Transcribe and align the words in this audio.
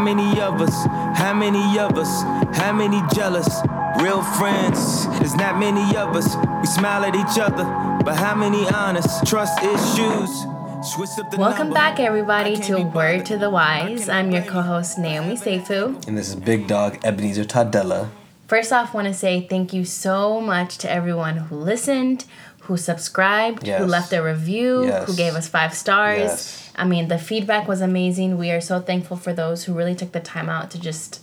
many 0.00 0.40
of 0.40 0.60
us? 0.60 0.74
How 1.16 1.34
many 1.34 1.78
of 1.78 1.96
us? 1.98 2.22
How 2.58 2.72
many 2.72 3.00
jealous? 3.14 3.48
Real 4.00 4.22
friends, 4.22 5.06
there's 5.18 5.34
not 5.34 5.58
many 5.58 5.96
of 5.96 6.16
us. 6.16 6.34
We 6.60 6.66
smile 6.66 7.04
at 7.04 7.14
each 7.14 7.38
other, 7.38 7.64
but 8.04 8.16
how 8.16 8.34
many 8.34 8.66
honest? 8.68 9.26
Trust 9.26 9.62
issues. 9.62 10.46
Welcome 11.36 11.74
back, 11.74 12.00
everybody, 12.00 12.56
to 12.56 12.84
Word 12.84 13.26
to 13.26 13.36
the 13.36 13.50
Wise. 13.50 14.08
I'm 14.08 14.30
your 14.30 14.42
co 14.42 14.62
host, 14.62 14.98
Naomi 14.98 15.36
Seifu. 15.36 16.06
And 16.08 16.16
this 16.16 16.30
is 16.30 16.36
Big 16.36 16.66
Dog 16.66 16.98
Ebenezer 17.04 17.44
Tadella. 17.44 18.08
First 18.48 18.72
off, 18.72 18.94
want 18.94 19.06
to 19.06 19.12
say 19.12 19.46
thank 19.46 19.74
you 19.74 19.84
so 19.84 20.40
much 20.40 20.78
to 20.78 20.90
everyone 20.90 21.36
who 21.36 21.56
listened, 21.56 22.24
who 22.62 22.78
subscribed, 22.78 23.66
yes. 23.66 23.80
who 23.80 23.86
left 23.86 24.12
a 24.14 24.22
review, 24.22 24.86
yes. 24.86 25.06
who 25.06 25.14
gave 25.14 25.34
us 25.34 25.48
five 25.48 25.74
stars. 25.74 26.18
Yes. 26.18 26.59
I 26.76 26.84
mean, 26.84 27.08
the 27.08 27.18
feedback 27.18 27.68
was 27.68 27.80
amazing. 27.80 28.38
We 28.38 28.50
are 28.50 28.60
so 28.60 28.80
thankful 28.80 29.16
for 29.16 29.32
those 29.32 29.64
who 29.64 29.74
really 29.74 29.94
took 29.94 30.12
the 30.12 30.20
time 30.20 30.48
out 30.48 30.70
to 30.72 30.80
just 30.80 31.20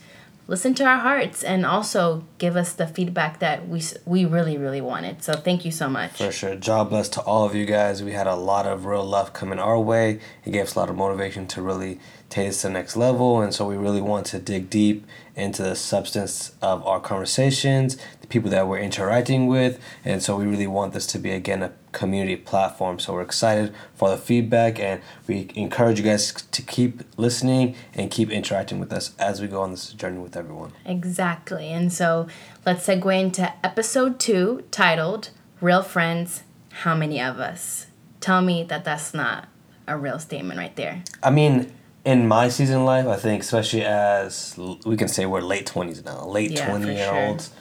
listen 0.47 0.73
to 0.73 0.85
our 0.85 0.97
hearts 0.97 1.43
and 1.43 1.65
also 1.65 2.23
give 2.37 2.55
us 2.55 2.71
the 2.73 2.87
feedback 2.87 3.39
that 3.39 3.67
we 3.67 3.81
we 4.05 4.25
really 4.25 4.57
really 4.57 4.81
wanted. 4.81 5.21
So 5.23 5.33
thank 5.33 5.65
you 5.65 5.71
so 5.71 5.89
much. 5.89 6.11
For 6.11 6.31
sure. 6.31 6.55
Job 6.55 6.89
bless 6.89 7.09
to 7.09 7.21
all 7.21 7.45
of 7.45 7.53
you 7.53 7.65
guys. 7.65 8.01
We 8.01 8.13
had 8.13 8.27
a 8.27 8.35
lot 8.35 8.65
of 8.65 8.85
real 8.85 9.05
love 9.05 9.33
coming 9.33 9.59
our 9.59 9.79
way. 9.79 10.19
It 10.45 10.51
gave 10.51 10.63
us 10.63 10.75
a 10.75 10.79
lot 10.79 10.89
of 10.89 10.95
motivation 10.95 11.47
to 11.47 11.61
really 11.61 11.99
take 12.29 12.47
this 12.47 12.61
to 12.61 12.67
the 12.67 12.73
next 12.73 12.95
level 12.95 13.41
and 13.41 13.53
so 13.53 13.65
we 13.65 13.77
really 13.77 14.01
want 14.01 14.25
to 14.27 14.39
dig 14.39 14.69
deep 14.69 15.05
into 15.37 15.61
the 15.61 15.75
substance 15.75 16.51
of 16.61 16.85
our 16.85 16.99
conversations, 16.99 17.95
the 18.21 18.27
people 18.27 18.49
that 18.49 18.67
we're 18.67 18.79
interacting 18.79 19.47
with, 19.47 19.79
and 20.03 20.21
so 20.21 20.35
we 20.35 20.45
really 20.45 20.67
want 20.67 20.93
this 20.93 21.05
to 21.07 21.19
be 21.19 21.29
again 21.29 21.61
a 21.63 21.71
community 21.91 22.35
platform. 22.35 22.99
So 22.99 23.13
we're 23.13 23.21
excited 23.21 23.73
for 23.95 24.09
the 24.09 24.17
feedback 24.17 24.79
and 24.79 25.01
we 25.27 25.49
encourage 25.55 25.99
you 25.99 26.05
guys 26.05 26.31
to 26.31 26.61
keep 26.61 27.01
listening 27.17 27.75
and 27.93 28.11
keep 28.11 28.29
interacting 28.29 28.79
with 28.79 28.91
us 28.91 29.15
as 29.17 29.41
we 29.41 29.47
go 29.47 29.61
on 29.61 29.71
this 29.71 29.93
journey 29.93 30.19
with 30.19 30.35
everyone. 30.35 30.73
Exactly. 30.85 31.69
And 31.69 31.93
so 31.93 32.27
let's 32.65 32.85
segue 32.85 33.19
into 33.19 33.53
episode 33.65 34.19
2 34.19 34.65
titled 34.71 35.29
Real 35.61 35.83
Friends, 35.83 36.43
How 36.71 36.95
Many 36.95 37.21
of 37.21 37.39
Us? 37.39 37.87
Tell 38.21 38.41
me 38.41 38.63
that 38.63 38.83
that's 38.83 39.13
not 39.13 39.47
a 39.87 39.97
real 39.97 40.19
statement 40.19 40.59
right 40.59 40.75
there. 40.75 41.03
I 41.23 41.29
mean, 41.29 41.71
in 42.07 42.25
my 42.25 42.47
season 42.47 42.85
life, 42.85 43.05
I 43.05 43.17
think, 43.17 43.43
especially 43.43 43.83
as 43.83 44.57
we 44.85 44.95
can 44.95 45.09
say 45.09 45.25
we're 45.25 45.41
late 45.41 45.65
twenties 45.65 46.05
now, 46.05 46.25
late 46.25 46.51
yeah, 46.51 46.65
twenty 46.65 46.95
year 46.95 47.09
sure. 47.09 47.27
olds, 47.27 47.51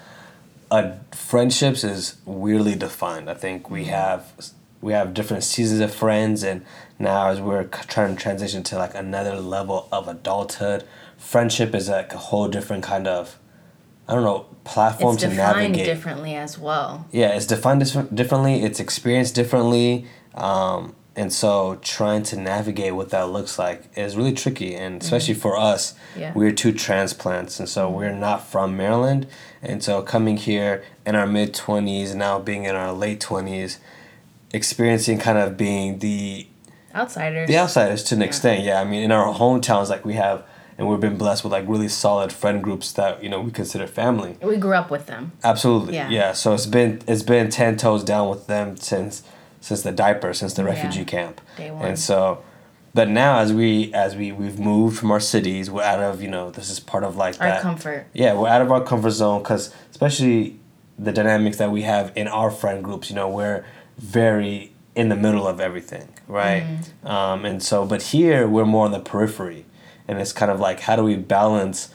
uh, 0.70 0.92
friendships 1.10 1.82
is 1.82 2.16
weirdly 2.24 2.76
defined. 2.76 3.28
I 3.28 3.34
think 3.34 3.68
we 3.70 3.82
mm-hmm. 3.82 3.90
have 3.90 4.52
we 4.80 4.92
have 4.92 5.14
different 5.14 5.42
seasons 5.42 5.80
of 5.80 5.92
friends, 5.92 6.44
and 6.44 6.64
now 6.96 7.28
as 7.28 7.40
we're 7.40 7.64
trying 7.64 8.14
to 8.14 8.22
transition 8.22 8.62
to 8.62 8.78
like 8.78 8.94
another 8.94 9.34
level 9.34 9.88
of 9.90 10.06
adulthood, 10.06 10.84
friendship 11.18 11.74
is 11.74 11.88
like 11.88 12.12
a 12.14 12.18
whole 12.18 12.46
different 12.46 12.84
kind 12.84 13.08
of 13.08 13.40
I 14.06 14.14
don't 14.14 14.22
know 14.22 14.46
platform 14.62 15.14
it's 15.14 15.24
to 15.24 15.28
navigate. 15.28 15.70
It's 15.70 15.78
defined 15.78 15.86
differently 15.86 16.34
as 16.36 16.56
well. 16.56 17.08
Yeah, 17.10 17.34
it's 17.34 17.46
defined 17.46 17.80
differently. 18.14 18.62
It's 18.62 18.78
experienced 18.78 19.34
differently. 19.34 20.06
Um, 20.34 20.94
and 21.16 21.32
so 21.32 21.78
trying 21.82 22.22
to 22.22 22.36
navigate 22.36 22.94
what 22.94 23.08
that 23.08 23.30
looks 23.30 23.58
like 23.58 23.84
is 23.96 24.16
really 24.16 24.32
tricky 24.32 24.74
and 24.74 25.02
especially 25.02 25.34
mm-hmm. 25.34 25.42
for 25.42 25.56
us 25.56 25.94
yeah. 26.16 26.32
we're 26.34 26.52
two 26.52 26.72
transplants 26.72 27.58
and 27.58 27.68
so 27.68 27.90
we're 27.90 28.12
not 28.12 28.46
from 28.46 28.76
maryland 28.76 29.26
and 29.62 29.82
so 29.82 30.02
coming 30.02 30.36
here 30.36 30.84
in 31.04 31.16
our 31.16 31.26
mid 31.26 31.54
20s 31.54 32.14
now 32.14 32.38
being 32.38 32.64
in 32.64 32.76
our 32.76 32.92
late 32.92 33.20
20s 33.20 33.78
experiencing 34.52 35.18
kind 35.18 35.38
of 35.38 35.56
being 35.56 35.98
the 35.98 36.46
outsiders 36.94 37.48
the 37.48 37.58
outsiders 37.58 38.04
to 38.04 38.14
an 38.14 38.20
yeah. 38.20 38.26
extent 38.26 38.62
yeah 38.62 38.80
i 38.80 38.84
mean 38.84 39.02
in 39.02 39.10
our 39.10 39.34
hometowns 39.34 39.88
like 39.88 40.04
we 40.04 40.14
have 40.14 40.44
and 40.78 40.86
we've 40.86 41.00
been 41.00 41.16
blessed 41.16 41.42
with 41.42 41.52
like 41.52 41.66
really 41.66 41.88
solid 41.88 42.30
friend 42.30 42.62
groups 42.62 42.92
that 42.92 43.22
you 43.22 43.28
know 43.28 43.40
we 43.40 43.50
consider 43.50 43.86
family 43.86 44.36
we 44.42 44.56
grew 44.56 44.74
up 44.74 44.90
with 44.90 45.06
them 45.06 45.32
absolutely 45.42 45.94
yeah, 45.94 46.08
yeah. 46.08 46.32
so 46.32 46.52
it's 46.52 46.66
been 46.66 47.00
it's 47.08 47.22
been 47.22 47.50
10 47.50 47.78
toes 47.78 48.04
down 48.04 48.28
with 48.28 48.46
them 48.46 48.76
since 48.76 49.22
since 49.60 49.82
the 49.82 49.92
diaper, 49.92 50.32
since 50.32 50.54
the 50.54 50.64
refugee 50.64 51.00
yeah. 51.00 51.04
camp. 51.04 51.40
Day 51.56 51.70
one. 51.70 51.84
And 51.84 51.98
so, 51.98 52.42
but 52.94 53.08
now 53.08 53.38
as 53.40 53.52
we 53.52 53.92
as 53.92 54.16
we 54.16 54.32
we've 54.32 54.58
moved 54.58 54.98
from 54.98 55.10
our 55.10 55.20
cities, 55.20 55.70
we're 55.70 55.82
out 55.82 56.00
of 56.00 56.22
you 56.22 56.28
know 56.28 56.50
this 56.50 56.70
is 56.70 56.80
part 56.80 57.04
of 57.04 57.16
like 57.16 57.40
our 57.40 57.48
that 57.48 57.62
comfort. 57.62 58.06
Yeah, 58.12 58.34
we're 58.34 58.48
out 58.48 58.62
of 58.62 58.72
our 58.72 58.82
comfort 58.82 59.10
zone 59.10 59.42
because 59.42 59.74
especially 59.90 60.58
the 60.98 61.12
dynamics 61.12 61.58
that 61.58 61.70
we 61.70 61.82
have 61.82 62.12
in 62.16 62.28
our 62.28 62.50
friend 62.50 62.82
groups. 62.82 63.10
You 63.10 63.16
know, 63.16 63.28
we're 63.28 63.64
very 63.98 64.72
in 64.94 65.10
the 65.10 65.16
middle 65.16 65.46
of 65.46 65.60
everything, 65.60 66.08
right? 66.26 66.64
Mm. 67.04 67.08
Um, 67.08 67.44
and 67.44 67.62
so, 67.62 67.84
but 67.84 68.02
here 68.02 68.48
we're 68.48 68.64
more 68.64 68.86
on 68.86 68.92
the 68.92 69.00
periphery, 69.00 69.66
and 70.08 70.18
it's 70.18 70.32
kind 70.32 70.50
of 70.50 70.58
like 70.58 70.80
how 70.80 70.96
do 70.96 71.02
we 71.02 71.16
balance 71.16 71.90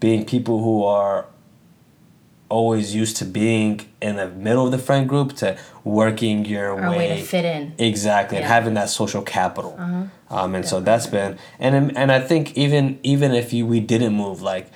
being 0.00 0.24
people 0.24 0.62
who 0.62 0.84
are 0.84 1.26
always 2.48 2.94
used 2.94 3.16
to 3.16 3.24
being 3.24 3.80
in 4.00 4.16
the 4.16 4.28
middle 4.28 4.64
of 4.66 4.70
the 4.70 4.78
friend 4.78 5.08
group 5.08 5.34
to 5.36 5.58
working 5.84 6.44
your 6.44 6.80
Our 6.80 6.90
way, 6.90 6.98
way 6.98 7.08
to 7.16 7.22
fit 7.22 7.44
in 7.44 7.74
exactly 7.78 8.36
yeah. 8.38 8.42
and 8.42 8.52
having 8.52 8.74
that 8.74 8.88
social 8.88 9.22
capital 9.22 9.76
uh-huh. 9.78 10.04
um, 10.30 10.54
and 10.54 10.66
so 10.66 10.80
that's 10.80 11.06
been 11.06 11.38
and 11.58 11.96
and 11.96 12.12
I 12.12 12.20
think 12.20 12.56
even 12.56 13.00
even 13.02 13.32
if 13.32 13.52
you 13.52 13.66
we 13.66 13.80
didn't 13.80 14.14
move 14.14 14.42
like 14.42 14.70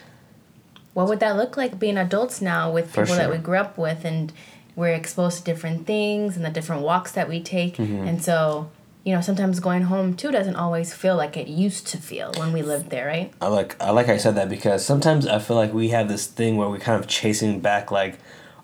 what 0.95 1.07
would 1.09 1.21
that 1.21 1.37
look 1.37 1.57
like 1.57 1.79
being 1.79 1.97
adults 1.97 2.41
now 2.41 2.71
with 2.71 2.89
people 2.89 3.07
sure. 3.07 3.17
that 3.17 3.31
we 3.31 3.39
grew 3.39 3.59
up 3.59 3.79
with 3.79 4.05
and 4.05 4.33
we're 4.75 4.95
exposed 4.95 5.39
to 5.39 5.45
different 5.45 5.87
things 5.87 6.37
and 6.37 6.45
the 6.45 6.51
different 6.51 6.83
walks 6.83 7.13
that 7.13 7.29
we 7.29 7.41
take 7.41 7.77
mm-hmm. 7.77 8.07
and 8.07 8.23
so 8.23 8.71
you 9.05 9.15
know, 9.15 9.21
sometimes 9.21 9.61
going 9.61 9.83
home 9.83 10.15
too 10.15 10.31
doesn't 10.31 10.57
always 10.57 10.93
feel 10.93 11.17
like 11.17 11.37
it 11.37 11.49
used 11.49 11.87
to 11.89 11.99
feel 11.99 12.33
when 12.37 12.53
we 12.53 12.63
lived 12.63 12.91
there, 12.91 13.07
right? 13.07 13.33
I 13.41 13.49
like 13.49 13.81
I 13.81 13.91
like 13.91 14.09
I 14.09 14.19
said 14.19 14.35
that 14.37 14.49
because 14.49 14.85
sometimes 14.85 15.27
I 15.27 15.39
feel 15.39 15.57
like 15.57 15.73
we 15.73 15.89
have 15.89 16.09
this 16.09 16.27
thing 16.27 16.57
where 16.57 16.69
we're 16.69 16.79
kind 16.79 17.03
of 17.03 17.09
chasing 17.09 17.61
back 17.61 17.91
like 17.91 18.19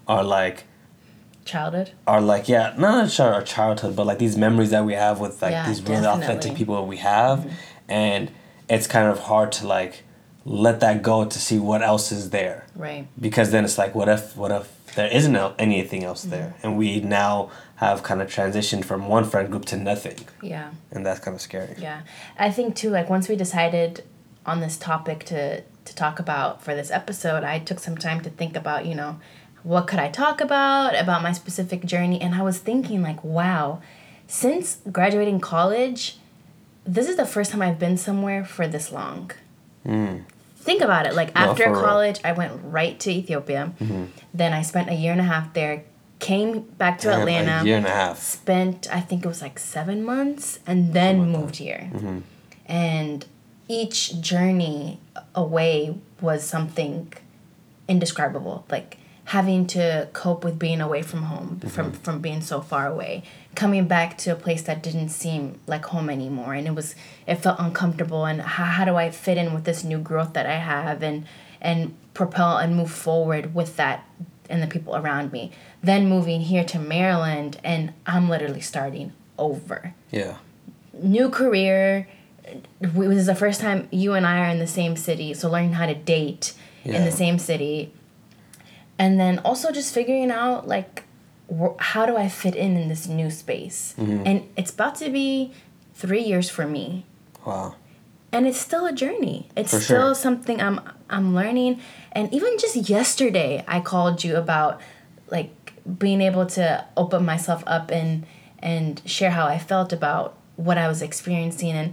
our 0.07 0.23
like 0.23 0.65
childhood. 1.45 1.93
Our 2.07 2.21
like 2.21 2.49
yeah, 2.49 2.75
not 2.77 3.19
our 3.19 3.43
childhood, 3.43 3.97
but 3.97 4.07
like 4.07 4.19
these 4.19 4.37
memories 4.37 4.71
that 4.71 4.85
we 4.85 4.93
have 4.93 5.21
with 5.21 5.41
like 5.41 5.53
yeah, 5.53 5.67
these 5.67 5.81
really 5.83 6.03
definitely. 6.03 6.25
authentic 6.25 6.55
people 6.55 6.77
that 6.77 6.83
we 6.83 6.99
have, 6.99 7.41
mm-hmm. 7.41 7.51
and 7.89 8.31
it's 8.69 8.87
kind 8.87 9.09
of 9.09 9.21
hard 9.21 9.53
to 9.53 9.67
like 9.67 10.03
let 10.45 10.81
that 10.81 11.03
go 11.03 11.25
to 11.25 11.39
see 11.39 11.59
what 11.59 11.83
else 11.83 12.13
is 12.13 12.31
there. 12.31 12.67
Right. 12.77 13.09
Because 13.21 13.51
then 13.51 13.65
it's 13.65 13.79
like, 13.79 13.95
what 13.95 14.09
if 14.09 14.37
what 14.37 14.53
if 14.53 14.95
there 14.95 15.09
isn't 15.09 15.37
anything 15.59 16.05
else 16.05 16.23
mm-hmm. 16.23 16.31
there, 16.31 16.55
and 16.63 16.77
we 16.77 17.01
now 17.01 17.51
have 17.77 18.03
kind 18.03 18.23
of 18.23 18.29
transitioned 18.29 18.85
from 18.85 19.07
one 19.09 19.25
friend 19.25 19.51
group 19.51 19.65
to 19.67 19.77
nothing. 19.77 20.19
Yeah. 20.43 20.71
And 20.91 21.05
that's 21.05 21.21
kind 21.21 21.35
of 21.35 21.41
scary. 21.41 21.77
Yeah. 21.79 22.03
I 22.39 22.51
think 22.51 22.75
too 22.75 22.91
like 22.91 23.09
once 23.09 23.29
we 23.29 23.37
decided 23.37 24.03
on 24.45 24.61
this 24.61 24.77
topic 24.77 25.25
to 25.25 25.63
to 25.63 25.95
talk 25.95 26.19
about 26.19 26.63
for 26.63 26.75
this 26.75 26.91
episode, 26.91 27.45
I 27.45 27.59
took 27.59 27.79
some 27.79 27.97
time 27.97 28.21
to 28.23 28.31
think 28.31 28.57
about, 28.57 28.87
you 28.87 28.95
know, 28.95 29.21
what 29.63 29.87
could 29.87 29.99
I 29.99 30.11
talk 30.11 30.41
about 30.41 30.99
about 30.99 31.23
my 31.23 31.33
specific 31.33 31.85
journey 31.85 32.21
and 32.21 32.35
I 32.35 32.43
was 32.43 32.59
thinking 32.59 33.03
like, 33.03 33.23
wow, 33.23 33.83
since 34.27 34.79
graduating 34.91 35.41
college, 35.41 36.19
this 36.85 37.09
is 37.09 37.17
the 37.17 37.27
first 37.27 37.51
time 37.51 37.63
I've 37.63 37.79
been 37.79 37.97
somewhere 37.97 38.45
for 38.45 38.67
this 38.67 38.91
long. 38.91 39.33
Mm. 39.85 40.25
Think 40.57 40.81
about 40.83 41.07
it. 41.07 41.15
Like 41.15 41.35
no, 41.35 41.43
after 41.43 41.65
college, 41.73 42.19
real. 42.25 42.33
I 42.33 42.33
went 42.33 42.53
right 42.65 42.99
to 43.01 43.11
Ethiopia. 43.11 43.73
Mm-hmm. 43.81 44.05
Then 44.33 44.53
I 44.53 44.63
spent 44.63 44.89
a 44.89 44.95
year 44.95 45.13
and 45.13 45.21
a 45.21 45.25
half 45.25 45.53
there 45.53 45.85
came 46.19 46.61
back 46.61 46.99
to 47.01 47.09
Damn, 47.09 47.21
Atlanta. 47.21 47.61
A 47.63 47.65
year 47.65 47.77
and 47.77 47.87
a 47.87 47.91
half. 47.91 48.19
Spent 48.19 48.89
I 48.93 49.01
think 49.01 49.25
it 49.25 49.29
was 49.29 49.43
like 49.43 49.59
seven 49.59 50.05
months, 50.05 50.61
and 50.67 50.93
then 50.93 51.31
moved 51.31 51.57
here. 51.57 51.91
Mm-hmm. 51.93 52.19
And 52.67 53.27
each 53.69 54.21
journey 54.21 55.01
away 55.35 55.99
was 56.21 56.45
something 56.45 57.13
indescribable. 57.89 58.65
Like 58.71 58.99
having 59.27 59.67
to 59.67 60.09
cope 60.13 60.45
with 60.45 60.57
being 60.59 60.81
away 60.81 61.03
from 61.03 61.25
home, 61.25 61.59
mm-hmm. 61.61 61.69
from 61.69 61.93
from 61.93 62.21
being 62.21 62.41
so 62.41 62.61
far 62.61 62.87
away, 62.87 63.23
coming 63.55 63.87
back 63.87 64.17
to 64.19 64.31
a 64.31 64.37
place 64.37 64.63
that 64.63 64.83
didn't 64.83 65.11
seem 65.11 65.61
like 65.67 65.85
home 65.87 66.09
anymore, 66.09 66.55
and 66.55 66.67
it 66.67 66.75
was 66.75 66.95
it 67.27 67.37
felt 67.37 67.59
uncomfortable. 67.59 68.25
And 68.25 68.41
how, 68.41 68.65
how 68.65 68.85
do 68.85 68.97
I 68.97 69.11
fit 69.11 69.37
in 69.37 69.53
with 69.53 69.65
this 69.65 69.85
new 69.85 69.99
growth 69.99 70.33
that 70.33 70.47
I 70.47 70.59
have, 70.59 71.03
and 71.03 71.27
and 71.61 71.95
propel 72.15 72.57
and 72.57 72.75
move 72.75 72.91
forward 72.91 73.55
with 73.55 73.77
that 73.77 74.09
and 74.49 74.63
the 74.63 74.67
people 74.67 74.97
around 74.97 75.33
me. 75.33 75.53
Then 75.83 76.09
moving 76.09 76.43
here 76.43 76.65
to 76.65 76.79
Maryland, 76.79 77.61
and 77.65 77.93
I'm 78.07 78.29
literally 78.29 78.61
starting 78.61 79.13
over. 79.39 79.95
Yeah. 80.11 80.37
New 80.93 81.29
career. 81.31 82.09
It 82.81 82.95
was 82.95 83.27
the 83.27 83.35
first 83.35 83.61
time 83.61 83.89
you 83.91 84.15
and 84.15 84.27
I 84.27 84.47
are 84.47 84.51
in 84.51 84.59
the 84.59 84.67
same 84.67 84.97
city, 84.97 85.35
so 85.35 85.51
learning 85.51 85.73
how 85.75 85.87
to 85.87 85.95
date 85.95 86.55
yeah. 86.85 86.99
in 86.99 87.05
the 87.05 87.13
same 87.13 87.39
city. 87.39 87.93
And 88.99 89.21
then 89.21 89.39
also 89.41 89.73
just 89.73 89.93
figuring 89.93 90.31
out, 90.31 90.67
like, 90.67 91.05
how 91.79 92.07
do 92.07 92.17
I 92.17 92.29
fit 92.29 92.55
in 92.57 92.77
in 92.77 92.89
this 92.89 93.07
new 93.07 93.31
space? 93.31 93.95
Mm-hmm. 93.99 94.23
And 94.27 94.49
it's 94.57 94.73
about 94.73 94.95
to 94.97 95.11
be 95.11 95.53
three 95.95 96.23
years 96.23 96.49
for 96.49 96.67
me. 96.67 97.05
Wow 97.45 97.77
and 98.33 98.47
it's 98.47 98.59
still 98.59 98.87
a 98.87 98.93
journey. 98.93 99.49
It's 99.57 99.73
For 99.73 99.81
still 99.81 100.09
sure. 100.09 100.15
something 100.15 100.61
I'm 100.61 100.81
I'm 101.09 101.35
learning. 101.35 101.81
And 102.13 102.33
even 102.33 102.59
just 102.59 102.77
yesterday, 102.89 103.65
I 103.69 103.81
called 103.81 104.25
you 104.25 104.37
about 104.37 104.81
like 105.31 105.51
being 105.99 106.21
able 106.21 106.47
to 106.47 106.85
open 106.97 107.25
myself 107.25 107.63
up 107.67 107.91
and 107.91 108.27
and 108.59 109.01
share 109.07 109.31
how 109.31 109.47
I 109.47 109.59
felt 109.59 109.93
about 109.93 110.37
what 110.57 110.79
I 110.79 110.89
was 110.89 111.03
experiencing 111.03 111.73
and 111.73 111.93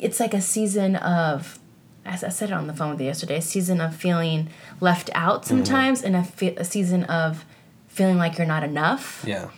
it's 0.00 0.18
like 0.18 0.34
a 0.34 0.40
season 0.40 0.96
of 0.96 1.58
as 2.04 2.22
I 2.22 2.28
said 2.28 2.50
it 2.50 2.52
on 2.52 2.66
the 2.66 2.74
phone 2.74 2.90
with 2.90 3.00
you 3.00 3.06
yesterday, 3.06 3.36
a 3.38 3.40
season 3.42 3.80
of 3.80 3.96
feeling 3.96 4.48
left 4.80 5.08
out 5.14 5.46
sometimes, 5.46 6.02
and 6.02 6.14
a, 6.14 6.22
fe- 6.22 6.54
a 6.56 6.64
season 6.64 7.04
of 7.04 7.46
feeling 7.88 8.18
like 8.18 8.36
you're 8.36 8.46
not 8.46 8.62
enough. 8.62 9.24
Yeah. 9.26 9.48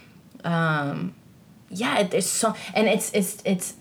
Um, 0.45 1.15
Yeah, 1.71 1.99
it, 1.99 2.15
it's 2.15 2.29
so, 2.29 2.55
and 2.75 2.87
it's 2.87 3.11
it's 3.13 3.43
it's 3.45 3.75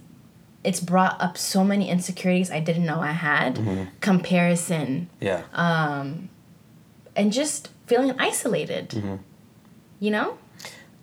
it's 0.66 0.80
brought 0.80 1.20
up 1.22 1.38
so 1.38 1.64
many 1.64 1.90
insecurities 1.90 2.52
I 2.52 2.60
didn't 2.60 2.86
know 2.86 3.00
I 3.00 3.12
had. 3.12 3.56
Mm-hmm. 3.56 3.84
Comparison 4.02 5.10
Yeah. 5.20 5.44
Um, 5.54 6.30
and 7.16 7.32
just 7.32 7.70
feeling 7.88 8.14
isolated. 8.20 8.90
Mm-hmm. 8.90 9.16
You 10.00 10.12
know. 10.12 10.38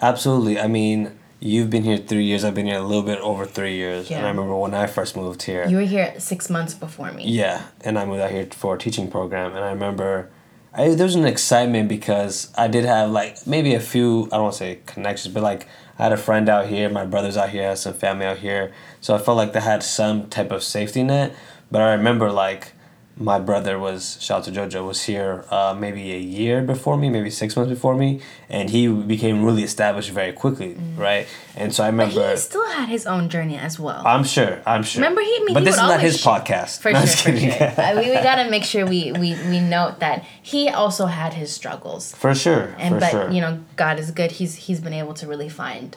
Absolutely. 0.01 0.59
I 0.59 0.67
mean, 0.67 1.19
you've 1.41 1.71
been 1.71 1.85
here 1.85 1.97
three 1.97 2.25
years. 2.25 2.45
I've 2.45 2.55
been 2.55 2.67
here 2.67 2.79
a 2.79 2.83
little 2.83 3.03
bit 3.03 3.19
over 3.21 3.47
three 3.47 3.77
years. 3.77 4.11
And 4.11 4.27
I 4.27 4.29
remember 4.29 4.57
when 4.57 4.75
I 4.75 4.87
first 4.87 5.17
moved 5.17 5.43
here. 5.43 5.67
You 5.67 5.77
were 5.77 5.83
here 5.83 6.15
six 6.19 6.51
months 6.51 6.75
before 6.75 7.13
me. 7.13 7.25
Yeah, 7.27 7.63
and 7.83 7.99
I 7.99 8.05
moved 8.05 8.21
out 8.21 8.31
here 8.31 8.47
for 8.51 8.75
a 8.75 8.79
teaching 8.79 9.11
program, 9.11 9.55
and 9.55 9.65
I 9.65 9.71
remember 9.71 10.31
I, 10.75 10.95
there 10.95 11.05
was 11.05 11.17
an 11.17 11.27
excitement 11.27 11.89
because 11.89 12.51
I 12.57 12.67
did 12.67 12.85
have 12.85 13.11
like 13.11 13.47
maybe 13.47 13.75
a 13.75 13.81
few 13.81 14.25
I 14.27 14.37
don't 14.37 14.45
want 14.45 14.55
to 14.55 14.59
say 14.59 14.79
connections, 14.87 15.35
but 15.35 15.43
like 15.43 15.69
I 16.03 16.07
had 16.07 16.13
a 16.15 16.17
friend 16.17 16.49
out 16.49 16.67
here, 16.67 16.91
my 16.91 17.07
brothers 17.07 17.37
out 17.37 17.51
here, 17.51 17.63
I 17.63 17.69
had 17.69 17.79
some 17.79 17.95
family 17.95 18.27
out 18.27 18.39
here, 18.39 18.73
so 19.01 19.15
I 19.15 19.19
felt 19.19 19.37
like 19.37 19.53
they 19.53 19.61
had 19.61 19.85
some 19.85 20.29
type 20.29 20.51
of 20.51 20.65
safety 20.65 21.05
net. 21.05 21.33
But 21.71 21.81
I 21.81 21.93
remember 21.93 22.33
like 22.33 22.73
my 23.17 23.39
brother 23.39 23.79
was 23.79 24.17
shout 24.21 24.39
out 24.39 24.45
to 24.45 24.51
Jojo 24.53 24.87
was 24.87 25.03
here 25.03 25.45
uh, 25.51 25.77
maybe 25.79 26.13
a 26.13 26.19
year 26.19 26.63
before 26.63 26.97
me, 26.97 27.11
maybe 27.11 27.31
six 27.31 27.55
months 27.57 27.69
before 27.71 27.95
me, 27.95 28.21
and 28.49 28.71
he 28.71 28.89
became 28.89 29.45
really 29.45 29.63
established 29.63 30.11
very 30.11 30.33
quickly, 30.33 30.77
right? 30.97 31.27
And 31.55 31.75
so 31.75 31.85
I 31.85 31.91
Mm. 31.91 31.97
But 31.99 32.07
remember. 32.09 32.31
he 32.31 32.37
still 32.39 32.67
had 32.71 32.89
his 32.89 33.07
own 33.07 33.29
journey 33.29 33.57
as 33.59 33.79
well. 33.79 34.03
I'm 34.07 34.25
sure. 34.25 34.63
I'm 34.67 34.83
sure. 34.83 35.03
Remember, 35.03 35.21
he- 35.21 35.37
I 35.41 35.45
mean, 35.45 35.55
but 35.55 35.63
he 35.63 35.67
this 35.67 35.75
is 35.75 35.81
not 35.83 36.01
his 36.01 36.23
podcast. 36.25 36.81
For 36.81 36.91
No, 36.93 37.01
I'm 37.01 37.07
sure, 37.07 37.33
for 37.33 37.39
sure. 37.39 37.97
We, 37.97 38.11
we 38.11 38.15
gotta 38.31 38.51
make 38.51 38.65
sure 38.65 38.87
we, 38.87 39.13
we, 39.13 39.35
we 39.51 39.61
note 39.61 40.01
that 40.01 40.25
he 40.43 40.69
also 40.71 41.07
had 41.07 41.35
his 41.35 41.53
struggles. 41.53 42.15
For 42.15 42.35
sure. 42.35 42.75
And 42.79 42.95
for 42.95 43.01
but 43.01 43.11
sure. 43.11 43.31
you 43.31 43.41
know, 43.43 43.61
God 43.77 43.99
is 44.01 44.11
good. 44.11 44.33
He's 44.33 44.55
he's 44.55 44.81
been 44.81 44.95
able 44.95 45.15
to 45.15 45.27
really 45.27 45.49
find 45.51 45.97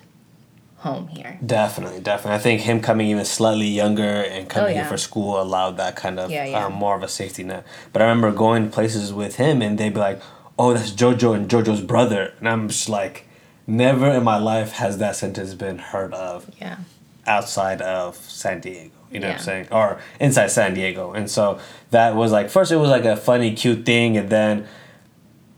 home 0.86 1.08
here. 1.08 1.38
Definitely, 1.46 2.00
definitely. 2.00 2.36
I 2.36 2.40
think 2.40 2.62
him 2.62 2.80
coming 2.80 3.08
even 3.08 3.26
slightly 3.26 3.68
younger 3.68 4.04
and 4.04 4.48
coming 4.48 4.72
Oh, 4.72 4.76
here 4.76 4.86
for 4.86 4.98
school 4.98 5.42
allowed 5.42 5.78
that 5.78 5.96
kind 5.96 6.20
of 6.20 6.30
Yeah, 6.32 6.46
yeah. 6.46 6.66
Um, 6.66 6.74
more 6.74 6.96
of 6.96 7.04
a 7.04 7.08
safety 7.08 7.44
net. 7.44 7.66
But 7.92 8.02
I 8.02 8.06
remember 8.06 8.32
going 8.32 8.70
places 8.70 9.12
with 9.12 9.36
him 9.38 9.62
and 9.62 9.78
they'd 9.78 9.94
be 9.94 10.00
like, 10.00 10.22
"Oh, 10.60 10.74
that's 10.74 10.92
JoJo 10.92 11.36
and 11.36 11.50
JoJo's 11.50 11.82
brother," 11.82 12.34
and 12.40 12.48
I'm 12.48 12.68
just 12.70 12.88
like, 12.88 13.28
never 13.68 14.10
in 14.12 14.24
my 14.24 14.38
life 14.38 14.74
has 14.74 14.98
that 15.00 15.16
sentence 15.16 15.54
been 15.56 15.80
heard 15.80 16.14
of 16.14 16.50
Yeah. 16.62 16.78
outside 17.26 17.82
of 17.82 18.16
San 18.18 18.60
Diego. 18.62 18.92
You 19.12 19.20
know 19.22 19.28
what 19.30 19.38
I'm 19.38 19.42
saying? 19.44 19.68
Or 19.72 19.98
inside 20.20 20.48
San 20.52 20.74
Diego. 20.74 21.14
And 21.14 21.30
so 21.32 21.58
that 21.92 22.16
was 22.16 22.32
like 22.32 22.50
first 22.50 22.72
it 22.72 22.76
was 22.78 22.90
like 22.90 23.06
a 23.06 23.16
funny, 23.18 23.54
cute 23.56 23.86
thing, 23.86 24.18
and 24.18 24.30
then 24.30 24.68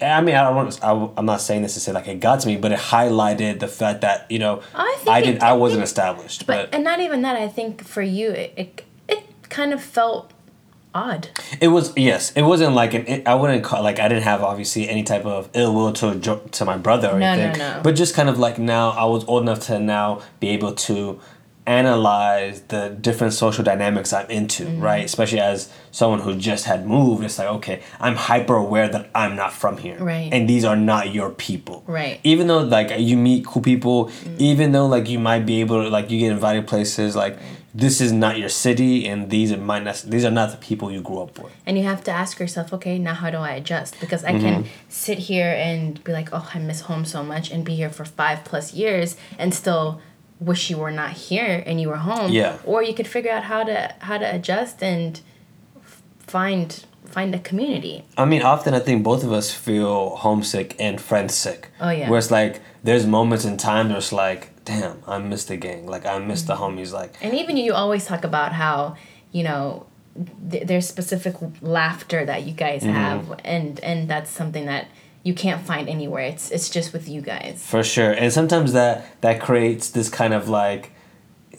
I 0.02 0.22
mean 0.22 0.36
I 0.36 0.44
don't 0.44 0.56
want 0.56 0.80
I, 0.84 1.10
I'm 1.18 1.26
not 1.26 1.42
saying 1.42 1.64
this 1.64 1.74
to 1.74 1.80
say 1.80 1.92
like 1.92 2.08
it 2.08 2.20
got 2.20 2.40
to 2.42 2.48
me, 2.48 2.58
but 2.58 2.72
it 2.72 2.80
highlighted 2.80 3.60
the 3.60 3.68
fact 3.68 4.02
that 4.02 4.30
you 4.30 4.40
know 4.40 4.62
I 4.76 4.98
I 5.08 5.20
it- 5.20 5.26
did 5.26 5.44
I 5.44 5.54
wasn't 5.54 5.84
established, 5.84 6.46
But 6.46 6.70
but, 6.70 6.76
and 6.76 6.84
not 6.84 7.00
even 7.00 7.22
that. 7.24 7.36
I 7.36 7.48
think 7.48 7.84
for 7.84 8.02
you, 8.02 8.30
it 8.32 8.54
it, 8.56 8.84
it 9.08 9.24
kind 9.50 9.74
of 9.74 9.82
felt 9.82 10.32
odd. 10.94 11.30
it 11.62 11.68
was 11.70 11.94
yes, 11.98 12.32
it 12.34 12.42
wasn't 12.44 12.74
like 12.76 12.94
an 12.94 13.06
it, 13.08 13.28
I 13.28 13.36
wouldn't 13.36 13.64
call 13.64 13.82
like 13.84 14.00
I 14.00 14.08
didn't 14.08 14.24
have 14.24 14.44
obviously 14.44 14.88
any 14.90 15.04
type 15.04 15.26
of 15.26 15.50
ill 15.54 15.74
will 15.74 15.94
to 15.94 16.20
to 16.52 16.66
my 16.66 16.78
brother 16.78 17.10
or 17.12 17.20
No, 17.20 17.36
no, 17.36 17.54
no. 17.54 17.82
but 17.84 17.94
just 17.96 18.14
kind 18.16 18.30
of 18.30 18.38
like 18.40 18.58
now 18.60 18.90
I 18.92 19.06
was 19.06 19.24
old 19.26 19.42
enough 19.44 19.62
to 19.68 19.80
now 19.80 20.22
be 20.40 20.50
able 20.50 20.74
to 20.74 21.20
analyze 21.68 22.62
the 22.74 22.90
different 23.02 23.34
social 23.34 23.64
dynamics 23.64 24.14
I'm 24.14 24.30
into, 24.30 24.64
Mm-hmm. 24.66 24.82
right? 24.82 25.06
Especially 25.06 25.40
as 25.40 25.70
someone 25.92 26.20
who 26.22 26.36
just 26.36 26.66
had 26.66 26.86
moved, 26.88 27.24
it's 27.24 27.38
like 27.40 27.48
okay, 27.60 27.82
I'm 28.00 28.16
hyper 28.16 28.56
aware 28.56 28.88
that 28.90 29.10
I'm 29.14 29.36
not 29.36 29.54
from 29.54 29.78
here, 29.78 29.98
Right. 30.00 30.30
And 30.34 30.50
these 30.50 30.64
are 30.66 30.76
not 30.76 31.14
your 31.14 31.30
people, 31.32 31.84
Right. 31.88 32.20
Even 32.24 32.48
though 32.48 32.60
like 32.78 32.90
you 32.98 33.18
meet 33.18 33.46
cool 33.46 33.62
people, 33.62 34.12
even 34.38 34.72
though 34.72 34.88
like 34.88 35.08
you 35.10 35.20
might 35.20 35.46
be 35.46 35.60
able 35.62 35.84
to 35.84 35.90
like 35.90 36.10
you 36.12 36.20
get 36.20 36.32
invited 36.32 36.68
places, 36.68 37.16
like 37.16 37.38
this 37.76 38.02
is 38.02 38.12
not 38.12 38.38
your 38.40 38.50
city, 38.50 39.08
and 39.08 39.30
these 39.30 39.52
are 39.52 39.58
not 39.58 40.04
these 40.08 40.26
are 40.26 40.32
not 40.32 40.50
the 40.52 40.58
people 40.58 40.92
you 40.92 41.02
grew 41.02 41.20
up 41.26 41.38
with. 41.38 41.52
And 41.68 41.78
you 41.78 41.84
have 41.84 42.04
to 42.06 42.12
ask 42.12 42.40
yourself, 42.40 42.74
okay, 42.78 42.98
now 42.98 43.14
how 43.14 43.30
do 43.30 43.38
I 43.38 43.52
adjust? 43.62 44.00
Because 44.00 44.24
I 44.24 44.32
can 44.32 44.64
Mm-hmm. 44.64 44.70
sit 45.06 45.18
here 45.32 45.52
and 45.68 46.04
be 46.04 46.12
like, 46.20 46.30
oh, 46.34 46.50
I 46.56 46.60
miss 46.60 46.82
home 46.90 47.06
so 47.06 47.22
much, 47.24 47.52
and 47.52 47.64
be 47.64 47.76
here 47.76 47.90
for 47.98 48.06
five 48.06 48.44
plus 48.50 48.74
years, 48.74 49.16
and 49.38 49.54
still 49.54 50.02
wish 50.40 50.70
you 50.70 50.78
were 50.78 50.92
not 50.92 51.12
here 51.12 51.64
and 51.66 51.82
you 51.82 51.90
were 51.90 51.98
home. 51.98 52.32
Yeah. 52.32 52.58
Or 52.66 52.84
you 52.84 52.94
could 52.94 53.08
figure 53.08 53.32
out 53.32 53.44
how 53.44 53.64
to 53.64 53.94
how 54.00 54.18
to 54.18 54.36
adjust 54.36 54.84
and 54.84 55.20
f- 55.78 56.02
find 56.20 56.86
find 57.06 57.34
a 57.34 57.40
community. 57.40 58.04
I 58.18 58.26
mean, 58.26 58.42
often 58.42 58.74
I 58.74 58.80
think 58.80 59.04
both 59.04 59.24
of 59.24 59.32
us 59.32 59.52
feel 59.52 60.16
homesick 60.18 60.76
and 60.80 61.00
friend 61.02 61.32
sick. 61.32 61.70
Oh, 61.80 61.90
yeah. 61.90 62.10
Where 62.10 62.20
it's 62.20 62.30
like 62.32 62.62
there's 62.84 63.06
moments 63.08 63.46
in 63.46 63.58
time 63.58 63.90
where 63.90 63.98
it's 63.98 64.12
like, 64.12 64.64
damn, 64.66 65.02
I 65.08 65.18
miss 65.18 65.46
the 65.46 65.58
gang. 65.58 65.88
Like 65.88 66.06
I 66.06 66.20
miss 66.20 66.44
the 66.44 66.56
homies. 66.56 66.92
Like 66.94 67.14
And 67.22 67.34
even 67.34 67.58
you 67.58 67.74
always 67.74 68.06
talk 68.06 68.24
about 68.24 68.52
how, 68.54 68.96
you 69.32 69.44
know, 69.44 69.88
th- 70.52 70.68
there's 70.68 70.88
specific 70.88 71.36
laughter 71.62 72.26
that 72.26 72.44
you 72.44 72.54
guys 72.54 72.84
Mm-hmm. 72.84 72.92
have, 72.94 73.40
and 73.44 73.80
and 73.80 74.08
that's 74.10 74.30
something 74.30 74.66
that 74.66 74.88
you 75.28 75.34
can't 75.44 75.62
find 75.72 75.86
anywhere. 75.98 76.26
It's 76.34 76.46
it's 76.56 76.70
just 76.78 76.90
with 76.96 77.06
you 77.14 77.22
guys. 77.34 77.56
for 77.74 77.84
sure. 77.94 78.12
And 78.22 78.30
sometimes 78.40 78.70
that 78.80 78.96
that 79.26 79.36
creates 79.48 79.86
this 79.98 80.10
kind 80.20 80.34
of 80.40 80.44
like 80.62 80.84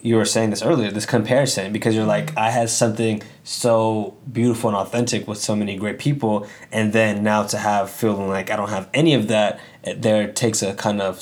you 0.09 0.15
were 0.21 0.25
saying 0.35 0.51
this 0.51 0.63
earlier, 0.71 0.91
this 0.99 1.07
comparison 1.17 1.73
because 1.77 1.93
you're 1.97 2.13
like, 2.17 2.29
I 2.47 2.51
had 2.59 2.69
something 2.71 3.21
so 3.43 4.15
beautiful 4.39 4.67
and 4.71 4.77
authentic 4.85 5.27
with 5.29 5.39
so 5.49 5.55
many 5.63 5.75
great 5.77 5.99
people, 5.99 6.35
and 6.71 6.93
then 6.93 7.13
now 7.33 7.43
to 7.53 7.59
have 7.59 7.85
feeling 8.01 8.29
like 8.37 8.47
I 8.53 8.57
don't 8.61 8.71
have 8.79 8.87
any 8.95 9.13
of 9.21 9.25
that, 9.35 9.51
it, 9.89 10.03
there 10.03 10.23
takes 10.43 10.63
a 10.63 10.73
kind 10.87 11.01
of 11.09 11.15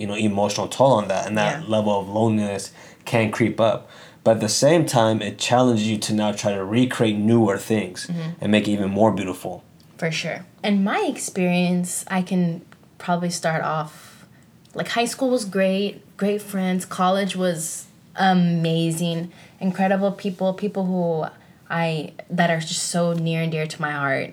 you 0.00 0.06
know 0.08 0.14
emotional 0.30 0.68
toll 0.68 0.92
on 1.00 1.08
that, 1.08 1.26
and 1.26 1.36
that 1.38 1.62
Yeah. 1.62 1.68
level 1.76 1.92
of 2.00 2.08
loneliness 2.08 2.72
can 3.04 3.30
creep 3.30 3.58
up. 3.60 3.88
But 4.22 4.32
at 4.36 4.40
the 4.40 4.54
same 4.66 4.84
time, 4.84 5.16
it 5.28 5.38
challenges 5.38 5.86
you 5.90 5.98
to 6.06 6.12
now 6.12 6.30
try 6.32 6.52
to 6.58 6.62
recreate 6.78 7.16
newer 7.16 7.56
things 7.72 8.06
mm-hmm. 8.06 8.30
and 8.40 8.52
make 8.52 8.68
it 8.68 8.72
even 8.72 8.90
more 8.90 9.10
beautiful. 9.20 9.54
For 10.00 10.10
sure. 10.10 10.46
In 10.64 10.82
my 10.82 11.04
experience, 11.08 12.06
I 12.08 12.22
can 12.22 12.62
probably 12.96 13.28
start 13.30 13.62
off 13.62 14.26
like 14.74 14.88
high 14.88 15.04
school 15.04 15.28
was 15.28 15.44
great, 15.44 16.16
great 16.16 16.40
friends. 16.40 16.86
College 16.86 17.36
was 17.36 17.86
amazing, 18.16 19.30
incredible 19.60 20.12
people, 20.12 20.54
people 20.54 20.86
who 20.86 21.26
I 21.68 22.12
that 22.30 22.50
are 22.50 22.60
just 22.60 22.84
so 22.84 23.12
near 23.12 23.42
and 23.42 23.52
dear 23.52 23.66
to 23.66 23.80
my 23.80 23.90
heart. 23.90 24.32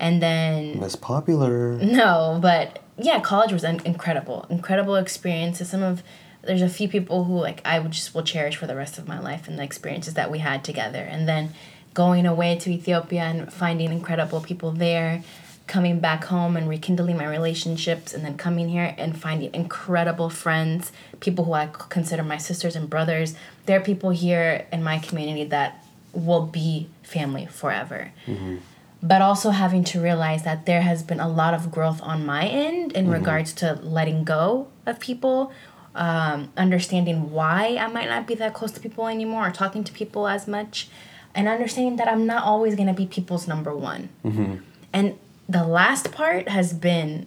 And 0.00 0.20
then 0.20 0.82
It's 0.82 0.96
popular. 0.96 1.74
no, 1.78 2.40
but 2.42 2.80
yeah, 2.98 3.20
college 3.20 3.52
was 3.52 3.62
in- 3.62 3.82
incredible, 3.84 4.46
incredible 4.50 4.96
experiences. 4.96 5.68
Some 5.70 5.84
of 5.84 6.02
there's 6.42 6.60
a 6.62 6.68
few 6.68 6.88
people 6.88 7.24
who 7.24 7.38
like 7.38 7.62
I 7.64 7.78
would 7.78 7.92
just 7.92 8.14
will 8.16 8.24
cherish 8.24 8.56
for 8.56 8.66
the 8.66 8.74
rest 8.76 8.98
of 8.98 9.06
my 9.06 9.20
life 9.20 9.46
and 9.46 9.58
the 9.58 9.62
experiences 9.62 10.14
that 10.14 10.28
we 10.30 10.40
had 10.40 10.64
together. 10.64 10.98
And 11.02 11.28
then 11.28 11.54
going 11.94 12.26
away 12.26 12.56
to 12.56 12.70
Ethiopia 12.70 13.22
and 13.22 13.52
finding 13.52 13.92
incredible 13.92 14.40
people 14.40 14.72
there, 14.72 15.22
coming 15.66 16.00
back 16.00 16.24
home 16.24 16.56
and 16.56 16.68
rekindling 16.68 17.16
my 17.16 17.26
relationships, 17.26 18.12
and 18.12 18.24
then 18.24 18.36
coming 18.36 18.68
here 18.68 18.94
and 18.98 19.18
finding 19.18 19.54
incredible 19.54 20.28
friends, 20.28 20.92
people 21.20 21.44
who 21.44 21.52
I 21.54 21.68
consider 21.88 22.22
my 22.22 22.36
sisters 22.36 22.76
and 22.76 22.90
brothers. 22.90 23.34
There 23.66 23.78
are 23.78 23.82
people 23.82 24.10
here 24.10 24.66
in 24.72 24.82
my 24.82 24.98
community 24.98 25.44
that 25.44 25.82
will 26.12 26.46
be 26.46 26.88
family 27.02 27.46
forever. 27.46 28.12
But 29.02 29.20
also 29.22 29.50
having 29.50 29.84
to 29.84 30.00
realize 30.00 30.44
that 30.44 30.66
there 30.66 30.82
has 30.82 31.02
been 31.02 31.20
a 31.20 31.28
lot 31.28 31.54
of 31.54 31.70
growth 31.70 32.00
on 32.02 32.24
my 32.24 32.46
end 32.46 32.92
in 32.92 33.08
regards 33.10 33.52
to 33.54 33.74
letting 33.82 34.24
go 34.24 34.68
of 34.86 34.98
people 34.98 35.52
um, 35.94 36.50
understanding 36.56 37.30
why 37.30 37.76
i 37.76 37.86
might 37.86 38.08
not 38.08 38.26
be 38.26 38.34
that 38.34 38.52
close 38.52 38.72
to 38.72 38.80
people 38.80 39.06
anymore 39.06 39.46
or 39.46 39.52
talking 39.52 39.84
to 39.84 39.92
people 39.92 40.26
as 40.26 40.48
much 40.48 40.88
and 41.34 41.48
understanding 41.48 41.96
that 41.96 42.08
i'm 42.08 42.26
not 42.26 42.44
always 42.44 42.74
going 42.74 42.88
to 42.88 42.94
be 42.94 43.06
people's 43.06 43.46
number 43.46 43.74
one 43.74 44.08
mm-hmm. 44.24 44.56
and 44.92 45.18
the 45.48 45.64
last 45.64 46.12
part 46.12 46.48
has 46.48 46.72
been 46.72 47.26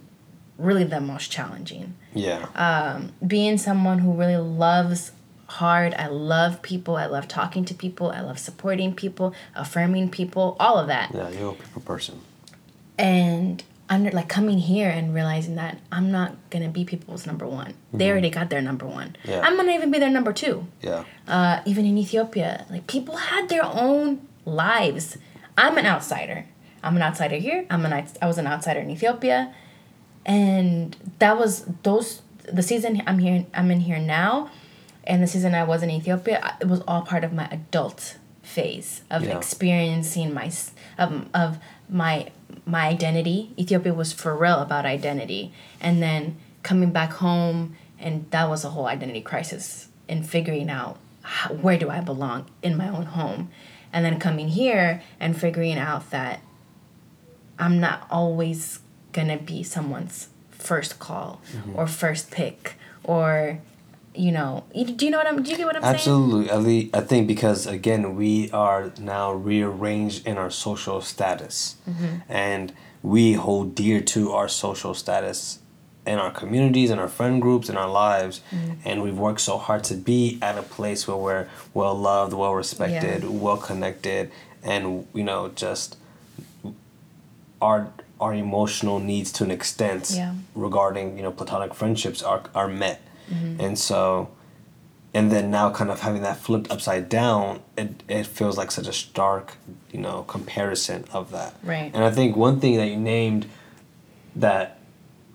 really 0.56 0.84
the 0.84 1.00
most 1.00 1.30
challenging 1.30 1.94
Yeah. 2.14 2.46
Um, 2.56 3.12
being 3.24 3.58
someone 3.58 4.00
who 4.00 4.12
really 4.12 4.36
loves 4.36 5.12
hard. 5.46 5.94
I 5.94 6.08
love 6.08 6.62
people. 6.62 6.96
I 6.96 7.06
love 7.06 7.26
talking 7.28 7.64
to 7.66 7.74
people. 7.74 8.10
I 8.10 8.20
love 8.20 8.38
supporting 8.38 8.94
people, 8.94 9.34
affirming 9.54 10.10
people, 10.10 10.56
all 10.60 10.78
of 10.78 10.88
that. 10.88 11.10
yeah, 11.14 11.30
you're 11.30 11.52
a 11.52 11.54
people 11.54 11.82
person. 11.82 12.20
And 12.98 13.62
under 13.90 14.10
like 14.10 14.28
coming 14.28 14.58
here 14.58 14.88
and 14.90 15.14
realizing 15.14 15.54
that 15.56 15.78
I'm 15.90 16.10
not 16.10 16.36
gonna 16.50 16.68
be 16.68 16.84
people's 16.84 17.26
number 17.26 17.46
one. 17.46 17.74
They 17.92 18.10
already 18.10 18.30
got 18.30 18.50
their 18.50 18.60
number 18.60 18.86
one. 18.86 19.16
Yeah. 19.24 19.40
I'm 19.40 19.56
gonna 19.56 19.72
even 19.72 19.90
be 19.90 19.98
their 19.98 20.10
number 20.10 20.32
two. 20.32 20.66
Yeah. 20.82 21.04
Uh, 21.26 21.62
even 21.64 21.86
in 21.86 21.96
Ethiopia, 21.98 22.66
like 22.70 22.86
people 22.86 23.16
had 23.16 23.48
their 23.48 23.64
own 23.64 24.26
lives. 24.44 25.16
I'm 25.56 25.76
an 25.78 25.86
outsider. 25.86 26.44
I'm 26.82 26.96
an 26.96 27.02
outsider 27.02 27.36
here. 27.36 27.64
I'm 27.70 27.84
an 27.86 27.92
I 28.22 28.26
was 28.26 28.38
an 28.38 28.46
outsider 28.46 28.80
in 28.80 28.90
Ethiopia, 28.90 29.52
and 30.26 30.96
that 31.18 31.38
was 31.38 31.64
those 31.82 32.22
the 32.52 32.62
season 32.62 33.02
I'm 33.06 33.18
here. 33.18 33.46
I'm 33.54 33.70
in 33.70 33.80
here 33.80 33.98
now, 33.98 34.50
and 35.04 35.22
the 35.22 35.26
season 35.26 35.54
I 35.54 35.64
was 35.64 35.82
in 35.82 35.90
Ethiopia. 35.90 36.56
It 36.60 36.68
was 36.68 36.80
all 36.86 37.02
part 37.02 37.24
of 37.24 37.32
my 37.32 37.48
adult 37.50 38.16
phase 38.42 39.02
of 39.10 39.24
Yeah. 39.24 39.36
experiencing 39.36 40.32
my 40.32 40.50
of, 40.98 41.26
of 41.34 41.58
my 41.88 42.30
my 42.68 42.86
identity. 42.86 43.50
Ethiopia 43.58 43.94
was 43.94 44.12
for 44.12 44.36
real 44.36 44.60
about 44.60 44.84
identity, 44.84 45.52
and 45.80 46.02
then 46.02 46.36
coming 46.62 46.90
back 46.90 47.12
home, 47.14 47.76
and 47.98 48.30
that 48.30 48.48
was 48.48 48.64
a 48.64 48.70
whole 48.70 48.86
identity 48.86 49.20
crisis 49.20 49.88
in 50.06 50.22
figuring 50.22 50.68
out 50.68 50.98
how, 51.22 51.54
where 51.54 51.78
do 51.78 51.90
I 51.90 52.00
belong 52.00 52.46
in 52.62 52.76
my 52.76 52.88
own 52.88 53.06
home, 53.06 53.50
and 53.92 54.04
then 54.04 54.20
coming 54.20 54.48
here 54.48 55.02
and 55.18 55.38
figuring 55.38 55.78
out 55.78 56.10
that 56.10 56.40
I'm 57.58 57.80
not 57.80 58.06
always 58.10 58.80
gonna 59.12 59.38
be 59.38 59.62
someone's 59.62 60.28
first 60.50 60.98
call 60.98 61.40
mm-hmm. 61.52 61.76
or 61.76 61.86
first 61.86 62.30
pick 62.30 62.74
or 63.02 63.60
you 64.14 64.32
know 64.32 64.64
you- 64.74 64.84
do 64.86 65.04
you 65.04 65.10
know 65.10 65.18
what 65.18 65.26
I'm 65.26 65.42
do 65.42 65.50
you 65.50 65.56
get 65.56 65.66
what 65.66 65.76
I'm 65.76 65.82
saying? 65.82 65.94
Absolutely. 65.94 66.50
At 66.50 66.62
least, 66.62 66.96
I 66.96 67.00
think 67.00 67.26
because 67.26 67.66
again 67.66 68.16
we 68.16 68.50
are 68.52 68.92
now 69.00 69.32
rearranged 69.32 70.26
in 70.26 70.36
our 70.38 70.50
social 70.50 71.00
status, 71.00 71.76
mm-hmm. 71.88 72.16
and 72.28 72.72
we 73.02 73.34
hold 73.34 73.74
dear 73.74 74.00
to 74.00 74.32
our 74.32 74.48
social 74.48 74.94
status 74.94 75.60
in 76.06 76.18
our 76.18 76.30
communities, 76.30 76.90
in 76.90 76.98
our 76.98 77.08
friend 77.08 77.40
groups, 77.42 77.68
in 77.68 77.76
our 77.76 77.88
lives, 77.90 78.40
mm-hmm. 78.50 78.72
and 78.84 79.02
we've 79.02 79.18
worked 79.18 79.40
so 79.42 79.58
hard 79.58 79.84
to 79.84 79.94
be 79.94 80.38
at 80.40 80.56
a 80.56 80.62
place 80.62 81.06
where 81.06 81.16
we're 81.16 81.48
well 81.74 81.94
loved, 81.94 82.32
well 82.32 82.54
respected, 82.54 83.28
well 83.28 83.58
connected, 83.58 84.30
and 84.62 85.06
you 85.14 85.22
know 85.22 85.48
just 85.54 85.96
our 87.60 87.92
our 88.20 88.34
emotional 88.34 88.98
needs 88.98 89.30
to 89.32 89.44
an 89.44 89.50
extent 89.50 90.10
Yeah. 90.14 90.34
regarding 90.54 91.16
you 91.16 91.22
know 91.22 91.30
platonic 91.30 91.74
friendships 91.74 92.22
are 92.22 92.42
are 92.54 92.68
met 92.68 93.00
Mm-hmm. 93.32 93.60
and 93.60 93.78
so 93.78 94.30
and 95.14 95.32
then 95.32 95.50
now 95.50 95.70
kind 95.70 95.90
of 95.90 96.00
having 96.00 96.22
that 96.22 96.36
flipped 96.38 96.70
upside 96.70 97.08
down 97.08 97.60
it, 97.76 98.02
it 98.08 98.26
feels 98.26 98.56
like 98.58 98.70
such 98.70 98.86
a 98.88 98.92
stark 98.92 99.56
you 99.92 100.00
know 100.00 100.22
comparison 100.24 101.04
of 101.12 101.30
that 101.32 101.54
Right. 101.62 101.90
and 101.94 102.04
i 102.04 102.10
think 102.10 102.36
one 102.36 102.60
thing 102.60 102.76
that 102.76 102.86
you 102.88 102.96
named 102.96 103.46
that 104.36 104.78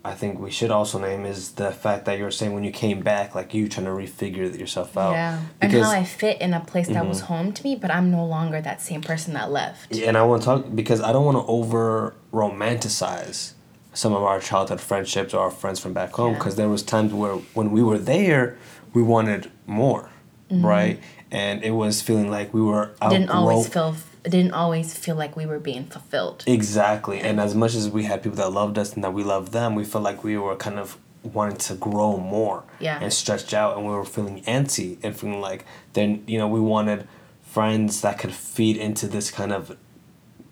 i 0.04 0.12
think 0.12 0.38
we 0.38 0.50
should 0.50 0.70
also 0.70 0.98
name 0.98 1.24
is 1.24 1.52
the 1.52 1.70
fact 1.72 2.04
that 2.06 2.18
you 2.18 2.24
were 2.24 2.30
saying 2.30 2.52
when 2.54 2.62
you 2.64 2.70
came 2.70 3.00
back 3.00 3.34
like 3.34 3.52
you 3.54 3.68
trying 3.68 3.86
to 3.86 3.92
refigure 3.92 4.56
yourself 4.58 4.96
out 4.96 5.12
Yeah, 5.12 5.40
and 5.60 5.72
how 5.72 5.90
I 5.90 6.04
fit 6.04 6.40
in 6.40 6.54
a 6.54 6.60
place 6.60 6.88
that 6.88 6.94
Mm-hmm. 6.96 7.08
was 7.08 7.20
home 7.22 7.52
to 7.52 7.62
me, 7.64 7.74
but 7.76 7.90
I'm 7.90 8.10
no 8.10 8.24
longer 8.26 8.60
that 8.60 8.80
same 8.82 9.00
person 9.02 9.34
that 9.34 9.50
left. 9.50 9.94
Yeah, 9.94 10.08
and 10.08 10.16
I 10.16 10.22
want 10.22 10.42
to 10.42 10.46
talk 10.46 10.64
because 10.74 11.00
I 11.00 11.10
don't 11.12 11.24
want 11.24 11.38
to 11.38 11.46
over 11.46 12.14
romanticize 12.32 13.52
some 13.94 14.12
of 14.12 14.22
our 14.22 14.40
childhood 14.40 14.80
friendships 14.80 15.32
or 15.34 15.40
our 15.40 15.50
friends 15.50 15.78
from 15.80 15.92
back 15.92 16.12
home 16.12 16.32
Yeah. 16.32 16.38
because 16.38 16.56
there 16.56 16.68
was 16.68 16.82
times 16.82 17.12
where 17.12 17.36
when 17.54 17.70
we 17.70 17.82
were 17.82 17.98
there, 17.98 18.56
we 18.92 19.02
wanted 19.02 19.50
more, 19.66 20.10
right? 20.50 20.98
And 21.30 21.64
it 21.64 21.70
was 21.72 22.02
feeling 22.02 22.30
like 22.30 22.52
we 22.52 22.62
were 22.62 22.86
Mm-hmm. 23.00 23.10
Didn't 23.10 23.30
always 23.30 23.66
outgrow- 23.66 23.92
feel 23.92 23.96
didn't 24.36 24.52
always 24.52 24.94
feel 24.94 25.16
like 25.16 25.36
we 25.36 25.44
were 25.44 25.58
being 25.58 25.84
fulfilled. 25.84 26.44
exactly. 26.46 27.20
And 27.20 27.38
as 27.38 27.54
much 27.54 27.74
as 27.74 27.90
we 27.90 28.04
had 28.04 28.22
people 28.22 28.38
that 28.38 28.50
loved 28.52 28.78
us 28.78 28.94
and 28.94 29.04
that 29.04 29.12
we 29.12 29.22
loved 29.22 29.52
them, 29.52 29.74
we 29.74 29.84
felt 29.84 30.02
like 30.02 30.24
we 30.24 30.38
were 30.38 30.56
kind 30.56 30.78
of 30.78 30.96
wanting 31.22 31.56
to 31.58 31.74
grow 31.74 32.16
more 32.16 32.64
Yeah. 32.80 32.98
and 33.02 33.12
stretched 33.12 33.52
out 33.54 33.76
and 33.76 33.86
we 33.86 33.92
were 33.92 34.04
feeling 34.04 34.42
antsy 34.44 34.96
and 35.02 35.14
feeling 35.18 35.40
like 35.40 35.64
then 35.94 36.22
you 36.26 36.36
know 36.38 36.48
we 36.48 36.60
wanted 36.60 37.06
friends 37.42 38.00
that 38.02 38.18
could 38.18 38.32
feed 38.32 38.76
into 38.76 39.06
this 39.06 39.30
kind 39.30 39.52
of 39.52 39.76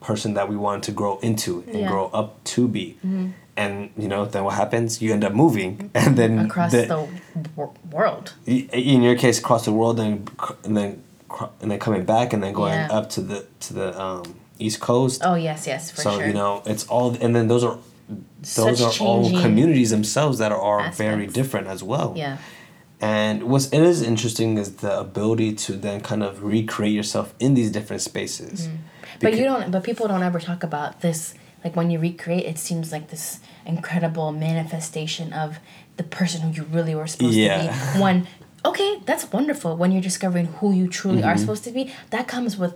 person 0.02 0.34
that 0.34 0.48
we 0.48 0.56
wanted 0.56 0.82
to 0.84 0.92
grow 0.92 1.18
into 1.28 1.52
and 1.66 1.66
Yeah. 1.66 1.74
Mm-hmm. 1.80 1.92
grow 1.92 2.06
up 2.20 2.42
to 2.54 2.68
be 2.68 2.86
and 3.56 3.90
you 4.02 4.08
know 4.12 4.24
then 4.32 4.42
what 4.44 4.54
happens 4.54 5.00
you 5.02 5.12
end 5.12 5.24
up 5.24 5.34
moving 5.34 5.90
and 6.00 6.16
then 6.20 6.32
across 6.38 6.72
the- 6.72 6.86
the 6.86 7.50
wor- 7.56 7.74
world. 7.90 8.26
in 8.46 9.02
your 9.02 9.16
case 9.24 9.38
across 9.38 9.64
the 9.68 9.72
world 9.80 9.96
and 10.00 10.14
and 10.64 10.74
then 10.78 10.90
and 11.60 11.70
then 11.70 11.78
coming 11.78 12.04
back 12.04 12.32
and 12.34 12.40
then 12.42 12.52
going 12.52 12.72
Yeah. 12.74 12.98
up 12.98 13.04
to 13.10 13.20
the 13.30 13.38
to 13.64 13.70
the 13.80 13.88
um, 14.04 14.24
east 14.58 14.78
coast 14.80 15.16
Oh 15.24 15.34
yes, 15.48 15.66
yes, 15.66 15.90
for 15.90 16.02
so 16.06 16.10
sure. 16.12 16.26
you 16.28 16.34
know 16.40 16.52
it's 16.72 16.84
all 16.94 17.08
and 17.24 17.34
then 17.36 17.46
those 17.48 17.64
are 17.68 17.76
those 18.58 18.78
Such 18.80 19.00
are 19.00 19.04
all 19.06 19.24
communities 19.44 19.90
themselves 19.90 20.36
that 20.42 20.50
are, 20.52 20.60
are 20.80 20.92
very 21.06 21.26
different 21.38 21.66
as 21.74 21.80
well 21.92 22.08
yeah, 22.16 22.36
and 23.00 23.34
what's 23.50 23.66
it 23.76 23.82
is 23.92 24.02
interesting 24.02 24.58
is 24.62 24.68
the 24.84 24.92
ability 25.06 25.50
to 25.64 25.72
then 25.86 26.00
kind 26.00 26.22
of 26.22 26.42
recreate 26.42 26.92
yourself 27.00 27.26
in 27.44 27.54
these 27.54 27.70
different 27.70 28.02
spaces 28.02 28.68
Mm. 29.16 29.20
but 29.20 29.34
you 29.36 29.44
don't. 29.44 29.70
But 29.70 29.84
people 29.84 30.08
don't 30.08 30.22
ever 30.22 30.40
talk 30.40 30.62
about 30.62 31.00
this. 31.00 31.34
Like 31.64 31.76
when 31.76 31.90
you 31.90 31.98
recreate, 32.00 32.44
it 32.44 32.58
seems 32.58 32.90
like 32.90 33.08
this 33.10 33.38
incredible 33.64 34.32
manifestation 34.32 35.32
of 35.32 35.58
the 35.96 36.02
person 36.02 36.40
who 36.42 36.50
you 36.52 36.64
really 36.64 36.94
were 36.94 37.06
supposed 37.06 37.34
Yeah. 37.34 37.62
to 37.62 37.94
be. 37.94 38.00
When 38.02 38.26
okay, 38.64 39.00
that's 39.06 39.30
wonderful. 39.32 39.76
When 39.76 39.92
you're 39.92 40.02
discovering 40.02 40.46
who 40.58 40.72
you 40.72 40.88
truly 40.88 41.18
Mm-hmm. 41.20 41.28
are 41.28 41.36
supposed 41.38 41.64
to 41.64 41.70
be, 41.70 41.92
that 42.10 42.26
comes 42.28 42.56
with 42.56 42.74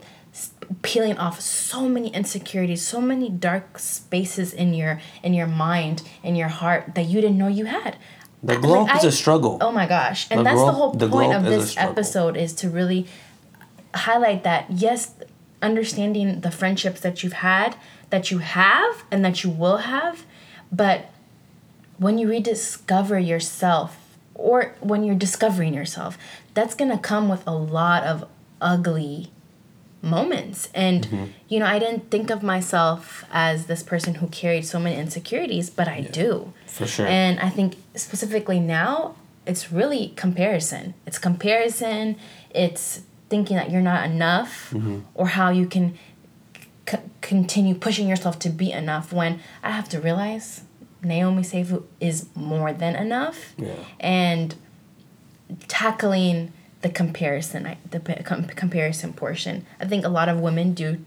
peeling 0.82 1.16
off 1.18 1.40
so 1.40 1.88
many 1.88 2.08
insecurities, 2.14 2.82
so 2.86 3.00
many 3.00 3.28
dark 3.30 3.78
spaces 3.78 4.52
in 4.52 4.74
your 4.74 5.00
in 5.22 5.32
your 5.34 5.46
mind, 5.48 6.02
in 6.22 6.36
your 6.36 6.48
heart 6.48 6.94
that 6.94 7.06
you 7.06 7.20
didn't 7.20 7.38
know 7.38 7.48
you 7.48 7.64
had. 7.66 7.96
the 8.42 8.56
glow 8.56 8.82
like, 8.82 8.90
up 8.92 8.98
is 8.98 9.04
I- 9.04 9.08
a 9.08 9.12
struggle 9.12 9.58
Oh 9.60 9.72
my 9.72 9.86
gosh. 9.88 10.26
And 10.30 10.40
The 10.40 10.44
that's 10.44 10.60
the 10.70 10.72
whole 10.78 10.92
the 10.92 11.08
point 11.08 11.30
glow 11.32 11.38
of 11.38 11.46
up 11.46 11.50
is 11.52 11.56
a 11.56 11.60
this 11.66 11.76
episode 11.78 12.36
is 12.36 12.52
to 12.60 12.68
really 12.70 13.06
highlight 13.94 14.44
that 14.44 14.66
yes, 14.70 15.10
understanding 15.62 16.40
the 16.40 16.50
friendships 16.50 17.00
that 17.00 17.22
you've 17.22 17.32
had, 17.34 17.76
that 18.10 18.30
you 18.30 18.38
have 18.38 19.04
and 19.10 19.24
that 19.24 19.42
you 19.42 19.50
will 19.50 19.78
have, 19.78 20.24
but 20.70 21.10
when 21.98 22.18
you 22.18 22.28
rediscover 22.28 23.18
yourself 23.18 24.18
or 24.34 24.74
when 24.80 25.02
you're 25.02 25.14
discovering 25.14 25.72
yourself, 25.74 26.18
that's 26.54 26.74
going 26.74 26.90
to 26.90 26.98
come 26.98 27.28
with 27.28 27.46
a 27.46 27.52
lot 27.54 28.02
of 28.04 28.28
ugly 28.60 29.30
moments. 30.02 30.68
And 30.74 31.06
Mm-hmm. 31.06 31.24
you 31.48 31.58
know, 31.58 31.66
I 31.66 31.78
didn't 31.78 32.10
think 32.10 32.30
of 32.30 32.42
myself 32.42 33.24
as 33.32 33.66
this 33.66 33.82
person 33.82 34.16
who 34.16 34.26
carried 34.28 34.66
so 34.66 34.78
many 34.78 34.96
insecurities, 34.96 35.70
but 35.70 35.88
I 35.88 36.02
do. 36.02 36.52
for 36.66 36.86
sure 36.86 37.06
And 37.06 37.40
I 37.40 37.48
think 37.48 37.76
specifically 37.94 38.60
now, 38.60 39.16
it's 39.46 39.72
really 39.72 40.12
comparison. 40.16 40.94
It's 41.06 41.18
comparison. 41.18 42.16
It's 42.50 43.02
thinking 43.28 43.56
that 43.56 43.70
you're 43.70 43.82
not 43.82 44.04
enough, 44.08 44.70
Mm-hmm. 44.70 45.00
or 45.14 45.26
how 45.28 45.50
you 45.50 45.66
can 45.66 45.96
c- 46.88 46.98
continue 47.20 47.74
pushing 47.74 48.08
yourself 48.08 48.38
to 48.40 48.48
be 48.48 48.70
enough. 48.72 49.12
When 49.12 49.40
I 49.62 49.70
have 49.72 49.88
to 49.90 50.00
realize 50.00 50.62
Naomi 51.02 51.42
Seifu 51.42 51.84
is 52.00 52.26
more 52.34 52.72
than 52.72 52.94
enough, 52.96 53.54
Yeah. 53.58 53.74
and 54.00 54.54
tackling 55.68 56.52
the 56.82 56.88
comparison, 56.88 57.76
the 57.90 58.00
com- 58.24 58.44
comparison 58.46 59.12
portion. 59.12 59.64
I 59.80 59.86
think 59.86 60.04
a 60.04 60.08
lot 60.08 60.28
of 60.28 60.38
women 60.40 60.72
do 60.74 61.04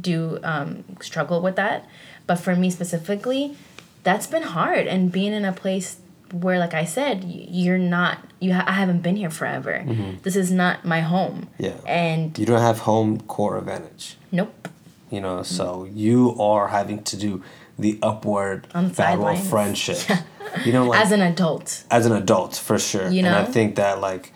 do 0.00 0.38
um, 0.42 0.84
struggle 1.02 1.42
with 1.42 1.54
that, 1.56 1.86
but 2.26 2.36
for 2.36 2.56
me 2.56 2.70
specifically, 2.70 3.56
that's 4.04 4.26
been 4.26 4.42
hard. 4.42 4.86
And 4.86 5.12
being 5.12 5.32
in 5.34 5.44
a 5.44 5.52
place 5.52 5.98
where, 6.32 6.58
like 6.58 6.74
I 6.74 6.84
said, 6.84 7.24
you're 7.24 7.78
not 7.78 8.18
you. 8.40 8.52
Ha- 8.54 8.64
I 8.66 8.72
haven't 8.72 9.02
been 9.02 9.16
here 9.16 9.30
forever. 9.30 9.84
This 10.22 10.36
is 10.36 10.50
not 10.50 10.84
my 10.84 11.00
home. 11.00 11.48
Mm-hmm. 11.58 11.64
Yeah. 11.64 11.76
And 11.86 12.38
you 12.38 12.46
don't 12.46 12.60
have 12.60 12.80
home 12.80 13.20
core 13.20 13.58
advantage 13.58 14.16
nope. 14.30 14.68
you 15.10 15.20
know 15.20 15.42
so 15.42 15.84
you 15.92 16.34
are 16.40 16.68
having 16.68 17.02
to 17.04 17.16
do 17.16 17.42
the 17.78 17.98
upward 18.02 18.66
On 18.74 18.88
battle 18.88 19.28
of 19.28 19.36
sidelines. 19.36 19.50
friendship 19.50 20.18
you 20.64 20.72
know 20.72 20.86
like 20.86 21.00
As 21.04 21.12
an 21.12 21.20
adult, 21.20 21.84
as 21.90 22.06
an 22.06 22.12
adult 22.12 22.54
for 22.56 22.78
sure 22.78 23.08
You 23.10 23.18
and 23.26 23.28
i 23.28 23.44
think 23.44 23.76
that 23.76 24.00
like 24.00 24.32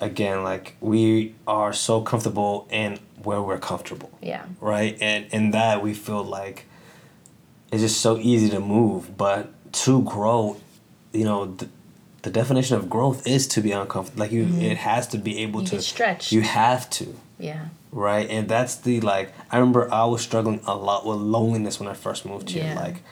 again 0.00 0.42
like 0.42 0.74
we 0.80 1.34
are 1.46 1.72
so 1.72 2.00
comfortable 2.02 2.66
in 2.70 2.98
where 3.22 3.40
we're 3.42 3.58
comfortable 3.58 4.10
yeah, 4.22 4.44
right 4.60 4.96
and 5.00 5.26
in 5.32 5.50
that 5.52 5.82
we 5.82 5.92
feel 5.94 6.24
like 6.24 6.66
it's 7.72 7.82
just 7.82 8.00
so 8.00 8.18
easy 8.18 8.48
to 8.50 8.60
move 8.60 9.16
but 9.16 9.52
to 9.84 10.02
grow 10.02 10.56
you 11.12 11.24
know 11.24 11.46
the, 11.46 11.68
the 12.22 12.30
definition 12.30 12.76
of 12.76 12.88
growth 12.90 13.26
is 13.26 13.46
to 13.48 13.60
be 13.60 13.72
uncomfortable 13.72 14.20
like 14.20 14.32
you 14.32 14.44
it 14.60 14.76
has 14.78 15.06
to 15.08 15.18
be 15.18 15.38
able 15.38 15.60
Mm-hmm. 15.60 15.74
You 15.74 15.80
to 15.80 15.82
stretch. 15.82 16.32
you 16.32 16.40
have 16.42 16.88
to 16.90 17.14
yeah, 17.38 17.68
right 17.90 18.28
and 18.30 18.48
that's 18.48 18.76
the 18.76 19.00
like 19.00 19.32
i 19.50 19.56
remember 19.58 19.92
i 19.92 20.04
was 20.04 20.20
struggling 20.22 20.60
a 20.66 20.74
lot 20.74 21.06
with 21.06 21.18
loneliness 21.18 21.80
when 21.80 21.88
i 21.88 21.94
first 21.94 22.24
moved 22.26 22.50
here 22.50 22.64
Yeah. 22.64 22.80
like 22.80 23.02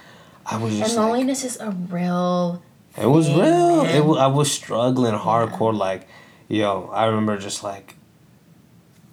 i 0.46 0.56
was 0.62 0.72
and 0.74 0.82
just 0.82 0.96
like, 0.96 1.04
loneliness 1.06 1.44
is 1.44 1.56
a 1.60 1.70
real. 1.70 2.62
it 2.96 3.06
was 3.06 3.26
thing, 3.26 3.38
real. 3.38 3.80
It 3.82 3.84
man. 3.84 4.06
was, 4.06 4.18
I 4.18 4.26
was 4.26 4.50
struggling 4.52 5.14
hardcore. 5.14 5.74
Like, 5.76 6.06
yo, 6.48 6.90
I 6.92 7.04
remember 7.06 7.36
just 7.38 7.62
like, 7.62 7.94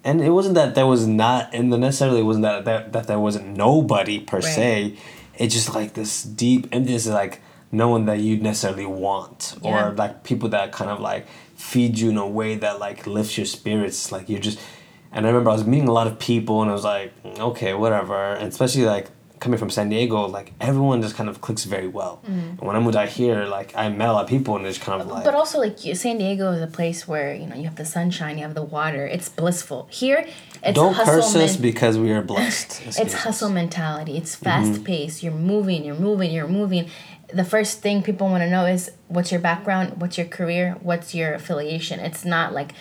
and 0.04 0.20
it 0.22 0.30
wasn't 0.30 0.54
that 0.54 0.74
there 0.74 0.86
was 0.86 1.06
not, 1.06 1.50
and 1.52 1.72
the 1.72 1.78
necessarily 1.78 2.22
wasn't 2.22 2.44
that 2.44 2.64
that, 2.64 2.92
that 2.92 3.06
there 3.06 3.18
wasn't 3.20 3.46
nobody 3.56 4.18
per 4.20 4.40
se. 4.40 4.96
It's 5.38 5.52
just 5.54 5.74
like 5.74 5.94
this 5.94 6.22
deep 6.22 6.68
emptiness, 6.72 7.06
like 7.06 7.40
no 7.72 7.88
one 7.88 8.06
that 8.06 8.20
you 8.20 8.36
necessarily 8.38 8.86
want, 8.86 9.56
Yeah. 9.62 9.88
or 9.88 9.92
like 9.92 10.22
people 10.24 10.48
that 10.50 10.72
kind 10.72 10.90
of 10.90 11.00
like 11.00 11.26
feed 11.56 11.98
you 11.98 12.10
in 12.10 12.16
a 12.16 12.26
way 12.26 12.54
that 12.56 12.78
like 12.78 13.06
lifts 13.06 13.36
your 13.36 13.46
spirits. 13.46 14.12
Like 14.12 14.28
you're 14.28 14.40
just, 14.40 14.58
and 15.12 15.26
I 15.26 15.28
remember 15.30 15.50
I 15.50 15.54
was 15.54 15.66
meeting 15.66 15.88
a 15.88 15.92
lot 15.92 16.06
of 16.06 16.18
people, 16.18 16.62
and 16.62 16.70
I 16.70 16.74
was 16.74 16.84
like, 16.84 17.12
okay, 17.24 17.74
whatever, 17.74 18.34
and 18.34 18.48
especially 18.48 18.84
like 18.84 19.10
coming 19.38 19.58
from 19.58 19.68
San 19.68 19.90
Diego, 19.90 20.26
like 20.26 20.52
everyone 20.62 21.02
just 21.02 21.14
kind 21.14 21.28
of 21.28 21.42
clicks 21.42 21.64
very 21.64 21.86
well. 21.86 22.22
Mm. 22.26 22.50
And 22.58 22.60
when 22.60 22.74
I 22.74 22.80
moved 22.80 22.96
out 22.96 23.08
here, 23.10 23.44
like 23.44 23.76
I 23.76 23.88
met 23.90 24.08
a 24.08 24.12
lot 24.12 24.24
of 24.24 24.30
people 24.30 24.56
and 24.56 24.66
it's 24.66 24.78
kind 24.78 25.00
of 25.00 25.08
like 25.08 25.24
But 25.24 25.34
also, 25.34 25.58
like 25.58 25.78
San 25.94 26.16
Diego 26.16 26.52
is 26.52 26.62
a 26.62 26.66
place 26.66 27.06
where 27.06 27.34
you 27.34 27.46
know 27.46 27.54
you 27.54 27.64
have 27.64 27.76
the 27.76 27.84
sunshine, 27.84 28.38
you 28.38 28.44
have 28.44 28.54
the 28.54 28.62
water. 28.62 29.06
It's 29.06 29.28
blissful. 29.28 29.88
Here, 29.90 30.26
it's 30.68 30.74
don't 30.74 30.92
hustle. 30.94 31.14
curse 31.14 31.34
us 31.36 31.52
men- 31.54 31.62
because 31.62 31.98
we 31.98 32.10
are 32.12 32.22
blessed. 32.32 32.82
it's 32.86 32.98
us. 33.00 33.12
hustle 33.14 33.48
mentality. 33.50 34.16
It's 34.16 34.34
Mm-hmm. 34.36 34.44
fast 34.44 34.84
paced. 34.84 35.22
You're 35.22 35.32
moving. 35.32 35.84
You're 35.84 35.94
moving. 35.96 36.30
You're 36.30 36.48
moving. 36.48 36.88
The 37.32 37.44
first 37.44 37.80
thing 37.80 38.02
people 38.02 38.28
want 38.28 38.42
to 38.42 38.50
know 38.50 38.66
is 38.66 38.90
what's 39.08 39.32
your 39.32 39.40
background, 39.40 40.00
what's 40.00 40.16
your 40.16 40.26
career, 40.28 40.76
what's 40.80 41.14
your 41.14 41.34
affiliation. 41.34 41.98
It's 42.00 42.24
not 42.24 42.52
like, 42.52 42.72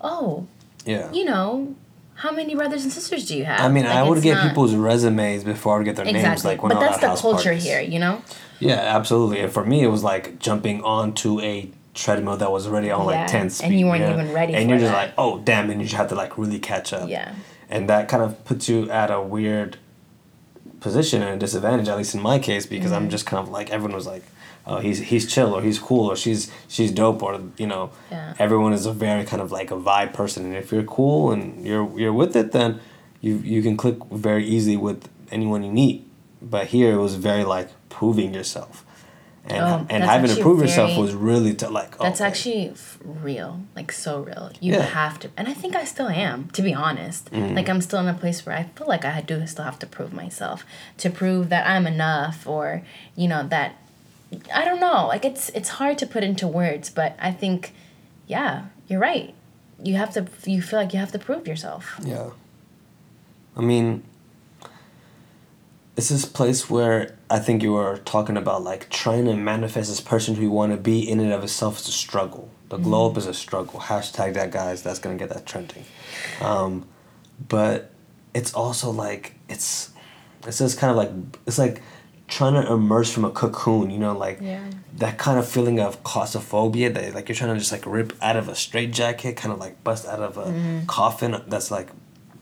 oh, 0.00 0.46
Yeah. 0.86 1.12
you 1.12 1.24
know, 1.24 1.74
how 2.14 2.30
many 2.32 2.54
brothers 2.54 2.84
and 2.84 2.92
sisters 2.92 3.26
do 3.26 3.36
you 3.36 3.44
have? 3.44 3.60
I 3.60 3.68
mean, 3.68 3.84
Like, 3.84 3.94
I 3.94 4.02
would 4.02 4.22
get 4.22 4.34
not- 4.34 4.48
people's 4.48 4.74
resumes 4.74 5.44
before 5.44 5.74
I 5.74 5.78
would 5.78 5.84
get 5.84 5.96
their 5.96 6.04
names. 6.06 6.44
Like 6.44 6.62
when 6.62 6.72
but 6.72 6.80
that's 6.80 7.00
the 7.00 7.08
culture 7.20 7.50
parties. 7.50 7.64
here. 7.64 7.80
You 7.80 7.98
know. 7.98 8.22
Yeah, 8.60 8.74
absolutely. 8.76 9.40
And 9.40 9.52
for 9.52 9.64
me, 9.64 9.82
it 9.82 9.88
was 9.88 10.02
like 10.04 10.38
jumping 10.38 10.82
onto 10.82 11.40
a 11.40 11.68
treadmill 11.94 12.36
that 12.38 12.50
was 12.50 12.66
already 12.66 12.90
on 12.90 13.00
Yeah, 13.00 13.20
like 13.22 13.26
10 13.30 13.50
speed. 13.50 13.66
and 13.66 13.78
you 13.80 13.86
weren't 13.86 14.00
know? 14.00 14.12
even 14.14 14.32
ready 14.32 14.54
And 14.54 14.68
you're 14.70 14.78
just 14.78 14.92
that. 14.92 15.08
like, 15.08 15.14
oh, 15.18 15.38
damn. 15.40 15.70
And 15.70 15.80
you 15.80 15.86
just 15.86 15.96
have 15.96 16.08
to 16.08 16.14
like 16.14 16.38
really 16.38 16.58
catch 16.58 16.92
up. 16.92 17.08
Yeah. 17.08 17.34
And 17.68 17.88
that 17.88 18.08
kind 18.08 18.22
of 18.22 18.42
puts 18.44 18.68
you 18.68 18.90
at 18.90 19.10
a 19.10 19.20
weird 19.20 19.76
position 20.80 21.22
and 21.22 21.34
a 21.34 21.38
disadvantage, 21.38 21.88
at 21.88 21.96
least 21.96 22.14
in 22.14 22.20
my 22.20 22.38
case, 22.38 22.66
because 22.66 22.90
Mm-hmm. 22.90 22.94
I'm 23.04 23.10
just 23.10 23.26
kind 23.26 23.42
of 23.42 23.48
like, 23.52 23.70
everyone 23.70 23.94
was 23.94 24.06
like, 24.06 24.24
oh, 24.66 24.78
he's, 24.78 24.98
he's 24.98 25.32
chill 25.32 25.54
or 25.54 25.62
he's 25.62 25.78
cool 25.78 26.10
or 26.10 26.16
she's, 26.16 26.50
she's 26.68 26.90
dope 26.90 27.22
or, 27.22 27.40
you 27.56 27.66
know, 27.66 27.90
Yeah. 28.10 28.34
everyone 28.38 28.72
is 28.72 28.86
a 28.86 28.92
very 28.92 29.24
kind 29.24 29.42
of 29.42 29.52
like 29.52 29.70
a 29.70 29.76
vibe 29.76 30.12
person. 30.12 30.44
And 30.46 30.54
if 30.56 30.72
you're 30.72 30.84
cool 30.84 31.30
and 31.32 31.66
you're, 31.66 31.98
you're 31.98 32.12
with 32.12 32.34
it, 32.36 32.52
then 32.52 32.80
you, 33.20 33.36
you 33.38 33.62
can 33.62 33.76
click 33.76 33.96
very 34.10 34.44
easily 34.46 34.76
with 34.76 35.08
anyone 35.30 35.62
you 35.62 35.72
meet. 35.72 36.06
But 36.40 36.68
here 36.68 36.92
it 36.94 36.98
was 36.98 37.14
very 37.16 37.44
like 37.44 37.68
proving 37.88 38.34
yourself. 38.34 38.84
And, 39.44 39.58
Oh, 39.58 39.86
and 39.90 40.04
having 40.04 40.30
to 40.34 40.40
prove 40.40 40.60
yourself 40.60 40.96
was 40.96 41.14
really 41.14 41.52
to 41.54 41.68
like 41.68 41.96
oh, 42.00 42.04
That's 42.04 42.20
okay. 42.20 42.28
actually 42.28 42.74
real, 43.04 43.60
like 43.74 43.90
so 43.90 44.20
real. 44.20 44.52
You 44.60 44.74
Yeah. 44.74 44.82
have 44.82 45.18
to, 45.20 45.30
and 45.36 45.48
I 45.48 45.52
think 45.54 45.74
I 45.74 45.84
still 45.84 46.08
am, 46.08 46.48
to 46.50 46.62
be 46.62 46.72
honest. 46.72 47.30
Mm-hmm. 47.32 47.56
Like 47.56 47.68
I'm 47.68 47.80
still 47.80 47.98
in 47.98 48.06
a 48.06 48.14
place 48.14 48.46
where 48.46 48.56
I 48.56 48.64
feel 48.76 48.86
like 48.86 49.04
I 49.04 49.20
do 49.20 49.44
still 49.48 49.64
have 49.64 49.80
to 49.80 49.86
prove 49.86 50.12
myself 50.12 50.64
to 50.98 51.10
prove 51.10 51.48
that 51.48 51.66
I'm 51.68 51.86
enough, 51.88 52.46
or 52.46 52.82
you 53.16 53.26
know 53.26 53.42
that 53.48 53.74
I 54.54 54.64
don't 54.64 54.78
know. 54.80 55.06
Like 55.08 55.24
it's 55.24 55.48
it's 55.50 55.70
hard 55.70 55.98
to 55.98 56.06
put 56.06 56.22
into 56.22 56.46
words, 56.46 56.88
but 56.88 57.16
I 57.20 57.32
think, 57.32 57.72
yeah, 58.28 58.66
you're 58.86 59.00
right. 59.00 59.34
You 59.82 59.96
have 59.96 60.12
to. 60.14 60.28
You 60.48 60.62
feel 60.62 60.78
like 60.78 60.92
you 60.92 61.00
have 61.00 61.10
to 61.12 61.18
prove 61.18 61.48
yourself. 61.48 61.98
Yeah. 62.04 62.30
I 63.56 63.60
mean, 63.60 64.04
it's 65.96 66.08
this 66.08 66.24
place 66.24 66.70
where 66.70 67.14
I 67.28 67.38
think 67.38 67.62
you 67.62 67.72
were 67.72 67.98
talking 67.98 68.36
about 68.36 68.62
like 68.64 68.88
trying 68.88 69.26
to 69.26 69.36
manifest 69.36 69.90
this 69.90 70.00
person 70.00 70.34
who 70.34 70.42
you 70.42 70.50
want 70.50 70.72
to 70.72 70.78
be 70.78 71.08
in 71.08 71.20
and 71.20 71.32
of 71.32 71.42
itself 71.44 71.80
is 71.80 71.88
a 71.88 71.92
struggle. 71.92 72.50
The 72.70 72.78
glow 72.78 73.10
up 73.10 73.18
is 73.18 73.26
a 73.26 73.34
struggle. 73.34 73.78
Hashtag 73.80 74.32
that, 74.34 74.50
guys. 74.50 74.82
That's 74.82 74.98
gonna 74.98 75.16
get 75.18 75.28
that 75.28 75.44
trending. 75.44 75.84
Um, 76.40 76.86
but 77.48 77.90
it's 78.34 78.54
also 78.54 78.90
like 78.90 79.34
it's 79.48 79.90
it's 80.46 80.58
just 80.58 80.78
kind 80.78 80.90
of 80.90 80.96
like 80.96 81.10
it's 81.46 81.58
like 81.58 81.82
trying 82.28 82.54
to 82.54 82.72
emerge 82.72 83.10
from 83.10 83.26
a 83.26 83.30
cocoon. 83.30 83.90
You 83.90 83.98
know, 83.98 84.16
like 84.16 84.38
Yeah. 84.40 84.64
that 84.96 85.18
kind 85.18 85.38
of 85.38 85.46
feeling 85.46 85.78
of 85.80 86.02
claustrophobia 86.02 86.88
that 86.90 87.14
like 87.14 87.28
you're 87.28 87.36
trying 87.36 87.52
to 87.52 87.58
just 87.58 87.72
like 87.72 87.84
rip 87.84 88.14
out 88.22 88.36
of 88.36 88.48
a 88.48 88.54
straitjacket, 88.54 89.36
kind 89.36 89.52
of 89.52 89.58
like 89.60 89.84
bust 89.84 90.06
out 90.06 90.20
of 90.20 90.38
a 90.38 90.82
coffin 90.86 91.42
that's 91.48 91.70
like 91.70 91.90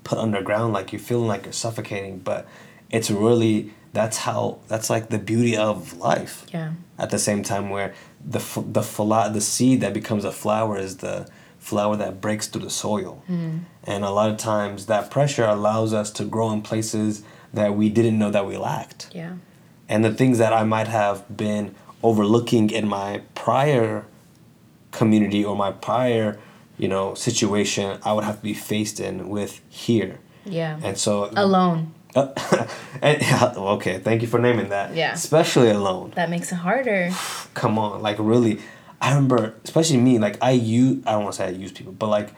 put 0.04 0.18
underground, 0.18 0.72
like 0.72 0.92
you're 0.92 1.00
feeling 1.00 1.26
like 1.26 1.42
you're 1.44 1.52
suffocating, 1.52 2.18
but 2.20 2.46
it's 2.90 3.10
really 3.10 3.72
that's 3.92 4.18
how 4.18 4.58
that's 4.68 4.88
like 4.88 5.08
the 5.08 5.18
beauty 5.18 5.56
of 5.56 5.96
life. 5.98 6.46
Yeah. 6.52 6.72
At 6.98 7.10
the 7.10 7.18
same 7.18 7.42
time, 7.42 7.70
where 7.70 7.94
the 8.24 8.38
the 8.66 8.82
fla- 8.82 9.30
the 9.32 9.40
seed 9.40 9.80
that 9.80 9.94
becomes 9.94 10.24
a 10.24 10.32
flower 10.32 10.78
is 10.78 10.98
the 10.98 11.28
flower 11.58 11.96
that 11.96 12.20
breaks 12.20 12.46
through 12.46 12.62
the 12.62 12.70
soil, 12.70 13.22
mm. 13.28 13.60
and 13.84 14.04
a 14.04 14.10
lot 14.10 14.30
of 14.30 14.38
times 14.38 14.86
that 14.86 15.10
pressure 15.10 15.44
allows 15.44 15.92
us 15.92 16.10
to 16.10 16.24
grow 16.24 16.50
in 16.52 16.62
places 16.62 17.22
that 17.52 17.74
we 17.74 17.88
didn't 17.90 18.18
know 18.18 18.30
that 18.30 18.46
we 18.46 18.56
lacked 18.56 19.10
Yeah. 19.12 19.34
and 19.88 20.04
the 20.04 20.14
things 20.14 20.38
that 20.38 20.52
I 20.52 20.62
might 20.62 20.88
have 20.88 21.36
been 21.36 21.74
overlooking 22.02 22.70
in 22.70 22.88
my 22.88 23.22
prior 23.34 24.06
community 24.92 25.44
or 25.44 25.56
my 25.56 25.72
prior, 25.72 26.38
you 26.78 26.88
know, 26.88 27.14
situation, 27.14 27.98
I 28.04 28.12
would 28.12 28.24
have 28.24 28.36
to 28.36 28.42
be 28.42 28.54
faced 28.54 29.00
in 29.00 29.28
with 29.28 29.60
here. 29.68 30.18
Yeah. 30.44 30.78
And 30.82 30.96
so, 30.96 31.30
Alone. 31.36 31.92
and, 33.02 33.20
yeah, 33.22 33.52
okay, 33.56 33.98
thank 33.98 34.22
you 34.22 34.28
for 34.28 34.38
naming 34.40 34.70
that. 34.70 34.94
Yeah. 34.94 35.12
Especially 35.12 35.70
alone. 35.70 36.12
That 36.16 36.28
makes 36.30 36.50
it 36.52 36.56
harder. 36.56 37.10
Come 37.54 37.78
on, 37.78 38.02
like 38.02 38.16
really, 38.18 38.60
I 39.00 39.10
remember, 39.14 39.54
especially 39.64 39.98
me, 39.98 40.18
like 40.18 40.36
I 40.42 40.50
use, 40.52 41.02
I 41.06 41.12
don't 41.12 41.22
want 41.24 41.34
to 41.34 41.38
say 41.38 41.46
I 41.46 41.50
use 41.50 41.72
people, 41.72 41.92
but 41.92 42.08
like 42.08 42.30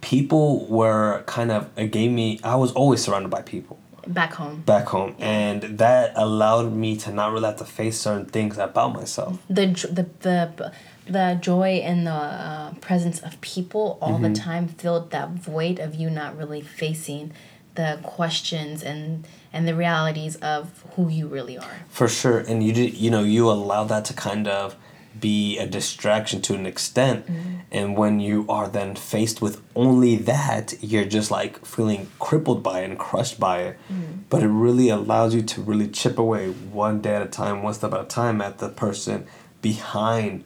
people 0.00 0.66
were 0.66 1.22
kind 1.26 1.50
of, 1.50 1.68
it 1.78 1.92
gave 1.92 2.10
me, 2.10 2.40
I 2.42 2.56
was 2.56 2.72
always 2.72 3.02
surrounded 3.02 3.30
by 3.30 3.42
people 3.42 3.78
Back 4.04 4.34
home. 4.34 4.62
back 4.66 4.86
home 4.86 5.14
and 5.20 5.62
that 5.78 6.12
allowed 6.16 6.72
me 6.72 6.96
to 6.96 7.12
not 7.12 7.30
really 7.32 7.44
have 7.46 7.58
to 7.58 7.64
face 7.64 8.00
certain 8.00 8.26
things 8.26 8.58
about 8.58 8.92
myself 8.94 9.38
the 9.48 9.66
the 9.66 10.08
the 10.22 10.72
the 11.08 11.38
joy 11.40 11.74
and 11.84 12.04
the 12.08 12.10
uh, 12.10 12.72
presence 12.80 13.20
of 13.20 13.40
people 13.40 13.98
all 14.02 14.14
Mm-hmm. 14.14 14.32
the 14.32 14.40
time 14.40 14.66
filled 14.66 15.12
that 15.12 15.28
void 15.30 15.78
of 15.78 15.94
you 15.94 16.10
not 16.10 16.36
really 16.36 16.60
facing 16.62 17.30
the 17.74 17.98
questions 18.02 18.82
and 18.82 19.26
and 19.52 19.68
the 19.68 19.74
realities 19.74 20.36
of 20.36 20.84
who 20.96 21.08
you 21.08 21.26
really 21.26 21.58
are. 21.58 21.76
for 21.88 22.08
sure. 22.08 22.38
And 22.38 22.62
you 22.62 22.72
did 22.72 22.94
you 22.94 23.10
know 23.10 23.22
you 23.22 23.50
allow 23.50 23.84
that 23.84 24.04
to 24.06 24.14
kind 24.14 24.48
of 24.48 24.76
be 25.18 25.58
a 25.58 25.66
distraction 25.66 26.40
to 26.42 26.54
an 26.54 26.66
extent. 26.66 27.26
Mm-hmm. 27.26 27.54
And 27.70 27.96
when 27.96 28.20
you 28.20 28.46
are 28.48 28.68
then 28.68 28.94
faced 28.96 29.42
with 29.42 29.62
only 29.74 30.16
that 30.16 30.74
you're 30.80 31.04
just 31.04 31.30
like 31.30 31.64
feeling 31.64 32.08
crippled 32.18 32.62
by 32.62 32.80
it 32.80 32.90
and 32.90 32.98
crushed 32.98 33.38
by 33.38 33.62
it. 33.62 33.78
Mm-hmm. 33.90 34.22
But 34.30 34.42
it 34.42 34.48
really 34.48 34.88
allows 34.88 35.34
you 35.34 35.42
to 35.42 35.62
really 35.62 35.88
chip 35.88 36.18
away 36.18 36.50
one 36.50 37.00
day 37.00 37.14
at 37.14 37.22
a 37.22 37.26
time 37.26 37.62
one 37.62 37.74
step 37.74 37.92
at 37.92 38.00
a 38.00 38.04
time 38.04 38.40
at 38.40 38.58
the 38.58 38.68
person 38.68 39.26
behind 39.60 40.44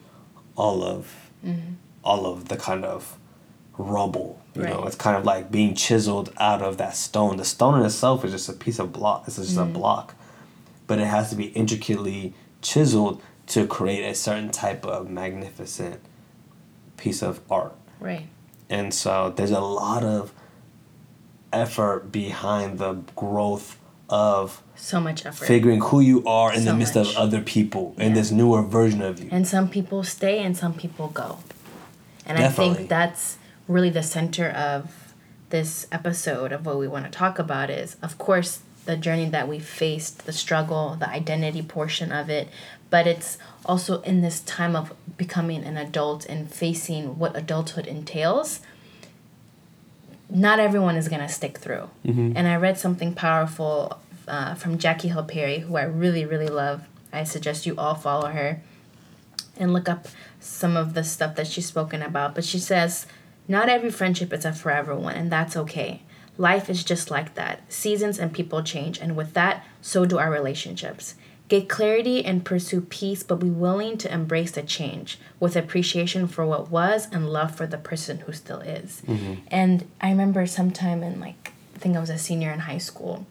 all 0.56 0.82
of 0.82 1.30
mm-hmm. 1.44 1.74
all 2.02 2.26
of 2.26 2.48
the 2.48 2.56
kind 2.56 2.84
of 2.84 3.18
rubble 3.78 4.40
you 4.56 4.62
know 4.62 4.84
it's 4.84 4.96
kind 4.96 5.16
of 5.16 5.24
like 5.24 5.50
being 5.50 5.74
chiseled 5.74 6.32
out 6.38 6.62
of 6.62 6.78
that 6.78 6.96
stone 6.96 7.36
the 7.36 7.44
stone 7.44 7.78
in 7.78 7.84
itself 7.86 8.24
is 8.24 8.32
just 8.32 8.48
a 8.48 8.52
piece 8.52 8.78
of 8.78 8.92
block 8.92 9.24
it's 9.26 9.36
just 9.36 9.56
a 9.56 9.60
mm. 9.60 9.72
block 9.72 10.14
but 10.86 10.98
it 10.98 11.06
has 11.06 11.30
to 11.30 11.36
be 11.36 11.46
intricately 11.46 12.34
chiseled 12.62 13.20
to 13.46 13.66
create 13.66 14.04
a 14.04 14.14
certain 14.14 14.50
type 14.50 14.84
of 14.84 15.08
magnificent 15.08 16.00
piece 16.96 17.22
of 17.22 17.40
art. 17.50 17.74
Right. 18.00 18.26
And 18.68 18.92
so 18.92 19.32
there's 19.34 19.50
a 19.50 19.60
lot 19.60 20.02
of 20.02 20.32
effort 21.52 22.10
behind 22.10 22.78
the 22.78 22.94
growth 23.14 23.78
of 24.08 24.62
So 24.74 25.00
much 25.00 25.24
effort. 25.26 25.46
figuring 25.46 25.80
who 25.80 26.00
you 26.00 26.24
are 26.26 26.52
in 26.52 26.64
the 26.64 26.74
midst 26.74 26.94
much. 26.94 27.10
of 27.10 27.16
other 27.16 27.40
people 27.40 27.94
in 27.98 28.08
Yeah. 28.08 28.14
this 28.14 28.30
newer 28.30 28.62
version 28.62 29.02
of 29.02 29.22
you. 29.22 29.28
And 29.30 29.46
some 29.46 29.68
people 29.68 30.02
stay 30.02 30.42
and 30.42 30.56
some 30.56 30.74
people 30.74 31.08
go. 31.08 31.38
And 32.24 32.38
I 32.38 32.48
think 32.48 32.88
that's 32.88 33.36
really 33.68 33.90
the 33.90 34.02
center 34.02 34.48
of 34.48 35.14
this 35.50 35.86
episode 35.92 36.52
of 36.52 36.66
what 36.66 36.78
we 36.78 36.88
want 36.88 37.04
to 37.04 37.10
talk 37.10 37.38
about 37.38 37.70
is 37.70 37.96
of 38.02 38.18
course 38.18 38.60
the 38.86 38.96
journey 38.96 39.28
that 39.28 39.48
we 39.48 39.58
faced, 39.58 40.26
the 40.26 40.32
struggle, 40.32 40.96
the 40.98 41.08
identity 41.08 41.60
portion 41.60 42.12
of 42.12 42.30
it, 42.30 42.48
but 42.88 43.06
it's 43.06 43.36
also 43.64 44.00
in 44.02 44.22
this 44.22 44.40
time 44.40 44.74
of 44.74 44.94
becoming 45.16 45.64
an 45.64 45.76
adult 45.76 46.24
and 46.26 46.52
facing 46.52 47.18
what 47.18 47.36
adulthood 47.36 47.86
entails. 47.86 48.60
Not 50.30 50.58
everyone 50.58 50.96
is 50.96 51.08
going 51.08 51.20
to 51.20 51.28
stick 51.28 51.58
through. 51.58 51.90
And 52.36 52.48
I 52.48 52.56
read 52.56 52.78
something 52.78 53.12
powerful 53.12 53.98
uh, 54.26 54.54
from 54.54 54.78
Jackie 54.78 55.08
Hill 55.08 55.24
Perry, 55.24 55.60
who 55.60 55.76
I 55.76 55.82
really, 55.82 56.24
really 56.24 56.48
love. 56.48 56.86
I 57.12 57.24
suggest 57.24 57.66
you 57.66 57.74
all 57.76 57.94
follow 57.94 58.28
her 58.28 58.60
and 59.56 59.72
look 59.72 59.88
up 59.88 60.06
some 60.40 60.76
of 60.76 60.94
the 60.94 61.02
stuff 61.04 61.34
that 61.36 61.46
she's 61.46 61.66
spoken 61.66 62.02
about. 62.02 62.34
But 62.34 62.44
she 62.44 62.58
says, 62.58 63.06
not 63.48 63.68
every 63.68 63.90
friendship 63.90 64.32
is 64.32 64.44
a 64.44 64.52
forever 64.52 64.94
one, 64.94 65.14
and 65.14 65.30
that's 65.30 65.56
okay. 65.56 66.02
Life 66.38 66.68
is 66.68 66.84
just 66.84 67.10
like 67.10 67.34
that. 67.34 67.60
Seasons 67.72 68.18
and 68.18 68.32
people 68.32 68.62
change, 68.62 68.98
and 68.98 69.16
with 69.16 69.32
that, 69.34 69.64
so 69.80 70.04
do 70.04 70.18
our 70.18 70.30
relationships. 70.30 71.14
Get 71.48 71.68
clarity 71.68 72.24
and 72.24 72.44
pursue 72.44 72.80
peace, 72.80 73.22
but 73.22 73.36
be 73.36 73.48
willing 73.48 73.98
to 73.98 74.12
embrace 74.12 74.50
the 74.50 74.62
change 74.62 75.18
with 75.38 75.54
appreciation 75.54 76.26
for 76.26 76.44
what 76.44 76.70
was 76.70 77.08
and 77.12 77.30
love 77.30 77.54
for 77.54 77.68
the 77.68 77.78
person 77.78 78.18
who 78.18 78.32
still 78.32 78.60
is. 78.60 79.02
Mm-hmm. 79.06 79.34
And 79.48 79.88
I 80.00 80.10
remember 80.10 80.44
sometime 80.46 81.04
in 81.04 81.20
like, 81.20 81.52
I 81.76 81.78
think 81.78 81.96
I 81.96 82.00
was 82.00 82.10
a 82.10 82.18
senior 82.18 82.50
in 82.50 82.60
high 82.60 82.78
school, 82.78 83.26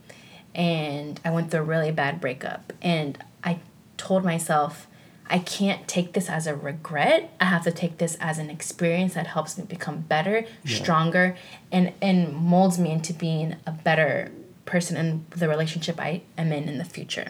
and 0.54 1.20
I 1.26 1.32
went 1.32 1.52
through 1.52 1.60
a 1.60 1.64
really 1.64 1.92
bad 1.92 2.22
breakup. 2.22 2.72
And 2.82 3.18
I 3.44 3.60
told 3.98 4.24
myself, 4.24 4.88
I 5.28 5.40
can't 5.40 5.88
take 5.88 6.14
this 6.14 6.30
as 6.30 6.46
a 6.46 6.56
regret. 6.56 7.34
I 7.42 7.46
have 7.46 7.64
to 7.64 7.72
take 7.72 7.98
this 7.98 8.16
as 8.20 8.38
an 8.38 8.50
experience 8.50 9.16
that 9.16 9.28
helps 9.28 9.58
me 9.58 9.66
become 9.66 10.02
better, 10.02 10.46
stronger, 10.66 11.36
and 11.72 11.94
and 12.02 12.34
molds 12.34 12.78
me 12.78 12.92
into 12.92 13.14
being 13.14 13.56
a 13.66 13.72
better 13.72 14.32
person 14.66 14.98
in 14.98 15.26
the 15.32 15.50
relationship 15.50 16.00
I 16.00 16.22
am 16.38 16.52
in 16.52 16.70
in 16.70 16.78
the 16.78 16.86
future. 16.86 17.28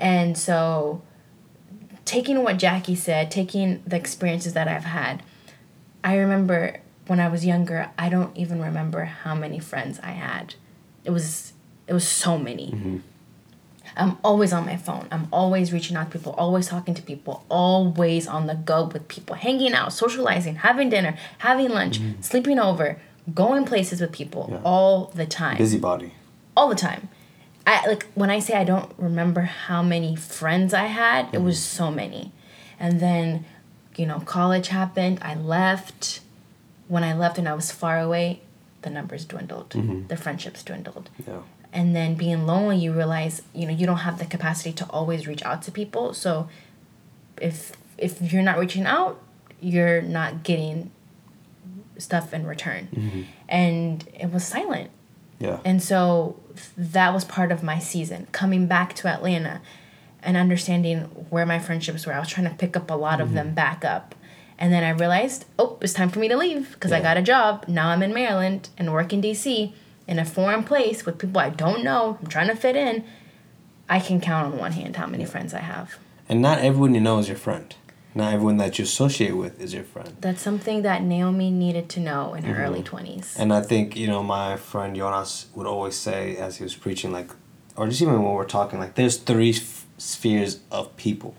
And 0.00 0.38
so, 0.38 1.02
taking 2.04 2.42
what 2.42 2.56
Jackie 2.58 2.94
said, 2.94 3.30
taking 3.30 3.82
the 3.86 3.96
experiences 3.96 4.54
that 4.54 4.68
I've 4.68 4.84
had, 4.84 5.22
I 6.02 6.16
remember 6.16 6.80
when 7.08 7.20
I 7.20 7.28
was 7.28 7.44
younger, 7.44 7.90
I 7.98 8.08
don't 8.08 8.36
even 8.36 8.62
remember 8.62 9.04
how 9.04 9.34
many 9.34 9.58
friends 9.58 9.98
I 10.02 10.12
had. 10.12 10.54
It 11.04 11.10
was 11.10 11.52
it 11.86 11.92
was 11.92 12.06
so 12.08 12.38
many. 12.38 12.68
Mm-hmm. 12.68 12.98
I'm 13.98 14.16
always 14.22 14.52
on 14.52 14.64
my 14.64 14.76
phone. 14.76 15.08
I'm 15.10 15.26
always 15.32 15.72
reaching 15.72 15.96
out 15.96 16.10
to 16.12 16.18
people, 16.18 16.32
always 16.32 16.68
talking 16.68 16.94
to 16.94 17.02
people, 17.02 17.44
always 17.48 18.26
on 18.26 18.46
the 18.46 18.54
go 18.54 18.84
with 18.84 19.08
people, 19.08 19.34
hanging 19.36 19.72
out, 19.74 19.92
socializing, 19.92 20.56
having 20.56 20.88
dinner, 20.88 21.16
having 21.38 21.70
lunch, 21.70 22.00
sleeping 22.20 22.58
over, 22.58 23.00
going 23.34 23.64
places 23.64 24.00
with 24.00 24.12
people 24.12 24.44
Mm-hmm. 24.44 24.52
Yeah. 24.54 24.60
all 24.64 25.06
the 25.14 25.26
time 25.26 25.56
Busybody. 25.58 26.12
all 26.56 26.68
the 26.68 26.74
time. 26.76 27.08
I 27.66 27.86
like 27.86 28.06
when 28.14 28.30
I 28.30 28.38
say 28.38 28.54
I 28.54 28.64
don't 28.64 28.90
remember 28.96 29.42
how 29.42 29.82
many 29.82 30.16
friends 30.16 30.72
I 30.72 30.86
had, 30.86 31.28
it 31.34 31.42
was 31.42 31.58
so 31.58 31.90
many. 31.90 32.32
And 32.80 33.00
then, 33.00 33.44
you 33.96 34.06
know, 34.06 34.20
college 34.20 34.68
happened, 34.68 35.18
I 35.22 35.34
left. 35.34 36.20
When 36.86 37.04
I 37.04 37.12
left 37.12 37.36
and 37.36 37.46
I 37.48 37.52
was 37.54 37.70
far 37.70 37.98
away, 38.00 38.40
the 38.82 38.88
numbers 38.90 39.26
dwindled. 39.26 39.70
The 40.08 40.16
friendships 40.16 40.62
dwindled. 40.62 41.10
Yeah. 41.26 41.40
And 41.72 41.94
then 41.94 42.14
being 42.14 42.46
lonely, 42.46 42.78
you 42.78 42.92
realize, 42.92 43.42
you 43.54 43.66
know, 43.66 43.72
you 43.72 43.86
don't 43.86 43.98
have 43.98 44.18
the 44.18 44.24
capacity 44.24 44.72
to 44.72 44.86
always 44.90 45.26
reach 45.26 45.42
out 45.42 45.62
to 45.62 45.70
people. 45.70 46.14
So 46.14 46.48
if 47.40 47.72
if 47.98 48.32
you're 48.32 48.42
not 48.42 48.58
reaching 48.58 48.86
out, 48.86 49.20
you're 49.60 50.00
not 50.00 50.44
getting 50.44 50.90
stuff 51.98 52.32
in 52.32 52.46
return. 52.46 52.88
Mm-hmm. 52.94 53.22
And 53.48 54.08
it 54.18 54.32
was 54.32 54.46
silent. 54.46 54.90
Yeah. 55.38 55.60
And 55.64 55.82
so 55.82 56.40
that 56.76 57.12
was 57.12 57.24
part 57.24 57.52
of 57.52 57.62
my 57.62 57.78
season. 57.78 58.28
Coming 58.32 58.66
back 58.66 58.94
to 58.94 59.08
Atlanta 59.08 59.60
and 60.22 60.36
understanding 60.36 61.00
where 61.30 61.46
my 61.46 61.58
friendships 61.58 62.06
were. 62.06 62.12
I 62.12 62.18
was 62.18 62.28
trying 62.28 62.48
to 62.48 62.54
pick 62.54 62.76
up 62.76 62.90
a 62.90 62.94
lot 62.94 63.20
of 63.20 63.34
them 63.34 63.48
mm-hmm. 63.48 63.54
back 63.54 63.84
up. 63.84 64.14
And 64.58 64.72
then 64.72 64.82
I 64.82 64.90
realized, 64.90 65.44
oh, 65.58 65.78
it's 65.80 65.92
time 65.92 66.08
for 66.08 66.18
me 66.18 66.26
to 66.28 66.36
leave 66.36 66.72
because 66.72 66.90
I 66.90 67.00
got 67.00 67.16
a 67.16 67.22
job. 67.22 67.64
Now 67.68 67.90
I'm 67.90 68.02
in 68.02 68.12
Maryland 68.12 68.70
and 68.76 68.92
work 68.92 69.12
in 69.12 69.22
DC 69.22 69.72
in 70.08 70.18
a 70.18 70.24
foreign 70.24 70.64
place 70.64 71.04
with 71.06 71.18
people 71.18 71.40
I 71.40 71.50
don't 71.50 71.84
know. 71.84 72.18
I'm 72.20 72.26
trying 72.26 72.48
to 72.48 72.56
fit 72.56 72.74
in. 72.74 73.04
I 73.88 74.00
can 74.00 74.20
count 74.20 74.52
on 74.52 74.58
one 74.58 74.72
hand 74.72 74.96
how 74.96 75.06
many 75.06 75.24
friends 75.24 75.54
I 75.54 75.60
have. 75.60 75.98
And 76.28 76.42
not 76.42 76.58
everyone 76.58 76.94
you 76.94 77.00
know 77.00 77.18
is 77.18 77.28
your 77.28 77.36
friend. 77.36 77.74
Not 78.14 78.32
everyone 78.32 78.56
that 78.56 78.78
you 78.78 78.84
associate 78.84 79.36
with 79.36 79.60
is 79.60 79.72
your 79.74 79.84
friend. 79.84 80.16
That's 80.20 80.40
something 80.42 80.82
that 80.82 81.02
Naomi 81.02 81.50
needed 81.50 81.88
to 81.90 82.00
know 82.00 82.34
in 82.34 82.42
her 82.44 82.54
Mm-hmm. 82.54 82.62
early 82.62 82.82
20s. 82.82 83.38
And 83.38 83.52
I 83.52 83.60
think, 83.62 83.96
you 83.96 84.06
know, 84.08 84.22
my 84.22 84.56
friend 84.56 84.96
Jonas 84.96 85.46
would 85.54 85.66
always 85.66 85.94
say 85.94 86.36
as 86.36 86.56
he 86.56 86.64
was 86.64 86.74
preaching, 86.74 87.12
like, 87.12 87.30
or 87.76 87.86
just 87.86 88.02
even 88.02 88.14
when 88.22 88.32
we're 88.32 88.44
talking, 88.46 88.78
like, 88.80 88.94
there's 88.94 89.18
three 89.18 89.50
f- 89.50 89.86
spheres 89.98 90.60
of 90.70 90.96
people. 90.96 91.36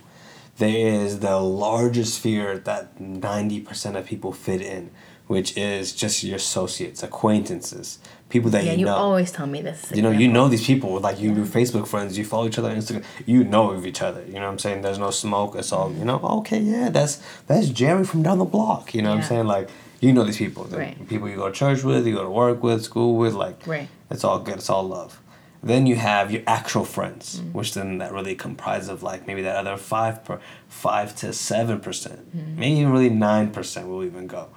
There 0.58 0.69
is 1.03 1.19
the 1.19 1.38
larger 1.38 2.05
sphere 2.05 2.58
that 2.60 2.97
90% 2.99 3.95
of 3.97 4.05
people 4.05 4.32
fit 4.32 4.62
in, 4.62 4.91
which 5.27 5.58
is 5.58 5.93
just 5.93 6.23
your 6.23 6.38
associates, 6.38 7.03
acquaintances, 7.03 7.99
people 8.30 8.50
that 8.52 8.62
you 8.63 8.68
yeah, 8.68 8.74
you 8.74 8.80
you 8.80 8.86
know. 8.86 8.96
always 8.96 9.32
tell 9.32 9.48
me 9.48 9.62
this. 9.62 9.92
you 9.94 10.02
know, 10.02 10.12
you 10.12 10.28
know 10.28 10.48
these 10.48 10.65
people, 10.65 11.00
like 11.00 11.20
you 11.20 11.34
do 11.34 11.44
Facebook 11.46 11.88
friends, 11.88 12.18
you 12.18 12.24
follow 12.24 12.46
each 12.48 12.60
other 12.60 12.70
on 12.70 12.78
Instagram, 12.78 13.04
you 13.26 13.44
know 13.44 13.72
of 13.72 13.86
each 13.86 14.02
other. 14.02 14.24
You 14.26 14.34
know 14.34 14.42
what 14.42 14.52
I'm 14.54 14.60
saying? 14.60 14.82
There's 14.84 15.00
no 15.00 15.12
smoke. 15.12 15.56
It's 15.56 15.72
all, 15.72 15.92
you 15.94 16.06
know, 16.06 16.20
okay, 16.39 16.60
yeah, 16.60 16.89
that's 16.89 17.22
that's 17.48 17.70
Jerry 17.70 18.04
from 18.06 18.22
down 18.24 18.38
the 18.38 18.46
block. 18.46 18.94
You 18.94 19.02
know 19.02 19.10
what 19.10 19.18
I'm 19.20 19.24
saying? 19.24 19.48
Like, 19.48 19.70
you 20.00 20.13
know 20.13 20.24
these 20.24 20.38
people. 20.38 20.63
The 20.65 20.78
Right. 20.78 21.08
People 21.10 21.28
you 21.30 21.36
go 21.36 21.48
to 21.50 21.54
church 21.54 21.84
with, 21.84 22.06
you 22.08 22.13
go 22.15 22.24
to 22.24 22.30
work 22.30 22.62
with, 22.63 22.84
school 22.84 23.18
with, 23.18 23.34
like, 23.34 23.65
Right. 23.68 23.88
it's 24.10 24.24
all 24.24 24.39
good. 24.39 24.56
It's 24.56 24.70
all 24.70 24.84
love. 24.88 25.20
Then 25.62 25.86
you 25.88 25.96
have 25.98 26.32
your 26.32 26.44
actual 26.48 26.86
friends, 26.86 27.42
Mm. 27.42 27.52
which 27.58 27.74
then 27.74 27.98
that 27.98 28.13
really 28.13 28.34
comprise 28.34 28.88
of 28.88 29.04
like 29.04 29.28
maybe 29.28 29.42
that 29.42 29.58
other 29.58 29.76
five 29.76 30.24
per 30.24 30.39
five 30.70 31.13
to 31.18 31.34
seven 31.34 31.80
percent, 31.82 32.22
Mm. 32.34 32.58
maybe 32.58 32.80
even 32.80 32.92
really 32.94 33.10
nine 33.10 33.50
percent 33.52 33.88
will 33.89 34.06
even 34.06 34.26
go, 34.28 34.48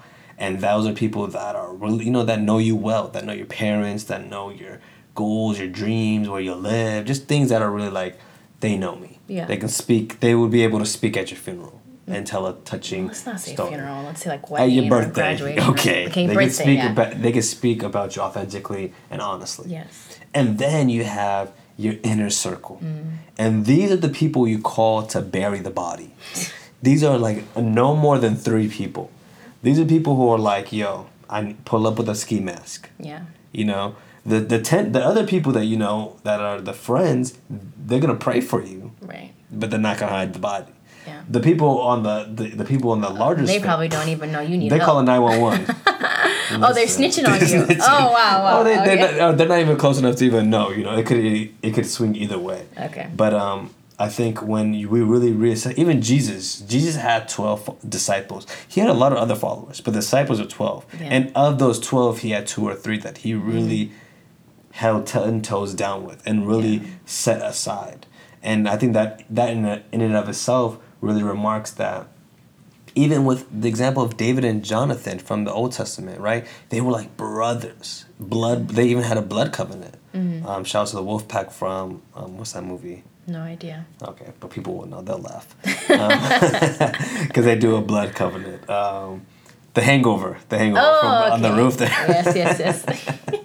and 0.42 0.60
those 0.60 0.86
are 0.88 0.92
people 0.92 1.26
that 1.28 1.54
are 1.54 1.72
really 1.72 2.04
you 2.04 2.10
know 2.10 2.24
that 2.24 2.40
know 2.40 2.58
you 2.58 2.74
well, 2.74 3.08
that 3.08 3.24
know 3.24 3.32
your 3.32 3.46
parents, 3.46 4.04
that 4.04 4.26
know 4.28 4.50
your 4.50 4.80
goals, 5.14 5.58
your 5.58 5.68
dreams, 5.68 6.28
where 6.28 6.40
you 6.40 6.54
live, 6.54 7.06
just 7.06 7.26
things 7.28 7.48
that 7.50 7.62
are 7.62 7.70
really 7.70 7.90
like 7.90 8.18
they 8.60 8.76
know 8.76 8.96
me. 8.96 9.18
Yeah. 9.28 9.46
They 9.46 9.56
can 9.56 9.68
speak. 9.68 10.20
They 10.20 10.34
would 10.34 10.50
be 10.50 10.62
able 10.64 10.80
to 10.80 10.86
speak 10.86 11.16
at 11.16 11.30
your 11.30 11.38
funeral 11.38 11.80
and 12.08 12.26
tell 12.26 12.46
a 12.46 12.54
touching 12.64 13.06
Let's 13.06 13.24
not 13.24 13.40
say 13.40 13.52
story. 13.54 13.70
funeral. 13.70 14.02
Let's 14.02 14.22
say 14.22 14.30
like 14.30 14.42
At 14.42 14.50
wedding 14.50 14.74
your 14.74 14.86
or 14.86 15.06
birthday. 15.06 15.58
Okay, 15.72 16.08
they 16.08 16.26
birthday. 16.26 16.34
can 16.34 16.50
speak 16.50 16.78
yeah. 16.78 16.92
about. 16.92 17.22
They 17.22 17.32
can 17.32 17.42
speak 17.42 17.82
about 17.84 18.16
you 18.16 18.22
authentically 18.22 18.92
and 19.10 19.22
honestly. 19.22 19.70
yes. 19.70 20.18
And 20.34 20.58
then 20.58 20.88
you 20.88 21.04
have 21.04 21.52
your 21.76 21.94
inner 22.02 22.30
circle. 22.30 22.80
Mm. 22.82 23.18
And 23.38 23.66
these 23.66 23.90
are 23.92 23.96
the 23.96 24.08
people 24.08 24.48
you 24.48 24.60
call 24.60 25.06
to 25.14 25.20
bury 25.20 25.60
the 25.60 25.70
body. 25.70 26.14
These 26.82 27.04
are 27.04 27.16
like 27.16 27.56
no 27.56 27.94
more 27.94 28.18
than 28.18 28.34
three 28.34 28.68
people. 28.68 29.10
These 29.62 29.78
are 29.78 29.84
people 29.84 30.16
who 30.16 30.28
are 30.28 30.38
like, 30.38 30.72
yo, 30.72 31.06
I 31.30 31.56
pull 31.64 31.86
up 31.86 31.98
with 31.98 32.08
a 32.08 32.14
ski 32.14 32.40
mask. 32.40 32.88
Yeah. 32.98 33.22
You 33.52 33.64
know, 33.64 33.96
the 34.26 34.40
the 34.40 34.60
ten, 34.60 34.92
the 34.92 35.00
other 35.04 35.26
people 35.26 35.52
that 35.52 35.64
you 35.66 35.76
know 35.76 36.16
that 36.24 36.40
are 36.40 36.60
the 36.60 36.72
friends, 36.72 37.38
they're 37.86 38.00
gonna 38.00 38.14
pray 38.14 38.40
for 38.40 38.62
you, 38.62 38.92
Right. 39.00 39.32
but 39.50 39.70
they're 39.70 39.80
not 39.80 39.98
gonna 39.98 40.12
hide 40.12 40.32
the 40.32 40.38
body. 40.38 40.72
Yeah. 41.06 41.22
The 41.28 41.40
people 41.40 41.80
on 41.80 42.02
the 42.02 42.28
the, 42.32 42.56
the 42.56 42.64
people 42.64 42.90
on 42.92 43.00
the 43.00 43.10
larger 43.10 43.44
They 43.44 43.60
probably 43.60 43.88
don't 43.88 44.08
even 44.08 44.30
know 44.32 44.40
you 44.40 44.56
need 44.56 44.70
they 44.70 44.76
help. 44.78 44.86
call 44.88 45.00
it 45.00 45.04
nine 45.04 45.20
one 45.22 45.40
one. 45.40 45.64
oh, 46.64 46.72
they're 46.72 46.86
snitching 46.86 47.26
on 47.26 47.40
you. 47.48 47.66
Oh 47.80 48.10
wow, 48.12 48.42
wow. 48.44 48.60
Oh, 48.60 48.64
they, 48.64 48.78
okay. 48.78 48.84
they're, 48.96 49.12
not, 49.12 49.20
uh, 49.20 49.32
they're 49.32 49.48
not 49.48 49.58
even 49.60 49.76
close 49.76 49.98
enough 49.98 50.16
to 50.16 50.24
even 50.24 50.48
know. 50.50 50.70
You 50.70 50.84
know, 50.84 50.96
it 50.96 51.06
could 51.06 51.18
it 51.18 51.74
could 51.74 51.86
swing 51.86 52.14
either 52.16 52.38
way. 52.38 52.66
Okay. 52.78 53.08
But 53.14 53.34
um, 53.34 53.74
I 54.06 54.08
think 54.18 54.34
when 54.52 54.66
we 54.72 55.00
really 55.14 55.32
reassess, 55.44 55.74
even 55.82 55.96
Jesus, 56.12 56.44
Jesus 56.74 56.96
had 56.96 57.28
twelve 57.36 57.60
disciples. 57.98 58.42
He 58.74 58.80
had 58.82 58.90
a 58.96 58.98
lot 59.02 59.12
of 59.14 59.18
other 59.24 59.36
followers, 59.36 59.80
but 59.84 59.92
the 59.94 60.00
disciples 60.00 60.38
were 60.40 60.50
twelve. 60.58 60.80
Yeah. 61.00 61.14
And 61.14 61.22
of 61.46 61.52
those 61.62 61.78
twelve, 61.90 62.14
he 62.24 62.30
had 62.36 62.44
two 62.54 62.64
or 62.70 62.74
three 62.84 62.98
that 63.06 63.16
he 63.24 63.30
really 63.34 63.84
held 64.82 65.06
ten 65.06 65.40
toes 65.50 65.72
down 65.84 65.98
with 66.08 66.20
and 66.28 66.36
really 66.52 66.76
Yeah. 66.78 66.86
set 67.06 67.40
aside. 67.52 68.00
And 68.42 68.60
I 68.74 68.76
think 68.80 68.92
that 68.98 69.10
that 69.38 69.50
in, 69.56 69.64
a, 69.64 69.76
in 69.94 70.00
and 70.08 70.16
of 70.20 70.28
itself 70.28 70.78
really 71.06 71.22
remarks 71.34 71.70
that 71.82 72.00
even 72.94 73.24
with 73.24 73.40
the 73.62 73.68
example 73.68 74.02
of 74.02 74.10
David 74.24 74.44
and 74.44 74.58
Jonathan 74.72 75.18
from 75.28 75.44
the 75.44 75.52
Old 75.52 75.72
Testament, 75.80 76.18
right? 76.20 76.42
They 76.70 76.80
were 76.84 76.92
like 77.00 77.16
brothers. 77.16 78.04
Blood. 78.18 78.58
They 78.76 78.86
even 78.92 79.04
had 79.04 79.16
a 79.16 79.26
blood 79.34 79.50
covenant. 79.58 79.94
Mm-hmm. 80.14 80.46
Um, 80.48 80.64
shout 80.64 80.82
out 80.82 80.88
to 80.88 80.96
the 80.96 81.02
wolf 81.10 81.24
pack 81.34 81.50
from 81.60 82.02
um, 82.16 82.36
what's 82.38 82.52
that 82.52 82.64
movie? 82.64 83.04
No 83.26 83.40
idea. 83.40 83.86
Okay, 84.02 84.32
but 84.40 84.50
people 84.50 84.74
will 84.76 84.86
know. 84.86 85.00
They'll 85.00 85.18
laugh 85.18 85.54
because 87.28 87.44
they 87.44 87.54
do 87.56 87.76
a 87.76 87.80
blood 87.80 88.14
covenant. 88.14 88.68
Um, 88.68 89.22
the 89.74 89.82
Hangover. 89.82 90.38
The 90.48 90.58
Hangover 90.58 90.80
Oh, 90.84 91.00
from, 91.00 91.32
on 91.34 91.42
the 91.42 91.52
roof 91.52 91.76
there. 91.78 91.88
yes, 91.88 92.36
yes, 92.36 92.58
yes. 92.58 92.84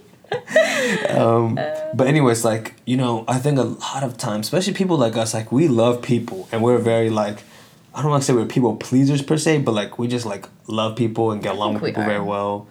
But 1.94 2.08
anyways, 2.08 2.44
like 2.46 2.74
you 2.86 2.98
know, 2.98 3.24
I 3.28 3.38
think 3.40 3.58
a 3.60 3.64
lot 3.64 4.04
of 4.04 4.18
times, 4.18 4.48
especially 4.48 4.74
people 4.74 4.98
like 4.98 5.16
us, 5.18 5.34
like 5.34 5.52
we 5.52 5.68
love 5.68 6.02
people, 6.02 6.48
and 6.52 6.62
we're 6.62 6.78
very 6.80 7.10
like, 7.10 7.40
I 7.96 8.02
don't 8.02 8.12
want 8.12 8.24
to 8.24 8.28
say 8.28 8.34
we're 8.34 8.46
people 8.46 8.76
pleasers 8.76 9.22
per 9.22 9.38
se, 9.38 9.60
but 9.60 9.74
like 9.74 9.98
we 10.00 10.08
just 10.08 10.26
like 10.26 10.48
love 10.68 10.96
people 10.96 11.32
and 11.32 11.42
get 11.42 11.56
along 11.56 11.76
with 11.76 11.84
people 11.84 12.04
very 12.04 12.22
well. 12.22 12.68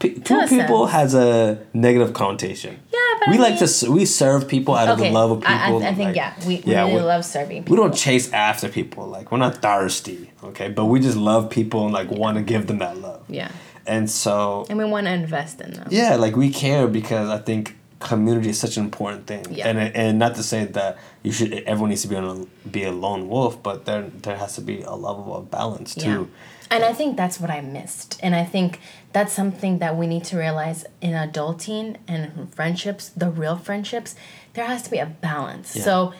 Two 0.00 0.10
people 0.48 0.86
sense. 0.88 0.90
has 0.92 1.14
a 1.14 1.58
negative 1.72 2.12
connotation. 2.12 2.78
Yeah, 2.92 2.98
but 3.20 3.28
we 3.30 3.36
I 3.36 3.40
like 3.40 3.60
mean- 3.60 3.68
to 3.68 3.90
we 3.92 4.04
serve 4.04 4.48
people 4.48 4.74
out 4.74 4.88
of 4.88 4.98
okay. 4.98 5.08
the 5.08 5.14
love 5.14 5.30
of 5.30 5.38
people. 5.40 5.54
I, 5.54 5.70
I, 5.86 5.88
I 5.90 5.94
think 5.94 6.06
like- 6.08 6.16
yeah, 6.16 6.34
we, 6.46 6.56
we 6.56 6.72
yeah, 6.72 6.82
really 6.82 6.94
we- 6.96 7.00
love 7.02 7.24
serving 7.24 7.62
people. 7.64 7.76
we 7.76 7.82
don't 7.82 7.94
chase 7.94 8.32
after 8.32 8.68
people. 8.68 9.06
Like 9.06 9.30
we're 9.30 9.38
not 9.38 9.62
thirsty, 9.62 10.30
okay? 10.42 10.68
But 10.68 10.86
we 10.86 10.98
just 11.00 11.16
love 11.16 11.48
people 11.48 11.84
and 11.84 11.92
like 11.92 12.10
want 12.10 12.36
to 12.38 12.42
give 12.42 12.66
them 12.66 12.78
that 12.78 12.98
love. 12.98 13.22
Yeah, 13.28 13.50
And 13.86 14.10
so 14.10 14.66
and 14.68 14.78
we 14.78 14.84
want 14.84 15.06
to 15.06 15.12
invest 15.12 15.60
in 15.60 15.72
them. 15.74 15.86
yeah, 15.90 16.16
like 16.16 16.34
we 16.36 16.50
care 16.50 16.88
because 16.88 17.28
I 17.28 17.38
think 17.38 17.76
community 18.00 18.50
is 18.50 18.58
such 18.60 18.76
an 18.76 18.84
important 18.84 19.26
thing. 19.26 19.44
Yeah. 19.50 19.68
And 19.68 19.78
and 19.78 20.18
not 20.18 20.36
to 20.36 20.42
say 20.42 20.64
that 20.64 20.98
you 21.22 21.32
should 21.32 21.52
everyone 21.52 21.90
needs 21.90 22.02
to 22.02 22.08
be 22.08 22.16
on 22.16 22.24
a, 22.24 22.68
be 22.68 22.84
a 22.84 22.92
lone 22.92 23.28
wolf, 23.28 23.62
but 23.62 23.84
there 23.84 24.02
there 24.02 24.36
has 24.36 24.54
to 24.54 24.60
be 24.60 24.82
a 24.82 24.94
level 24.94 25.36
of 25.36 25.50
balance 25.50 25.94
too. 25.94 26.28
Yeah. 26.30 26.44
And 26.70 26.84
I 26.84 26.92
think 26.92 27.16
that's 27.16 27.40
what 27.40 27.50
I 27.50 27.62
missed. 27.62 28.20
And 28.22 28.34
I 28.34 28.44
think 28.44 28.80
that's 29.12 29.32
something 29.32 29.78
that 29.78 29.96
we 29.96 30.06
need 30.06 30.24
to 30.24 30.36
realize 30.36 30.84
in 31.00 31.12
adulting 31.12 31.96
and 32.06 32.52
friendships, 32.54 33.08
the 33.08 33.30
real 33.30 33.56
friendships, 33.56 34.14
there 34.52 34.66
has 34.66 34.82
to 34.82 34.90
be 34.90 34.98
a 34.98 35.06
balance. 35.06 35.74
Yeah. 35.74 35.82
So 35.84 36.12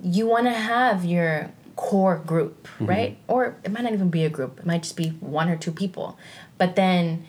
you 0.00 0.28
want 0.28 0.46
to 0.46 0.52
have 0.52 1.04
your 1.04 1.50
core 1.74 2.18
group, 2.18 2.68
Mm-hmm. 2.76 2.86
right? 2.86 3.18
Or 3.26 3.56
it 3.64 3.72
might 3.72 3.82
not 3.82 3.92
even 3.94 4.08
be 4.10 4.24
a 4.24 4.30
group, 4.30 4.60
it 4.60 4.66
might 4.66 4.82
just 4.84 4.96
be 4.96 5.08
one 5.20 5.48
or 5.48 5.56
two 5.56 5.72
people. 5.72 6.16
But 6.56 6.76
then 6.76 7.24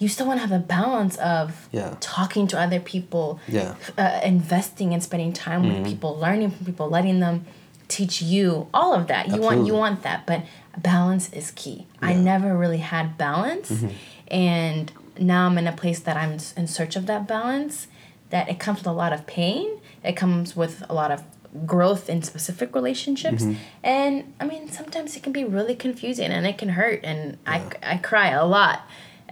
you 0.00 0.08
still 0.08 0.26
want 0.26 0.38
to 0.40 0.46
have 0.46 0.56
a 0.62 0.64
balance 0.64 1.16
of 1.18 1.68
Yeah. 1.70 1.94
talking 2.00 2.46
to 2.48 2.58
other 2.58 2.80
people, 2.80 3.38
Yeah. 3.46 3.74
uh, 3.96 4.20
investing 4.24 4.92
and 4.94 5.00
spending 5.02 5.32
time 5.32 5.62
Mm-hmm. 5.62 5.82
with 5.82 5.86
people, 5.92 6.18
learning 6.18 6.50
from 6.50 6.66
people, 6.66 6.88
letting 6.88 7.20
them 7.20 7.44
teach 7.86 8.20
you 8.22 8.66
all 8.74 8.92
of 8.94 9.06
that. 9.08 9.28
You 9.28 9.40
want 9.40 9.66
you 9.68 9.74
want 9.74 10.02
that, 10.02 10.20
but 10.26 10.40
balance 10.78 11.28
is 11.40 11.50
key. 11.52 11.86
I 12.00 12.14
never 12.14 12.56
really 12.56 12.78
had 12.94 13.16
balance, 13.18 13.70
Mm-hmm. 13.70 13.88
and 14.28 14.92
now 15.18 15.46
I'm 15.46 15.58
in 15.58 15.66
a 15.66 15.72
place 15.82 16.00
that 16.00 16.16
I'm 16.16 16.32
in 16.56 16.66
search 16.66 16.96
of 16.96 17.06
that 17.06 17.26
balance. 17.28 17.86
that 18.30 18.48
it 18.48 18.58
comes 18.60 18.78
with 18.78 18.86
a 18.86 18.92
lot 18.92 19.12
of 19.12 19.26
pain. 19.26 19.66
It 20.04 20.14
comes 20.22 20.54
with 20.54 20.84
a 20.88 20.94
lot 20.94 21.10
of 21.10 21.24
growth 21.66 22.08
in 22.08 22.22
specific 22.22 22.68
relationships 22.76 23.42
Mm-hmm. 23.42 23.54
and 23.82 24.14
i 24.40 24.44
mean 24.46 24.70
sometimes 24.70 25.16
it 25.16 25.22
can 25.24 25.32
be 25.32 25.42
really 25.56 25.74
confusing 25.74 26.30
and 26.30 26.46
it 26.46 26.56
can 26.56 26.68
hurt 26.80 27.00
and 27.02 27.38
I, 27.44 27.56
I 27.82 27.96
cry 27.96 28.28
a 28.30 28.46
lot 28.46 28.82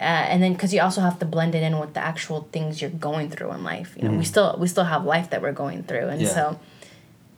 uh, 0.00 0.04
and 0.30 0.42
then 0.42 0.52
because 0.52 0.72
you 0.72 0.80
also 0.80 1.00
have 1.00 1.18
to 1.18 1.24
blend 1.26 1.54
it 1.54 1.62
in 1.62 1.78
with 1.78 1.92
the 1.94 2.00
actual 2.00 2.48
things 2.52 2.80
you're 2.80 2.90
going 2.90 3.28
through 3.30 3.50
in 3.52 3.64
life 3.64 3.94
you 3.96 4.08
know 4.08 4.16
we 4.16 4.24
still 4.24 4.56
we 4.58 4.66
still 4.68 4.84
have 4.84 5.04
life 5.04 5.30
that 5.30 5.42
we're 5.42 5.52
going 5.52 5.82
through 5.82 6.08
and. 6.08 6.20
Yeah. 6.20 6.28
so 6.28 6.61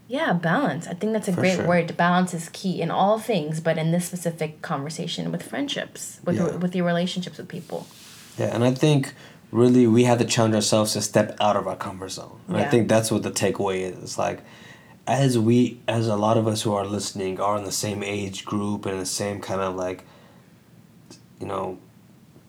yeah 0.08 0.32
balance 0.32 0.86
i 0.86 0.94
think 0.94 1.12
that's 1.12 1.28
a 1.28 1.32
great 1.32 1.54
sure. 1.56 1.66
word 1.66 1.96
balance 1.96 2.34
is 2.34 2.48
key 2.52 2.80
in 2.82 2.90
all 2.90 3.18
things 3.18 3.60
but 3.60 3.78
in 3.78 3.92
this 3.92 4.06
specific 4.06 4.60
conversation 4.62 5.30
with 5.32 5.42
friendships 5.42 6.20
with 6.24 6.36
Yeah. 6.36 6.56
with 6.56 6.74
your 6.76 6.86
relationships 6.86 7.38
with 7.38 7.48
people 7.48 7.86
Yeah, 8.38 8.54
and 8.54 8.62
I 8.64 8.72
think 8.72 9.12
really 9.52 9.86
we 9.86 10.04
have 10.04 10.18
to 10.18 10.24
challenge 10.24 10.54
ourselves 10.54 10.92
to 10.94 11.00
step 11.02 11.36
out 11.40 11.56
of 11.56 11.66
our 11.66 11.76
comfort 11.76 12.10
zone. 12.10 12.38
And 12.48 12.56
I 12.56 12.64
think 12.70 12.88
that's 12.88 13.10
what 13.10 13.22
the 13.22 13.30
takeaway 13.32 13.78
is. 13.90 13.96
It's 14.02 14.18
like 14.26 14.38
as 15.06 15.36
we 15.38 15.80
as 15.88 16.06
a 16.06 16.16
lot 16.16 16.36
of 16.40 16.46
us 16.46 16.62
who 16.62 16.72
are 16.72 16.86
listening 16.86 17.40
are 17.40 17.56
in 17.58 17.64
the 17.64 17.72
same 17.72 18.00
age 18.02 18.44
group 18.44 18.86
and 18.86 19.00
the 19.00 19.06
same 19.06 19.40
kind 19.40 19.60
of 19.60 19.74
like 19.74 20.04
you 21.40 21.46
know 21.46 21.78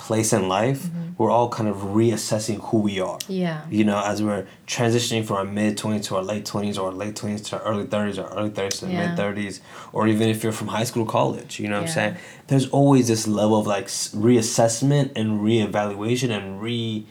place 0.08 0.34
in 0.34 0.44
life, 0.48 0.82
mm-hmm. 0.84 1.14
we're 1.18 1.30
all 1.38 1.50
kind 1.58 1.70
of 1.74 1.78
reassessing 2.00 2.60
who 2.70 2.78
we 2.90 2.96
are. 3.10 3.20
yeah 3.28 3.58
You 3.78 3.84
know, 3.90 4.00
as 4.12 4.18
we're 4.26 4.46
transitioning 4.76 5.24
from 5.28 5.36
our 5.42 5.46
mid 5.60 5.78
20s 5.78 6.04
to 6.08 6.16
our 6.18 6.24
late 6.32 6.46
20s 6.52 6.78
or 6.82 6.88
late 7.04 7.16
20s 7.22 7.42
to 7.48 7.52
our 7.58 7.64
early 7.72 7.86
30s 7.94 8.18
or 8.22 8.28
early 8.38 8.50
30s 8.60 8.80
to 8.80 8.86
Yeah. 8.88 9.00
mid 9.02 9.12
30s, 9.22 9.56
or 9.96 10.02
even 10.14 10.26
if 10.34 10.38
you're 10.44 10.58
from 10.62 10.70
high 10.78 10.88
school, 10.90 11.06
college, 11.06 11.52
you 11.62 11.68
know 11.70 11.78
what 11.80 11.88
I'm 11.90 11.96
saying? 12.00 12.14
There's 12.50 12.68
always 12.80 13.06
this 13.14 13.24
level 13.28 13.58
of 13.62 13.68
like 13.76 13.88
reassessment 14.28 15.08
and 15.20 15.28
reevaluation 15.48 16.30
and 16.38 16.46
re 16.62 17.06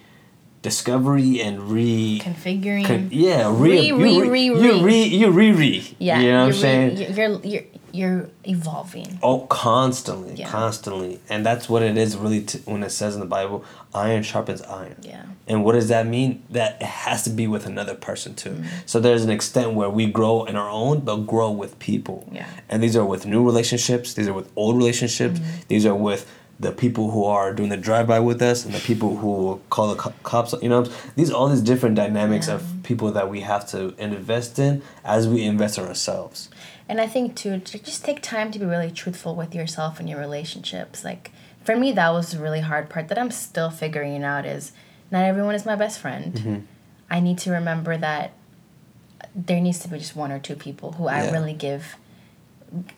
discovery 0.62 1.40
and 1.40 1.54
re. 1.74 2.20
configuring 2.22 2.84
Con- 2.84 3.08
yeah, 3.10 3.48
Re- 3.48 3.90
re, 3.90 3.92
re- 3.92 4.10
you 4.12 4.30
re- 4.30 4.42
you 4.44 4.54
re. 4.60 4.82
re, 4.82 5.04
you 5.04 5.30
re, 5.30 5.52
re. 5.52 5.96
yeah 5.98 6.20
you 6.20 6.30
know 6.30 6.38
what 6.40 6.46
I'm 6.54 6.60
saying? 6.66 6.90
re- 6.98 7.06
you're 7.16 7.40
you're 7.52 7.64
you're 7.92 8.28
evolving 8.44 9.18
Oh, 9.22 9.40
constantly, 9.48 10.34
Yeah. 10.34 10.48
constantly, 10.48 11.20
and 11.28 11.44
that's 11.44 11.68
what 11.68 11.82
it 11.82 11.96
is 11.96 12.16
really. 12.16 12.40
T- 12.42 12.60
when 12.64 12.82
it 12.82 12.90
says 12.90 13.14
in 13.14 13.20
the 13.20 13.26
Bible, 13.26 13.64
"Iron 13.94 14.22
sharpens 14.22 14.62
iron." 14.62 14.96
yeah 15.02 15.22
And 15.48 15.64
what 15.64 15.72
does 15.72 15.88
that 15.88 16.06
mean? 16.06 16.42
That 16.50 16.76
it 16.80 16.86
has 16.86 17.24
to 17.24 17.30
be 17.30 17.46
with 17.48 17.66
another 17.66 17.94
person 17.94 18.34
too. 18.34 18.50
Mm-hmm. 18.50 18.66
So 18.86 19.00
there's 19.00 19.24
an 19.24 19.30
extent 19.30 19.74
where 19.74 19.90
we 19.90 20.06
grow 20.06 20.44
in 20.44 20.54
our 20.56 20.70
own, 20.70 21.00
but 21.00 21.26
grow 21.26 21.50
with 21.50 21.78
people. 21.80 22.28
Yeah. 22.32 22.46
And 22.68 22.82
these 22.82 22.96
are 22.96 23.04
with 23.04 23.26
new 23.26 23.42
relationships. 23.44 24.14
These 24.14 24.28
are 24.28 24.32
with 24.34 24.48
old 24.56 24.76
relationships. 24.76 25.38
Mm-hmm. 25.40 25.66
These 25.68 25.86
are 25.86 25.94
with 25.94 26.26
the 26.60 26.70
people 26.72 27.10
who 27.10 27.24
are 27.24 27.54
doing 27.54 27.70
the 27.70 27.76
drive-by 27.78 28.20
with 28.20 28.40
us 28.42 28.66
and 28.66 28.74
the 28.74 28.80
people 28.80 29.16
who 29.16 29.28
will 29.28 29.56
call 29.70 29.88
the 29.88 29.96
co- 29.96 30.12
cops. 30.22 30.54
You 30.60 30.68
know, 30.68 30.82
these 31.16 31.30
all 31.30 31.48
these 31.48 31.62
different 31.62 31.96
dynamics 31.96 32.48
Yeah. 32.48 32.56
of 32.56 32.62
people 32.82 33.10
that 33.12 33.30
we 33.30 33.40
have 33.40 33.66
to 33.70 33.94
invest 33.98 34.58
in 34.58 34.82
as 35.02 35.26
we 35.26 35.42
invest 35.42 35.78
in 35.78 35.84
ourselves. 35.86 36.50
And 36.88 37.00
I 37.00 37.06
think 37.06 37.34
too, 37.34 37.58
to 37.60 37.78
just 37.78 38.04
take 38.04 38.20
time 38.20 38.50
to 38.52 38.58
be 38.58 38.66
really 38.66 38.90
truthful 38.90 39.34
with 39.34 39.54
yourself 39.54 39.98
and 40.00 40.08
your 40.08 40.18
relationships. 40.20 41.02
Like 41.02 41.30
for 41.64 41.76
me, 41.76 41.92
that 41.92 42.10
was 42.10 42.32
the 42.32 42.38
really 42.38 42.60
hard 42.60 42.90
part 42.90 43.08
that 43.08 43.18
I'm 43.18 43.30
still 43.30 43.70
figuring 43.70 44.22
out. 44.22 44.44
Is 44.44 44.72
not 45.10 45.24
everyone 45.24 45.54
is 45.54 45.64
my 45.64 45.76
best 45.76 45.98
friend. 45.98 46.34
Mm-hmm. 46.34 46.56
I 47.08 47.20
need 47.20 47.38
to 47.38 47.50
remember 47.50 47.96
that 47.96 48.32
there 49.34 49.60
needs 49.60 49.78
to 49.80 49.88
be 49.88 49.98
just 49.98 50.14
one 50.14 50.30
or 50.30 50.38
two 50.38 50.56
people 50.56 50.92
who 50.92 51.06
I 51.08 51.30
really 51.30 51.52
give, 51.54 51.96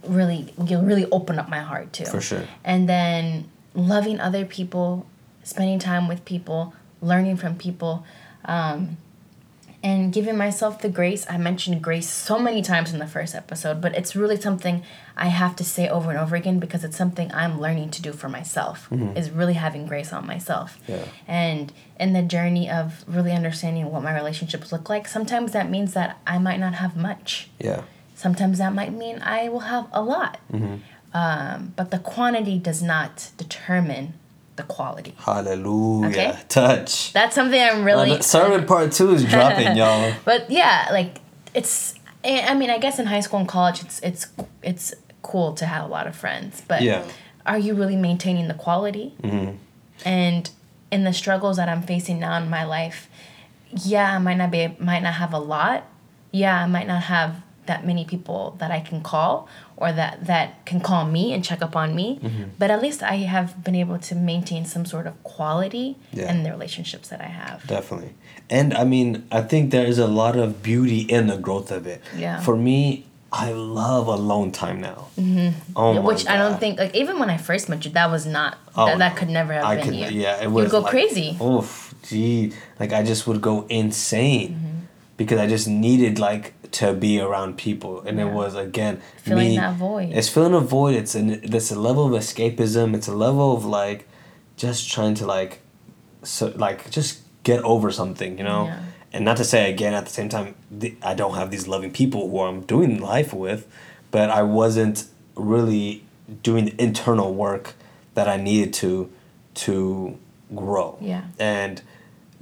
really, 0.07 0.53
you'll 0.65 0.83
really 0.83 1.07
open 1.11 1.39
up 1.39 1.49
my 1.49 1.61
heart 1.61 1.93
to. 1.95 2.07
For 2.07 2.21
sure. 2.21 2.43
And 2.65 2.89
then 2.89 3.51
loving 3.75 4.21
other 4.21 4.45
people, 4.45 5.07
spending 5.43 5.79
time 5.79 6.09
with 6.09 6.25
people, 6.25 6.75
learning 7.01 7.37
from 7.37 7.57
people. 7.57 8.05
Um, 8.45 8.97
and 9.83 10.13
giving 10.13 10.37
myself 10.37 10.81
the 10.81 10.89
grace. 10.89 11.27
I 11.29 11.39
mentioned 11.39 11.83
grace 11.83 12.09
so 12.09 12.39
many 12.39 12.63
times 12.63 12.93
in 12.93 13.01
the 13.01 13.07
first 13.07 13.35
episode, 13.35 13.81
but 13.81 13.95
it's 13.97 14.15
really 14.15 14.41
something 14.41 14.83
I 15.17 15.27
have 15.29 15.57
to 15.57 15.65
say 15.65 15.89
over 15.89 16.11
and 16.11 16.19
over 16.19 16.37
again 16.37 16.61
because 16.61 16.85
it's 16.85 16.97
something 16.97 17.33
I'm 17.35 17.61
learning 17.61 17.91
to 17.91 18.03
do 18.03 18.13
for 18.13 18.29
myself. 18.29 18.89
Is 19.17 19.31
really 19.31 19.55
having 19.55 19.87
grace 19.87 20.13
on 20.13 20.27
myself. 20.27 20.79
Yeah. 20.87 21.05
And 21.27 21.73
in 21.99 22.13
the 22.13 22.23
journey 22.23 22.71
of 22.71 23.05
really 23.09 23.33
understanding 23.33 23.91
what 23.91 24.03
my 24.03 24.15
relationships 24.15 24.71
look 24.71 24.89
like, 24.89 25.09
sometimes 25.09 25.53
that 25.53 25.69
means 25.69 25.95
that 25.95 26.19
I 26.27 26.39
might 26.39 26.61
not 26.61 26.75
have 26.75 26.97
much. 26.97 27.51
Yeah. 27.59 27.83
Sometimes 28.15 28.59
that 28.59 28.73
might 28.73 28.93
mean 28.93 29.21
I 29.21 29.49
will 29.49 29.61
have 29.61 29.89
a 29.93 30.03
lot. 30.03 30.39
Um, 31.15 31.75
but 31.77 31.91
the 31.91 31.99
quantity 31.99 32.59
does 32.59 32.83
not 32.83 33.31
determine 33.37 34.15
the 34.57 34.63
quality. 34.63 35.15
Hallelujah. 35.19 36.09
Okay. 36.09 36.39
Touch. 36.49 37.13
That's 37.13 37.35
something 37.35 37.61
I'm 37.61 37.83
Uh, 37.83 37.85
really. 37.85 38.17
the 38.17 38.23
sermon 38.23 38.67
part 38.67 38.93
two 38.93 39.13
is 39.13 39.25
dropping, 39.35 39.77
y'all. 39.77 40.13
But 40.25 40.51
yeah, 40.51 40.89
like 40.93 41.19
it's. 41.55 41.95
I 42.25 42.41
I 42.51 42.55
mean, 42.55 42.71
I 42.71 42.79
guess 42.79 42.99
in 42.99 43.07
high 43.07 43.21
school 43.21 43.41
and 43.41 43.49
college, 43.49 43.83
it's 43.83 43.99
it's 44.01 44.27
it's 44.63 44.95
cool 45.23 45.53
to 45.55 45.67
have 45.67 45.85
a 45.85 45.89
lot 45.89 46.07
of 46.07 46.15
friends. 46.17 46.63
But 46.67 46.83
Yeah. 46.83 47.05
are 47.47 47.59
you 47.59 47.75
really 47.75 47.97
maintaining 47.97 48.49
the 48.49 48.55
quality? 48.55 49.15
Mm-hmm. 49.23 49.57
And 50.05 50.51
in 50.91 51.05
the 51.05 51.13
struggles 51.13 51.57
that 51.59 51.69
I'm 51.69 51.83
facing 51.83 52.19
now 52.21 52.37
in 52.39 52.49
my 52.51 52.65
life, 52.65 53.09
yeah, 53.71 54.15
I 54.17 54.19
might 54.19 54.37
not 54.37 54.51
be 54.51 54.75
might 54.79 55.03
not 55.03 55.15
have 55.15 55.33
a 55.33 55.39
lot. 55.39 55.85
Yeah, 56.33 56.63
I 56.63 56.67
might 56.67 56.87
not 56.87 57.03
have 57.05 57.37
that 57.73 57.81
many 57.91 58.05
people 58.15 58.43
that 58.61 58.71
I 58.79 58.81
can 58.89 59.01
call 59.13 59.35
or 59.83 59.89
that 60.01 60.13
that 60.33 60.49
can 60.71 60.81
call 60.89 61.03
me 61.17 61.25
and 61.35 61.41
check 61.49 61.61
up 61.67 61.75
on 61.83 61.89
me. 62.01 62.09
Mm-hmm. 62.23 62.45
But 62.61 62.69
at 62.75 62.81
least 62.87 63.01
I 63.03 63.17
have 63.37 63.49
been 63.67 63.75
able 63.85 63.99
to 64.09 64.15
maintain 64.33 64.63
some 64.75 64.85
sort 64.95 65.07
of 65.11 65.15
quality 65.35 65.87
Yeah. 66.19 66.31
in 66.33 66.37
the 66.45 66.51
relationships 66.57 67.07
that 67.13 67.21
I 67.29 67.31
have. 67.43 67.57
Definitely. 67.77 68.13
And 68.59 68.69
I 68.83 68.85
mean, 68.95 69.09
I 69.39 69.41
think 69.51 69.63
there 69.77 69.87
is 69.93 69.99
a 70.09 70.11
lot 70.23 70.35
of 70.45 70.47
beauty 70.71 71.01
in 71.17 71.23
the 71.33 71.39
growth 71.47 71.71
of 71.79 71.83
it. 71.93 71.99
Yeah. 72.25 72.37
For 72.47 72.55
me, 72.69 72.79
I 73.47 73.49
love 73.83 74.07
alone 74.19 74.49
time 74.63 74.79
now. 74.91 75.01
Mm-hmm. 75.19 75.49
Oh 75.81 75.95
my 75.95 76.01
Which 76.09 76.25
I 76.35 76.37
don't 76.43 76.59
think 76.63 76.75
like 76.83 76.95
even 77.03 77.15
when 77.23 77.31
I 77.37 77.39
first 77.49 77.65
met 77.71 77.81
you, 77.87 77.91
that 78.01 78.11
was 78.17 78.25
not 78.39 78.53
Oh, 78.77 78.87
that, 78.87 78.99
that 79.03 79.13
could 79.19 79.31
never 79.41 79.53
have 79.57 79.65
I 79.65 79.77
been 79.77 79.85
could, 79.87 79.95
you. 79.97 80.09
yeah, 80.25 80.45
it 80.45 80.51
was 80.55 80.63
You'd 80.65 80.71
go 80.79 80.81
like, 80.85 80.91
crazy. 80.95 81.29
Oof, 81.41 81.95
gee, 82.09 82.53
like 82.81 82.93
I 82.93 83.03
just 83.11 83.23
would 83.27 83.41
go 83.51 83.55
insane 83.81 84.51
Mm-hmm. 84.53 84.79
because 85.17 85.39
I 85.45 85.47
just 85.57 85.67
needed 85.69 86.19
like 86.29 86.45
to 86.73 86.95
be 86.95 87.21
around 87.21 87.59
people, 87.59 88.01
and 88.01 88.19
it 88.19 88.27
was 88.27 88.55
again 88.55 89.01
Filling 89.19 89.51
me. 89.51 89.57
that 89.57 89.77
void. 89.77 90.11
It's 90.11 90.29
filling 90.29 90.55
a 90.55 90.61
void. 90.61 90.95
It's 90.95 91.15
an 91.15 91.41
it's 91.43 91.71
a 91.71 91.79
level 91.79 92.07
of 92.07 92.21
escapism. 92.21 92.95
It's 92.95 93.09
a 93.09 93.15
level 93.15 93.55
of 93.55 93.65
like 93.65 94.09
just 94.57 94.91
trying 94.91 95.15
to 95.15 95.27
like 95.27 95.61
so 96.23 96.53
like 96.57 96.91
just 96.91 97.21
get 97.43 97.63
over 97.63 97.91
something, 97.91 98.39
you 98.39 98.45
know. 98.45 98.65
Yeah. 98.67 98.81
And 99.13 99.25
not 99.27 99.37
to 99.37 99.45
say 99.45 99.71
again 99.71 99.93
at 99.93 100.07
the 100.07 100.11
same 100.11 100.31
time 100.31 100.55
I 101.03 101.15
don't 101.15 101.35
have 101.35 101.51
these 101.51 101.69
loving 101.69 101.93
people 101.93 102.31
who 102.31 102.41
I'm 102.41 102.63
doing 102.63 103.01
life 103.01 103.35
with, 103.35 103.67
but 104.11 104.31
I 104.31 104.43
wasn't 104.43 105.05
really 105.37 106.05
doing 106.43 106.65
the 106.65 106.83
internal 106.83 107.35
work 107.35 107.75
that 108.15 108.29
I 108.29 108.37
needed 108.39 108.73
to 108.75 109.11
to 109.55 110.19
grow. 110.55 110.97
Yeah. 111.01 111.25
And 111.39 111.83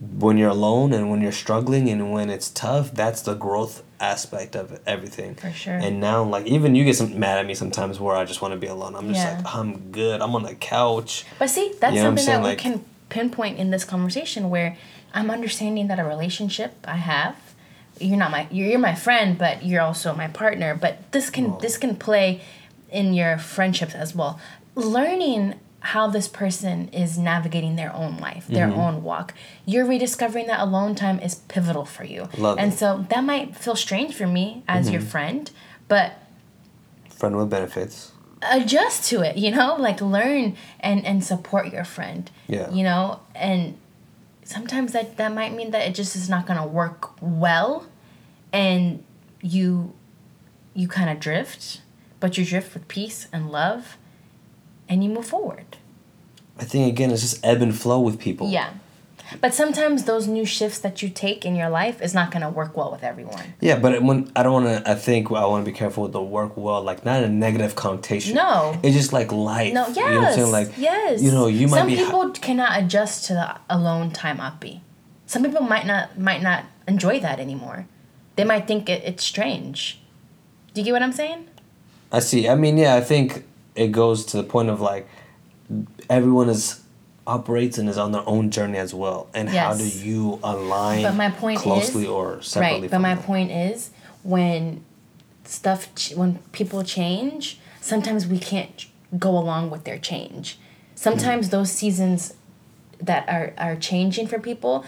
when 0.00 0.38
you're 0.38 0.48
alone 0.50 0.92
and 0.92 1.10
when 1.10 1.20
you're 1.20 1.32
struggling 1.32 1.88
and 1.90 2.10
when 2.12 2.30
it's 2.30 2.48
tough, 2.50 2.92
that's 2.92 3.20
the 3.22 3.34
growth 3.34 3.82
aspect 4.00 4.56
of 4.56 4.80
everything. 4.86 5.34
For 5.34 5.52
sure. 5.52 5.74
And 5.74 6.00
now, 6.00 6.22
like, 6.22 6.46
even 6.46 6.74
you 6.74 6.84
get 6.84 6.96
some 6.96 7.18
mad 7.18 7.38
at 7.38 7.46
me 7.46 7.54
sometimes 7.54 8.00
where 8.00 8.16
I 8.16 8.24
just 8.24 8.40
want 8.40 8.52
to 8.52 8.58
be 8.58 8.66
alone. 8.66 8.96
I'm 8.96 9.08
just 9.08 9.20
Yeah. 9.20 9.36
like, 9.44 9.54
I'm 9.54 9.90
good. 9.92 10.22
I'm 10.22 10.34
on 10.34 10.42
the 10.44 10.54
couch. 10.54 11.26
But 11.38 11.50
see, 11.50 11.72
that's 11.80 11.94
You 11.94 12.00
know 12.02 12.08
something 12.08 12.24
that 12.26 12.42
saying? 12.42 12.42
we 12.42 12.56
can 12.56 12.84
pinpoint 13.10 13.58
in 13.58 13.70
this 13.70 13.84
conversation 13.84 14.48
where 14.48 14.78
I'm 15.12 15.30
understanding 15.30 15.88
that 15.88 15.98
a 15.98 16.04
relationship 16.04 16.72
I 16.84 16.96
have, 16.96 17.36
you're 18.00 18.16
not 18.16 18.30
my 18.30 18.46
you're, 18.50 18.68
you're 18.68 18.78
my 18.78 18.94
friend, 18.94 19.36
but 19.36 19.66
you're 19.66 19.82
also 19.82 20.14
my 20.14 20.28
partner. 20.28 20.74
But 20.74 21.12
this 21.12 21.28
can 21.28 21.58
this 21.60 21.76
can 21.76 21.96
play 21.96 22.40
in 22.90 23.12
your 23.12 23.36
friendships 23.36 23.94
as 23.94 24.14
well. 24.14 24.40
Learning 24.74 25.54
how 25.80 26.06
this 26.06 26.28
person 26.28 26.88
is 26.88 27.16
navigating 27.18 27.76
their 27.76 27.92
own 27.94 28.18
life, 28.18 28.46
their 28.48 28.68
Mm-hmm. 28.68 28.78
own 28.78 29.02
walk. 29.02 29.32
You're 29.64 29.86
rediscovering 29.86 30.46
that 30.48 30.60
alone 30.60 30.94
time 30.94 31.18
is 31.20 31.36
pivotal 31.36 31.84
for 31.86 32.04
you. 32.04 32.28
Love 32.36 32.58
and 32.58 32.72
it. 32.72 32.76
so 32.76 33.06
that 33.08 33.24
might 33.24 33.56
feel 33.56 33.76
strange 33.76 34.14
for 34.14 34.26
me 34.26 34.62
as 34.68 34.90
your 34.90 35.00
Mm-hmm. 35.00 35.10
friend, 35.10 35.50
but 35.88 36.12
Friend 37.08 37.36
with 37.36 37.50
benefits. 37.50 38.12
adjust 38.42 39.04
to 39.10 39.20
it 39.20 39.36
you 39.36 39.50
know 39.50 39.76
like 39.78 40.00
learn 40.00 40.56
and 40.80 41.04
and 41.04 41.22
support 41.22 41.70
your 41.72 41.84
friend 41.84 42.30
Yeah. 42.48 42.70
you 42.70 42.82
know 42.82 43.20
and 43.34 43.76
sometimes 44.44 44.92
that 44.92 45.18
that 45.18 45.34
might 45.34 45.52
mean 45.54 45.70
that 45.72 45.86
it 45.86 45.94
just 45.94 46.16
is 46.16 46.28
not 46.30 46.46
gonna 46.46 46.66
work 46.66 47.10
well 47.20 47.84
and 48.52 49.04
you 49.42 49.92
you 50.72 50.88
kind 50.88 51.10
of 51.10 51.20
drift 51.20 51.82
but 52.18 52.38
you 52.38 52.44
drift 52.46 52.72
with 52.72 52.88
peace 52.88 53.28
and 53.32 53.50
love 53.50 53.98
and 54.90 55.02
you 55.04 55.08
move 55.08 55.26
forward 55.26 55.78
I 56.58 56.64
think, 56.64 56.92
again, 56.92 57.10
it's 57.10 57.22
just 57.22 57.42
ebb 57.42 57.62
and 57.62 57.74
flow 57.74 58.00
with 58.00 58.18
people. 58.18 58.50
yeah 58.50 58.70
but 59.40 59.54
sometimes 59.54 60.04
those 60.04 60.26
new 60.26 60.44
shifts 60.44 60.80
that 60.80 61.02
you 61.02 61.08
take 61.08 61.46
in 61.46 61.54
your 61.54 61.70
life 61.70 62.02
is 62.02 62.12
not 62.12 62.32
gonna 62.32 62.50
work 62.50 62.76
well 62.76 62.90
with 62.90 63.04
everyone 63.04 63.54
Yeah, 63.60 63.78
but 63.78 64.02
when 64.02 64.30
I 64.34 64.42
don't 64.42 64.52
want 64.64 64.84
to, 64.84 64.90
I 64.90 64.96
think 64.96 65.30
I 65.30 65.46
want 65.46 65.64
to 65.64 65.70
be 65.70 65.76
careful 65.76 66.02
with 66.02 66.12
the 66.12 66.20
work 66.22 66.56
well, 66.56 66.82
like 66.82 67.04
not 67.04 67.22
a 67.22 67.28
negative 67.28 67.76
connotation. 67.76 68.34
No. 68.34 68.76
It's 68.82 68.96
just 68.96 69.12
like 69.12 69.30
life. 69.30 69.72
no 69.72 69.86
yes 69.86 69.96
You 69.96 70.02
know 70.10 70.20
what 70.20 70.28
I'm 70.28 70.34
saying? 70.34 70.52
Like, 70.52 70.70
yes 70.76 71.22
you 71.22 71.30
know, 71.30 71.46
you 71.46 71.68
might 71.68 71.78
some 71.78 71.86
be. 71.86 71.96
people 71.96 72.30
cannot 72.30 72.72
adjust 72.80 73.24
to 73.26 73.34
the 73.34 73.56
alone 73.76 74.10
time 74.10 74.40
uppy 74.40 74.82
some 75.26 75.44
people 75.44 75.62
might 75.62 75.86
not 75.86 76.18
might 76.18 76.42
not 76.42 76.64
enjoy 76.88 77.20
that 77.20 77.38
anymore. 77.38 77.86
They 78.34 78.42
might 78.42 78.66
think 78.66 78.88
it, 78.88 79.00
it's 79.04 79.22
strange. 79.22 80.00
Do 80.74 80.80
you 80.80 80.86
get 80.86 80.92
what 80.92 81.02
I'm 81.02 81.12
saying? 81.12 81.46
I 82.10 82.18
see. 82.18 82.48
I 82.48 82.56
mean, 82.56 82.76
yeah, 82.78 82.96
I 82.96 83.00
think 83.00 83.44
it 83.74 83.88
goes 83.92 84.24
to 84.26 84.36
the 84.36 84.42
point 84.42 84.68
of 84.68 84.80
like 84.80 85.08
everyone 86.08 86.48
is 86.48 86.80
operates 87.26 87.78
and 87.78 87.88
is 87.88 87.98
on 87.98 88.12
their 88.12 88.26
own 88.28 88.50
journey 88.50 88.78
as 88.78 88.92
well. 88.92 89.28
And 89.34 89.48
how 89.48 89.74
do 89.74 89.86
you 89.86 90.40
align 90.42 91.02
But 91.02 91.14
my 91.14 91.30
point 91.30 91.58
closely 91.58 92.04
is 92.04 92.08
or 92.08 92.42
separately? 92.42 92.80
right. 92.82 92.90
But 92.90 92.98
my 93.00 93.14
them? 93.14 93.24
point 93.24 93.50
is 93.52 93.90
when 94.22 94.84
stuff 95.44 95.94
ch- 95.94 96.14
when 96.14 96.38
people 96.52 96.82
change, 96.82 97.60
sometimes 97.80 98.26
we 98.26 98.38
can't 98.38 98.86
go 99.18 99.30
along 99.30 99.70
with 99.70 99.84
their 99.84 99.98
change. 99.98 100.58
Sometimes 100.94 101.46
Hmm. 101.46 101.50
those 101.52 101.70
seasons 101.72 102.34
that 103.00 103.28
are 103.28 103.52
are 103.58 103.76
changing 103.76 104.26
for 104.26 104.38
people, 104.38 104.84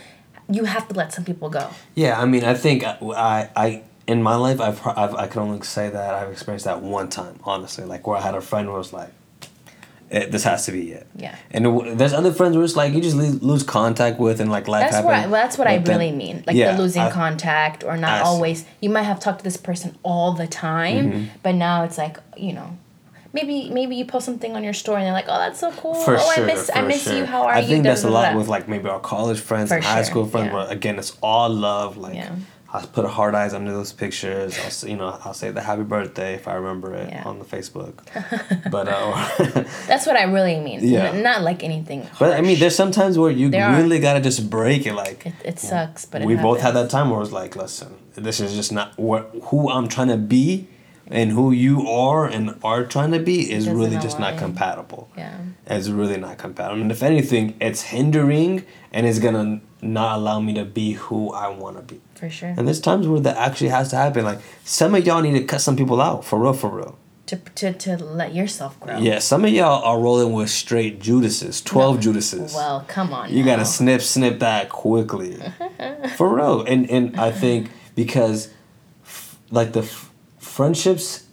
you 0.50 0.64
have 0.64 0.88
to 0.88 0.94
let 0.94 1.12
some 1.12 1.24
people 1.24 1.48
go. 1.48 1.68
Yeah, 1.94 2.20
I 2.20 2.24
mean, 2.26 2.44
I 2.44 2.54
think 2.54 2.84
I, 2.84 2.96
I, 3.16 3.48
I 3.56 3.82
in 4.06 4.22
my 4.22 4.34
life, 4.36 4.60
I've, 4.60 4.84
I've 4.86 5.14
I 5.14 5.26
can 5.28 5.42
only 5.42 5.62
say 5.62 5.88
that 5.90 6.14
I've 6.14 6.30
experienced 6.30 6.64
that 6.66 6.80
one 6.82 7.08
time, 7.08 7.38
honestly. 7.44 7.84
Like 7.84 8.06
where 8.06 8.16
I 8.18 8.20
had 8.22 8.34
a 8.34 8.40
friend 8.40 8.66
who 8.68 8.74
was 8.74 8.92
like, 8.92 9.10
eh, 10.10 10.26
"This 10.28 10.44
has 10.44 10.66
to 10.66 10.72
be 10.72 10.92
it." 10.92 11.06
Yeah. 11.16 11.36
And 11.50 11.64
w- 11.64 11.94
there's 11.94 12.12
other 12.12 12.32
friends 12.32 12.56
where 12.56 12.64
it's 12.64 12.76
like 12.76 12.92
you 12.94 13.00
just 13.00 13.16
lo- 13.16 13.38
lose 13.40 13.62
contact 13.62 14.18
with, 14.18 14.40
and 14.40 14.50
like 14.50 14.66
life 14.68 14.82
That's 14.82 14.96
happens. 14.96 15.06
what 15.06 15.14
I, 15.14 15.26
well, 15.26 15.42
that's 15.42 15.56
what 15.58 15.66
I 15.68 15.78
then- 15.78 15.98
really 15.98 16.12
mean. 16.12 16.42
Like 16.46 16.56
Yeah, 16.56 16.72
the 16.76 16.82
losing 16.82 17.02
I- 17.02 17.10
contact 17.10 17.84
or 17.84 17.92
I 17.92 17.96
not 17.98 18.18
see. 18.18 18.28
always. 18.28 18.64
You 18.80 18.90
might 18.90 19.02
have 19.04 19.20
talked 19.20 19.38
to 19.38 19.44
this 19.44 19.56
person 19.56 19.96
all 20.02 20.32
the 20.32 20.46
time, 20.48 21.12
Mm-hmm. 21.12 21.24
but 21.42 21.54
now 21.54 21.84
it's 21.84 21.98
like 21.98 22.18
you 22.36 22.52
know. 22.52 22.76
Maybe 23.34 23.70
maybe 23.70 23.96
you 23.96 24.04
post 24.04 24.26
something 24.26 24.54
on 24.56 24.62
your 24.62 24.74
story 24.74 24.98
and 24.98 25.06
they're 25.06 25.14
like, 25.14 25.24
oh 25.26 25.38
that's 25.38 25.58
so 25.60 25.70
cool. 25.72 25.94
For 25.94 26.18
oh 26.18 26.32
sure, 26.34 26.44
I 26.44 26.46
miss 26.46 26.70
I 26.74 26.82
miss 26.82 27.04
sure. 27.04 27.16
you. 27.16 27.24
How 27.24 27.44
are 27.44 27.54
I 27.54 27.60
you? 27.60 27.66
think 27.66 27.84
that's 27.84 28.04
a 28.04 28.10
lot 28.10 28.36
with 28.36 28.46
like 28.48 28.68
maybe 28.68 28.90
our 28.90 29.00
college 29.00 29.40
friends 29.40 29.72
and 29.72 29.82
high 29.82 30.02
school 30.02 30.26
friends. 30.26 30.48
yeah. 30.48 30.54
Where 30.54 30.68
again, 30.70 30.98
it's 30.98 31.16
all 31.22 31.48
love. 31.48 31.96
Like 31.96 32.14
Yeah. 32.16 32.34
I 32.74 32.87
put 32.87 33.04
a 33.04 33.08
hard 33.08 33.35
eyes 33.35 33.52
under 33.52 33.70
those 33.70 33.92
pictures. 33.92 34.58
I'll 34.64 34.70
say, 34.70 34.90
you 34.90 34.96
know 34.96 35.18
I'll 35.24 35.35
say 35.35 35.50
the 35.50 35.61
happy 35.61 35.82
birthday 35.82 36.35
if 36.35 36.48
I 36.48 36.54
remember 36.54 36.94
it 36.94 37.08
Yeah. 37.11 37.24
on 37.24 37.38
the 37.38 37.44
Facebook. 37.44 37.94
but 38.70 38.88
uh, 38.88 39.64
That's 39.87 40.06
what 40.06 40.16
I 40.16 40.22
really 40.24 40.58
mean. 40.58 40.80
Yeah. 40.82 41.12
Not 41.20 41.42
like 41.42 41.62
anything. 41.62 42.06
but 42.18 42.32
I 42.32 42.40
mean, 42.40 42.46
harsh. 42.52 42.61
there's 42.61 42.76
sometimes 42.76 43.18
where 43.18 43.30
you 43.30 43.50
There 43.50 43.64
are. 43.64 43.76
really 43.76 43.98
gotta 44.00 44.20
just 44.20 44.48
break 44.48 44.87
it. 44.87 44.94
Like 44.94 45.26
it, 45.26 45.35
it 45.44 45.58
sucks, 45.58 46.06
but 46.06 46.22
it 46.22 46.26
we 46.26 46.35
both 46.37 46.61
had 46.61 46.72
that 46.74 46.88
time 46.88 47.11
where 47.11 47.18
it 47.18 47.20
was 47.20 47.32
like, 47.32 47.56
listen, 47.56 47.94
this 48.14 48.40
is 48.40 48.54
just 48.54 48.72
not 48.72 48.96
what 48.98 49.30
who 49.44 49.68
I'm 49.70 49.88
trying 49.88 50.08
to 50.08 50.16
be, 50.16 50.66
and 51.08 51.30
who 51.32 51.52
you 51.52 51.88
are 51.88 52.26
and 52.26 52.58
are 52.62 52.84
trying 52.84 53.12
to 53.12 53.18
be 53.18 53.50
is 53.52 53.64
doesn't 53.64 53.78
really 53.78 53.96
just 53.98 54.18
not 54.18 54.38
compatible. 54.38 55.10
Yeah. 55.16 55.36
It's 55.66 55.88
really 55.88 56.16
not 56.16 56.38
compatible. 56.38 56.80
And 56.82 56.90
if 56.90 57.02
anything, 57.02 57.56
it's 57.60 57.82
hindering 57.82 58.64
and 58.92 59.06
it's 59.06 59.18
gonna 59.18 59.60
not 59.80 60.18
allow 60.18 60.40
me 60.40 60.54
to 60.54 60.64
be 60.64 60.92
who 60.92 61.32
I 61.32 61.48
want 61.48 61.76
to 61.76 61.82
be. 61.82 62.00
For 62.14 62.30
sure. 62.30 62.54
And 62.56 62.66
there's 62.66 62.80
times 62.80 63.08
where 63.08 63.20
that 63.20 63.36
actually 63.36 63.70
has 63.70 63.90
to 63.90 63.96
happen. 63.96 64.24
Like 64.24 64.40
some 64.64 64.94
of 64.94 65.04
y'all 65.06 65.20
need 65.22 65.32
to 65.38 65.44
cut 65.44 65.60
some 65.60 65.76
people 65.76 66.00
out 66.00 66.24
for 66.24 66.38
real, 66.38 66.52
for 66.52 66.70
real. 66.70 66.98
To, 67.26 67.36
to, 67.36 67.72
to 67.72 67.96
let 67.96 68.34
yourself 68.34 68.78
grow. 68.78 68.98
Yeah, 68.98 69.18
some 69.20 69.44
of 69.44 69.50
y'all 69.52 69.82
are 69.84 69.98
rolling 69.98 70.32
with 70.34 70.50
straight 70.50 71.00
Judases, 71.00 71.62
twelve 71.62 71.98
Judases. 72.00 72.52
Well, 72.54 72.84
come 72.88 73.14
on. 73.14 73.30
You 73.32 73.42
now. 73.42 73.52
gotta 73.56 73.64
snip 73.64 74.02
snip 74.02 74.40
that 74.40 74.68
quickly, 74.68 75.38
for 76.16 76.34
real. 76.36 76.62
And 76.62 76.90
and 76.90 77.18
I 77.18 77.30
think 77.30 77.70
because, 77.94 78.52
f- 79.04 79.38
like 79.50 79.72
the 79.72 79.80
f- 79.82 80.12
friendships, 80.52 81.26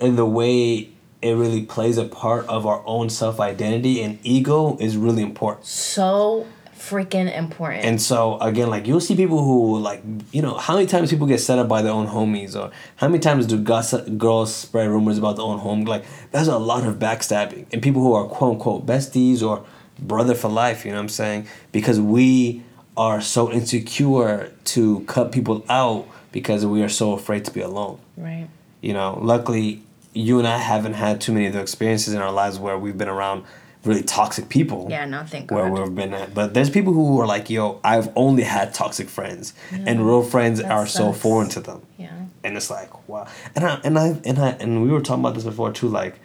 and 0.00 0.18
the 0.18 0.26
way 0.26 0.90
it 1.22 1.32
really 1.32 1.62
plays 1.62 1.96
a 1.96 2.04
part 2.04 2.46
of 2.46 2.66
our 2.66 2.82
own 2.86 3.08
self 3.08 3.40
identity 3.40 4.02
and 4.02 4.18
ego 4.22 4.76
is 4.78 4.96
really 4.96 5.22
important. 5.22 5.66
so 5.66 6.46
freaking 6.76 7.34
important. 7.36 7.84
And 7.84 8.00
so 8.00 8.38
again, 8.40 8.70
like 8.70 8.86
you'll 8.86 9.00
see 9.00 9.14
people 9.14 9.44
who 9.44 9.78
like 9.78 10.02
you 10.32 10.42
know 10.42 10.56
how 10.56 10.74
many 10.74 10.86
times 10.86 11.10
people 11.10 11.26
get 11.26 11.40
set 11.40 11.58
up 11.58 11.68
by 11.68 11.82
their 11.82 11.92
own 11.92 12.06
homies, 12.06 12.54
or 12.54 12.70
how 12.96 13.08
many 13.08 13.18
times 13.18 13.46
do 13.46 13.58
gossip, 13.58 14.18
girls 14.18 14.54
spread 14.54 14.88
rumors 14.88 15.18
about 15.18 15.36
their 15.36 15.44
own 15.44 15.58
home? 15.58 15.84
Like 15.84 16.04
that's 16.30 16.48
a 16.48 16.58
lot 16.58 16.86
of 16.86 16.98
backstabbing 16.98 17.66
and 17.72 17.82
people 17.82 18.02
who 18.02 18.12
are 18.14 18.26
quote 18.26 18.54
unquote 18.54 18.86
besties 18.86 19.42
or 19.42 19.64
brother 19.98 20.34
for 20.34 20.48
life. 20.48 20.84
You 20.84 20.92
know 20.92 20.98
what 20.98 21.02
I'm 21.04 21.08
saying? 21.08 21.46
Because 21.72 21.98
we 22.00 22.62
are 22.96 23.20
so 23.20 23.50
insecure 23.50 24.52
to 24.64 25.00
cut 25.00 25.32
people 25.32 25.64
out 25.68 26.06
because 26.32 26.64
we 26.66 26.82
are 26.82 26.88
so 26.88 27.12
afraid 27.12 27.44
to 27.44 27.50
be 27.50 27.60
alone. 27.60 27.98
right. 28.16 28.48
You 28.82 28.94
know, 28.94 29.18
luckily 29.20 29.82
you 30.14 30.38
and 30.38 30.48
I 30.48 30.56
haven't 30.56 30.94
had 30.94 31.20
too 31.20 31.32
many 31.32 31.46
of 31.46 31.52
the 31.52 31.60
experiences 31.60 32.14
in 32.14 32.20
our 32.20 32.32
lives 32.32 32.58
where 32.58 32.78
we've 32.78 32.96
been 32.96 33.08
around 33.08 33.44
really 33.84 34.02
toxic 34.02 34.48
people 34.48 34.88
Yeah, 34.90 35.04
no, 35.06 35.24
thank 35.24 35.50
where 35.50 35.64
God. 35.64 35.72
Where 35.72 35.82
we've 35.84 35.94
been 35.94 36.14
at. 36.14 36.34
But 36.34 36.54
there's 36.54 36.70
people 36.70 36.92
who 36.92 37.20
are 37.20 37.26
like, 37.26 37.50
yo, 37.50 37.80
I've 37.84 38.10
only 38.16 38.42
had 38.42 38.74
toxic 38.74 39.08
friends, 39.08 39.54
and 39.70 40.06
real 40.06 40.22
friends 40.22 40.60
That 40.60 40.70
are 40.70 40.86
so 40.86 41.12
foreign 41.12 41.48
to 41.50 41.60
them. 41.60 41.82
Yeah. 41.98 42.12
And 42.42 42.56
it's 42.56 42.70
like, 42.70 43.08
wow. 43.08 43.26
And 43.54 43.64
I 43.64 43.80
and 43.84 43.98
I 43.98 44.20
and 44.24 44.38
I 44.38 44.50
and 44.60 44.82
we 44.82 44.88
were 44.90 45.00
talking 45.00 45.22
about 45.22 45.34
this 45.34 45.44
before 45.44 45.72
too. 45.72 45.88
Like, 45.88 46.18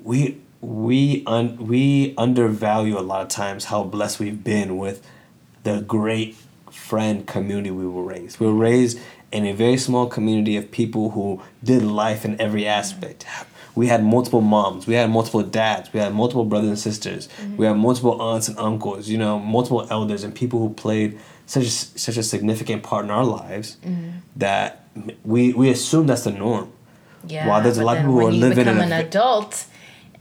we 0.00 0.38
we 0.60 1.22
un, 1.26 1.56
we 1.66 2.14
undervalue 2.16 2.98
a 2.98 3.00
lot 3.00 3.22
of 3.22 3.28
times 3.28 3.66
how 3.66 3.84
blessed 3.84 4.20
we've 4.20 4.42
been 4.44 4.76
with 4.78 5.06
the 5.62 5.80
great 5.80 6.36
friend 6.70 7.26
community 7.26 7.70
we 7.70 7.86
were 7.86 8.02
raised. 8.02 8.40
We 8.40 8.46
were 8.46 8.54
raised 8.54 8.98
in 9.34 9.44
a 9.46 9.52
very 9.52 9.76
small 9.76 10.06
community 10.06 10.56
of 10.56 10.70
people 10.70 11.10
who 11.10 11.42
did 11.62 11.82
life 11.82 12.24
in 12.24 12.40
every 12.40 12.66
aspect. 12.66 13.26
We 13.74 13.88
had 13.88 14.04
multiple 14.04 14.40
moms, 14.40 14.86
we 14.86 14.94
had 14.94 15.10
multiple 15.10 15.42
dads, 15.42 15.92
we 15.92 15.98
had 15.98 16.14
multiple 16.14 16.44
brothers 16.44 16.68
and 16.68 16.78
sisters, 16.78 17.26
mm-hmm. 17.26 17.56
we 17.56 17.66
had 17.66 17.76
multiple 17.76 18.22
aunts 18.22 18.46
and 18.46 18.56
uncles, 18.56 19.08
you 19.08 19.18
know, 19.18 19.40
multiple 19.40 19.84
elders 19.90 20.22
and 20.22 20.32
people 20.32 20.60
who 20.60 20.72
played 20.72 21.18
such 21.46 21.64
a, 21.64 21.70
such 21.70 22.16
a 22.16 22.22
significant 22.22 22.84
part 22.84 23.04
in 23.04 23.10
our 23.10 23.24
lives 23.24 23.76
mm-hmm. 23.84 24.18
that 24.36 24.86
we 25.24 25.52
we 25.52 25.70
assume 25.70 26.06
that's 26.06 26.22
the 26.22 26.30
norm. 26.30 26.72
Yeah. 27.26 27.48
Wow, 27.48 27.60
there's 27.60 27.78
a 27.78 27.84
lot 27.84 27.96
of 27.96 28.02
people 28.04 28.20
who 28.20 28.26
are 28.28 28.30
living 28.30 28.68
in 28.68 28.74
become 28.74 28.92
a 28.92 28.94
an 28.94 29.06
adult, 29.06 29.66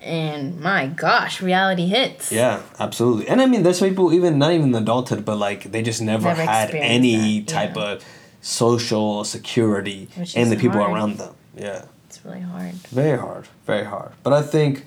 and 0.01 0.59
my 0.59 0.87
gosh, 0.87 1.39
reality 1.39 1.85
hits. 1.85 2.31
Yeah, 2.31 2.63
absolutely. 2.79 3.27
And 3.27 3.39
I 3.39 3.45
mean, 3.45 3.61
there's 3.61 3.79
people 3.79 4.11
even 4.13 4.39
not 4.39 4.53
even 4.53 4.73
adulthood, 4.73 5.25
but 5.25 5.37
like 5.37 5.71
they 5.71 5.83
just 5.83 6.01
never, 6.01 6.29
Never 6.29 6.41
had 6.41 6.73
any 6.73 7.41
that, 7.41 7.47
type 7.47 7.75
yeah. 7.75 7.83
of 7.83 8.05
social 8.43 9.23
security 9.23 10.09
Which 10.15 10.35
is 10.37 10.49
the 10.49 10.57
people 10.57 10.79
hard. 10.79 10.91
around 10.93 11.17
them. 11.17 11.33
Yeah, 11.57 11.85
It's 12.07 12.23
really 12.25 12.41
hard. 12.41 12.73
very 12.91 13.17
hard, 13.17 13.47
very 13.65 13.85
hard. 13.85 14.11
But 14.21 14.33
I 14.33 14.41
think 14.41 14.85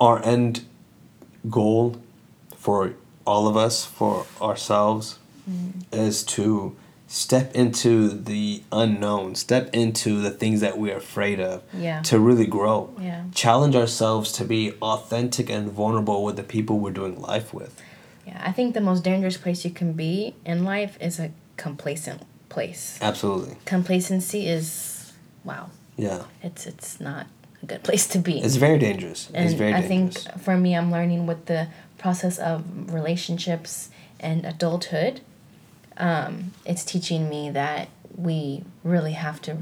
our 0.00 0.24
end 0.24 0.64
goal 1.50 1.96
for 2.56 2.94
all 3.26 3.46
of 3.48 3.56
us, 3.56 3.84
for 3.84 4.26
ourselves, 4.40 5.18
Mm-hmm. 5.50 5.94
is 6.06 6.22
to 6.24 6.74
step 7.06 7.54
into 7.54 8.08
the 8.08 8.62
unknown, 8.72 9.34
step 9.34 9.68
into 9.74 10.22
the 10.22 10.30
things 10.30 10.62
that 10.62 10.78
we're 10.78 10.96
afraid 10.96 11.38
of, 11.38 11.62
Yeah. 11.78 12.00
to 12.04 12.18
really 12.18 12.46
grow. 12.46 12.88
Yeah. 12.98 13.24
Challenge 13.34 13.76
ourselves 13.76 14.32
to 14.38 14.44
be 14.46 14.72
authentic 14.80 15.50
and 15.50 15.70
vulnerable 15.70 16.24
with 16.24 16.36
the 16.36 16.42
people 16.42 16.78
we're 16.78 16.92
doing 16.94 17.20
life 17.20 17.52
with. 17.52 17.78
Yeah, 18.26 18.40
I 18.42 18.52
think 18.52 18.72
the 18.72 18.80
most 18.80 19.04
dangerous 19.04 19.36
place 19.36 19.66
you 19.66 19.70
can 19.70 19.92
be 19.92 20.34
in 20.46 20.64
life 20.64 20.96
is 20.98 21.20
a 21.20 21.30
complacent 21.56 22.22
place. 22.48 22.98
Absolutely. 23.00 23.56
Complacency 23.64 24.46
is, 24.48 25.12
wow, 25.44 25.70
Yeah. 25.96 26.22
it's 26.42 26.66
it's 26.66 27.00
not 27.00 27.26
a 27.62 27.66
good 27.66 27.82
place 27.82 28.06
to 28.08 28.18
be. 28.18 28.40
It's 28.40 28.56
very 28.56 28.78
dangerous. 28.78 29.28
and 29.34 29.44
it's 29.44 29.54
very 29.54 29.72
I 29.74 29.80
dangerous. 29.80 30.24
think 30.24 30.40
for 30.42 30.56
me, 30.56 30.76
I'm 30.76 30.90
learning 30.92 31.26
with 31.26 31.46
the 31.46 31.68
process 31.98 32.38
of 32.38 32.64
relationships 32.92 33.90
and 34.20 34.44
adulthood. 34.44 35.20
Um, 35.96 36.52
it's 36.66 36.84
teaching 36.84 37.28
me 37.28 37.50
that 37.50 37.88
we 38.16 38.64
really 38.82 39.12
have 39.12 39.40
to 39.42 39.56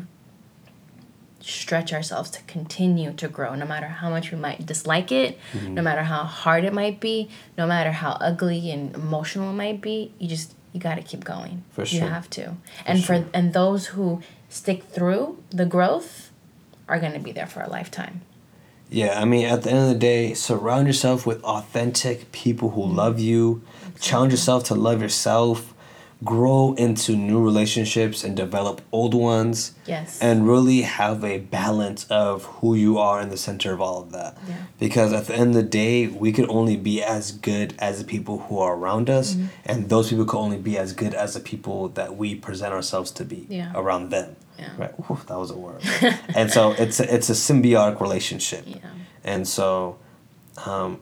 stretch 1.40 1.92
ourselves 1.92 2.30
to 2.30 2.42
continue 2.42 3.12
to 3.14 3.26
grow, 3.28 3.54
no 3.56 3.66
matter 3.66 3.88
how 3.88 4.08
much 4.08 4.30
we 4.30 4.38
might 4.38 4.64
dislike 4.64 5.10
it, 5.10 5.38
Mm-hmm. 5.52 5.74
no 5.74 5.82
matter 5.82 6.02
how 6.04 6.22
hard 6.24 6.64
it 6.64 6.72
might 6.72 7.00
be, 7.00 7.28
no 7.58 7.66
matter 7.66 7.90
how 7.92 8.12
ugly 8.20 8.70
and 8.70 8.94
emotional 8.94 9.50
it 9.50 9.54
might 9.54 9.80
be. 9.80 10.12
You 10.20 10.28
just 10.28 10.54
you 10.72 10.80
got 10.80 10.96
to 10.96 11.02
keep 11.02 11.24
going. 11.24 11.64
For 11.70 11.84
You 11.84 12.00
have 12.00 12.28
to, 12.30 12.56
and 12.86 13.00
sure. 13.00 13.22
for 13.22 13.28
and 13.32 13.52
those 13.52 13.88
who 13.88 14.22
stick 14.48 14.84
through 14.84 15.42
the 15.50 15.66
growth 15.66 16.30
are 16.88 16.98
going 16.98 17.12
to 17.12 17.18
be 17.18 17.32
there 17.32 17.46
for 17.46 17.62
a 17.62 17.68
lifetime. 17.68 18.22
Yeah, 18.90 19.18
I 19.18 19.24
mean, 19.24 19.46
at 19.46 19.62
the 19.62 19.70
end 19.70 19.78
of 19.78 19.88
the 19.88 19.98
day, 19.98 20.34
surround 20.34 20.86
yourself 20.86 21.24
with 21.24 21.42
authentic 21.44 22.30
people 22.30 22.70
who 22.70 22.84
love 22.84 23.18
you. 23.18 23.62
Challenge 24.00 24.32
yourself 24.32 24.64
to 24.64 24.74
love 24.74 25.00
yourself. 25.00 25.71
Grow 26.24 26.74
into 26.74 27.16
new 27.16 27.42
relationships 27.42 28.22
and 28.22 28.36
develop 28.36 28.80
old 28.92 29.14
ones. 29.14 29.72
Yes. 29.86 30.20
And 30.20 30.46
really 30.46 30.82
have 30.82 31.24
a 31.24 31.38
balance 31.38 32.06
of 32.10 32.44
who 32.44 32.74
you 32.74 32.98
are 32.98 33.20
in 33.20 33.28
the 33.30 33.36
center 33.36 33.72
of 33.72 33.80
all 33.80 34.00
of 34.02 34.12
that. 34.12 34.36
Yeah. 34.48 34.54
Because 34.78 35.12
at 35.12 35.26
the 35.26 35.34
end 35.34 35.50
of 35.50 35.54
the 35.56 35.62
day, 35.62 36.06
we 36.06 36.30
could 36.32 36.48
only 36.48 36.76
be 36.76 37.02
as 37.02 37.32
good 37.32 37.74
as 37.78 37.98
the 37.98 38.04
people 38.04 38.38
who 38.40 38.58
are 38.58 38.74
around 38.74 39.10
us, 39.10 39.34
Mm-hmm. 39.34 39.46
and 39.64 39.88
those 39.88 40.10
people 40.10 40.24
could 40.24 40.38
only 40.38 40.58
be 40.58 40.76
as 40.78 40.92
good 40.92 41.14
as 41.14 41.34
the 41.34 41.40
people 41.40 41.88
that 41.90 42.16
we 42.16 42.34
present 42.34 42.72
ourselves 42.72 43.10
to 43.12 43.24
be 43.24 43.46
Yeah. 43.48 43.72
around 43.74 44.10
them. 44.10 44.36
Yeah. 44.58 44.68
Right. 44.78 44.90
Whew, 45.06 45.18
that 45.26 45.38
was 45.38 45.50
a 45.50 45.56
word. 45.56 45.82
and 46.36 46.50
so 46.50 46.72
it's 46.72 47.00
a, 47.00 47.12
it's 47.14 47.30
a 47.30 47.34
symbiotic 47.34 48.00
relationship. 48.00 48.64
Yeah. 48.66 48.76
And 49.24 49.48
so, 49.48 49.96
um, 50.66 51.00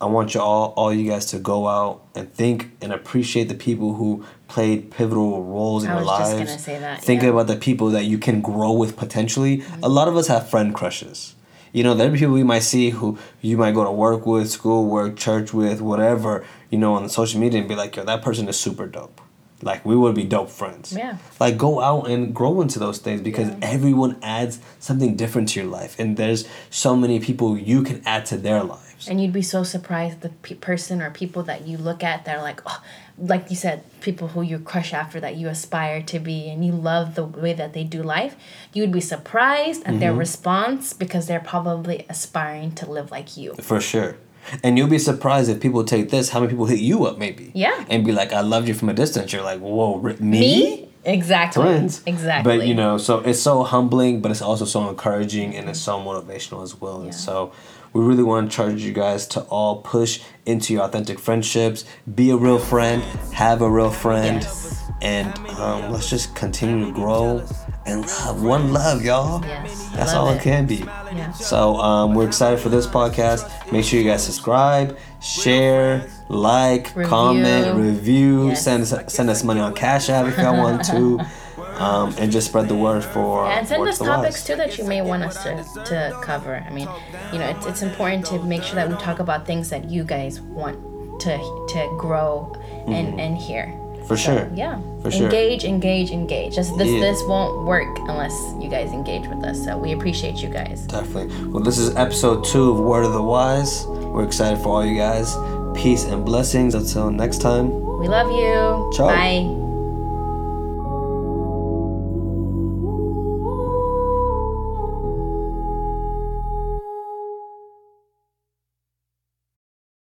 I 0.00 0.06
want 0.06 0.32
you 0.34 0.40
all, 0.40 0.72
all 0.76 0.92
you 0.94 1.10
guys 1.10 1.26
to 1.26 1.38
go 1.40 1.66
out 1.66 2.02
and 2.14 2.32
think 2.32 2.70
and 2.80 2.92
appreciate 2.92 3.48
the 3.48 3.54
people 3.56 3.94
who 3.94 4.24
played 4.48 4.90
pivotal 4.90 5.44
roles 5.44 5.84
in 5.84 5.90
I 5.90 5.94
your 5.96 6.04
was 6.04 6.18
just 6.18 6.32
lives. 6.34 6.50
gonna 6.50 6.58
say 6.58 6.78
that, 6.78 7.02
Think 7.02 7.22
yeah. 7.22 7.28
about 7.28 7.46
the 7.46 7.56
people 7.56 7.90
that 7.90 8.04
you 8.04 8.18
can 8.18 8.40
grow 8.40 8.72
with 8.72 8.96
potentially. 8.96 9.58
Mm-hmm. 9.58 9.84
A 9.84 9.88
lot 9.88 10.08
of 10.08 10.16
us 10.16 10.26
have 10.28 10.48
friend 10.48 10.74
crushes. 10.74 11.34
You 11.72 11.84
know, 11.84 11.94
there 11.94 12.10
are 12.10 12.16
people 12.16 12.32
we 12.34 12.42
might 12.42 12.60
see 12.62 12.90
who 12.90 13.18
you 13.42 13.58
might 13.58 13.74
go 13.74 13.84
to 13.84 13.90
work 13.92 14.24
with, 14.26 14.50
school, 14.50 14.86
work, 14.86 15.16
church 15.16 15.52
with, 15.52 15.80
whatever, 15.82 16.44
you 16.70 16.78
know, 16.78 16.94
on 16.94 17.08
social 17.10 17.38
media 17.40 17.60
and 17.60 17.68
be 17.68 17.74
like, 17.76 17.94
yo, 17.94 18.04
that 18.04 18.22
person 18.22 18.48
is 18.48 18.58
super 18.58 18.86
dope. 18.86 19.20
Like, 19.60 19.84
we 19.84 19.94
would 19.96 20.14
be 20.14 20.24
dope 20.24 20.50
friends. 20.50 20.94
Yeah. 20.96 21.18
Like, 21.38 21.58
go 21.58 21.80
out 21.80 22.08
and 22.08 22.32
grow 22.34 22.60
into 22.62 22.78
those 22.78 22.98
things 22.98 23.20
because 23.20 23.48
Yeah. 23.48 23.56
everyone 23.60 24.16
adds 24.22 24.60
something 24.78 25.14
different 25.16 25.48
to 25.50 25.60
your 25.60 25.68
life. 25.68 25.98
And 25.98 26.16
there's 26.16 26.46
so 26.70 26.96
many 26.96 27.18
people 27.20 27.58
you 27.58 27.82
can 27.82 28.00
add 28.06 28.24
to 28.26 28.36
their 28.38 28.62
lives. 28.64 29.06
And 29.08 29.20
you'd 29.20 29.32
be 29.32 29.42
so 29.42 29.62
surprised 29.62 30.22
the 30.22 30.30
pe- 30.30 30.54
person 30.54 31.02
or 31.02 31.10
people 31.10 31.42
that 31.44 31.66
you 31.66 31.76
look 31.76 32.02
at 32.02 32.24
that 32.24 32.38
are 32.38 32.42
like, 32.42 32.62
oh, 32.66 32.80
like 33.20 33.50
you 33.50 33.56
said, 33.56 33.82
people 34.00 34.28
who 34.28 34.42
you 34.42 34.58
crush 34.58 34.92
after 34.92 35.18
that 35.20 35.36
you 35.36 35.48
aspire 35.48 36.02
to 36.02 36.18
be 36.18 36.48
and 36.48 36.64
you 36.64 36.72
love 36.72 37.14
the 37.16 37.24
way 37.24 37.52
that 37.52 37.72
they 37.72 37.84
do 37.84 38.02
life. 38.02 38.36
You 38.72 38.82
would 38.82 38.92
be 38.92 39.00
surprised 39.00 39.82
at 39.82 39.88
Mm-hmm. 39.88 40.00
their 40.00 40.14
response 40.14 40.92
because 40.92 41.26
they're 41.26 41.40
probably 41.40 42.06
aspiring 42.08 42.72
to 42.76 42.90
live 42.90 43.10
like 43.10 43.36
you. 43.36 43.54
For 43.54 43.80
sure. 43.80 44.16
And 44.62 44.78
you'll 44.78 44.88
be 44.88 44.98
surprised 44.98 45.50
if 45.50 45.60
people 45.60 45.84
take 45.84 46.10
this, 46.10 46.30
how 46.30 46.40
many 46.40 46.52
people 46.52 46.66
hit 46.66 46.78
you 46.78 47.04
up 47.06 47.18
maybe. 47.18 47.50
Yeah. 47.54 47.84
And 47.90 48.04
be 48.04 48.12
like, 48.12 48.32
I 48.32 48.40
loved 48.40 48.68
you 48.68 48.74
from 48.74 48.88
a 48.88 48.94
distance. 48.94 49.32
You're 49.32 49.42
like, 49.42 49.60
whoa, 49.60 50.00
me? 50.00 50.16
Me? 50.20 50.87
Exactly. 51.04 51.62
Twins. 51.62 52.02
Exactly. 52.06 52.58
But 52.58 52.66
you 52.66 52.74
know, 52.74 52.98
so 52.98 53.20
it's 53.20 53.40
so 53.40 53.62
humbling, 53.62 54.20
but 54.20 54.30
it's 54.30 54.42
also 54.42 54.64
so 54.64 54.88
encouraging 54.88 55.54
and 55.56 55.68
it's 55.68 55.80
so 55.80 55.98
motivational 55.98 56.62
as 56.62 56.80
well. 56.80 56.98
Yeah. 56.98 57.04
And 57.06 57.14
so 57.14 57.52
we 57.92 58.02
really 58.04 58.22
want 58.22 58.50
to 58.50 58.56
charge 58.56 58.82
you 58.82 58.92
guys 58.92 59.26
to 59.28 59.40
all 59.42 59.76
push 59.82 60.20
into 60.44 60.74
your 60.74 60.82
authentic 60.82 61.18
friendships, 61.18 61.84
be 62.14 62.30
a 62.30 62.36
real 62.36 62.58
friend, 62.58 63.02
have 63.32 63.62
a 63.62 63.70
real 63.70 63.90
friend, 63.90 64.42
Yes. 64.42 64.82
and 65.00 65.34
um, 65.58 65.90
let's 65.92 66.10
just 66.10 66.34
continue 66.34 66.84
to 66.86 66.92
grow 66.92 67.42
and 67.86 68.06
love. 68.06 68.42
One 68.42 68.72
love, 68.74 69.02
y'all. 69.02 69.42
Yes. 69.44 69.88
That's 69.94 70.12
Love 70.12 70.24
all 70.28 70.32
it. 70.34 70.36
it 70.36 70.42
can 70.42 70.66
be. 70.66 70.76
Yeah. 70.76 71.32
So 71.32 71.76
um, 71.76 72.14
we're 72.14 72.26
excited 72.26 72.60
for 72.60 72.68
this 72.68 72.86
podcast. 72.86 73.48
Make 73.72 73.84
sure 73.86 73.98
you 73.98 74.04
guys 74.06 74.22
subscribe, 74.22 74.98
share, 75.20 76.06
like, 76.28 76.94
Review. 76.94 77.04
comment, 77.10 77.76
review, 77.76 78.48
Yes. 78.48 78.62
send 78.64 78.82
us 78.82 78.94
send 79.12 79.30
us 79.30 79.42
money 79.44 79.60
on 79.60 79.74
Cash 79.74 80.08
App 80.10 80.26
if 80.26 80.38
y'all 80.38 80.56
want 80.56 80.84
to, 80.86 81.20
um, 81.82 82.14
and 82.18 82.30
just 82.30 82.48
spread 82.48 82.68
the 82.68 82.74
word 82.74 83.02
for. 83.04 83.46
and 83.46 83.66
send 83.66 83.86
us 83.88 83.98
topics 83.98 84.44
too 84.44 84.56
that 84.56 84.78
you 84.78 84.84
may 84.84 85.02
want 85.02 85.22
us 85.22 85.42
to, 85.42 85.62
to 85.84 86.16
cover. 86.22 86.64
I 86.66 86.70
mean, 86.72 86.88
you 87.32 87.38
know, 87.38 87.48
it's, 87.48 87.66
it's 87.66 87.82
important 87.82 88.26
to 88.26 88.42
make 88.42 88.62
sure 88.62 88.76
that 88.76 88.88
we 88.88 88.94
talk 88.96 89.18
about 89.18 89.46
things 89.46 89.70
that 89.70 89.84
you 89.90 90.04
guys 90.04 90.40
want 90.40 90.76
to 91.20 91.36
to 91.36 91.96
grow 91.98 92.52
and, 92.86 93.20
and 93.20 93.36
hear. 93.36 93.74
For 94.06 94.16
sure. 94.16 94.48
Yeah. 94.54 94.80
For 95.02 95.10
sure. 95.10 95.24
engage, 95.26 95.64
engage, 95.64 96.10
engage. 96.12 96.54
Just 96.54 96.78
this 96.78 96.88
Yeah. 96.88 97.00
this 97.00 97.22
won't 97.24 97.66
work 97.66 97.98
unless 98.08 98.32
you 98.58 98.70
guys 98.70 98.90
engage 98.92 99.26
with 99.26 99.44
us. 99.44 99.62
So 99.62 99.76
we 99.76 99.92
appreciate 99.92 100.36
you 100.42 100.48
guys. 100.48 100.86
Definitely. 100.86 101.46
Well, 101.48 101.62
this 101.62 101.76
is 101.76 101.94
episode 101.94 102.42
two 102.44 102.70
of 102.70 102.78
Word 102.80 103.04
of 103.04 103.12
the 103.12 103.22
Wise. 103.22 103.84
We're 104.08 104.24
excited 104.24 104.58
for 104.58 104.68
all 104.68 104.86
you 104.86 104.96
guys. 104.96 105.36
Peace 105.74 106.04
and 106.04 106.24
blessings. 106.24 106.74
Until 106.74 107.10
next 107.10 107.38
time. 107.38 107.70
We 107.98 108.08
love 108.08 108.30
you. 108.30 108.90
Ciao. 108.96 109.08
Bye. 109.08 109.67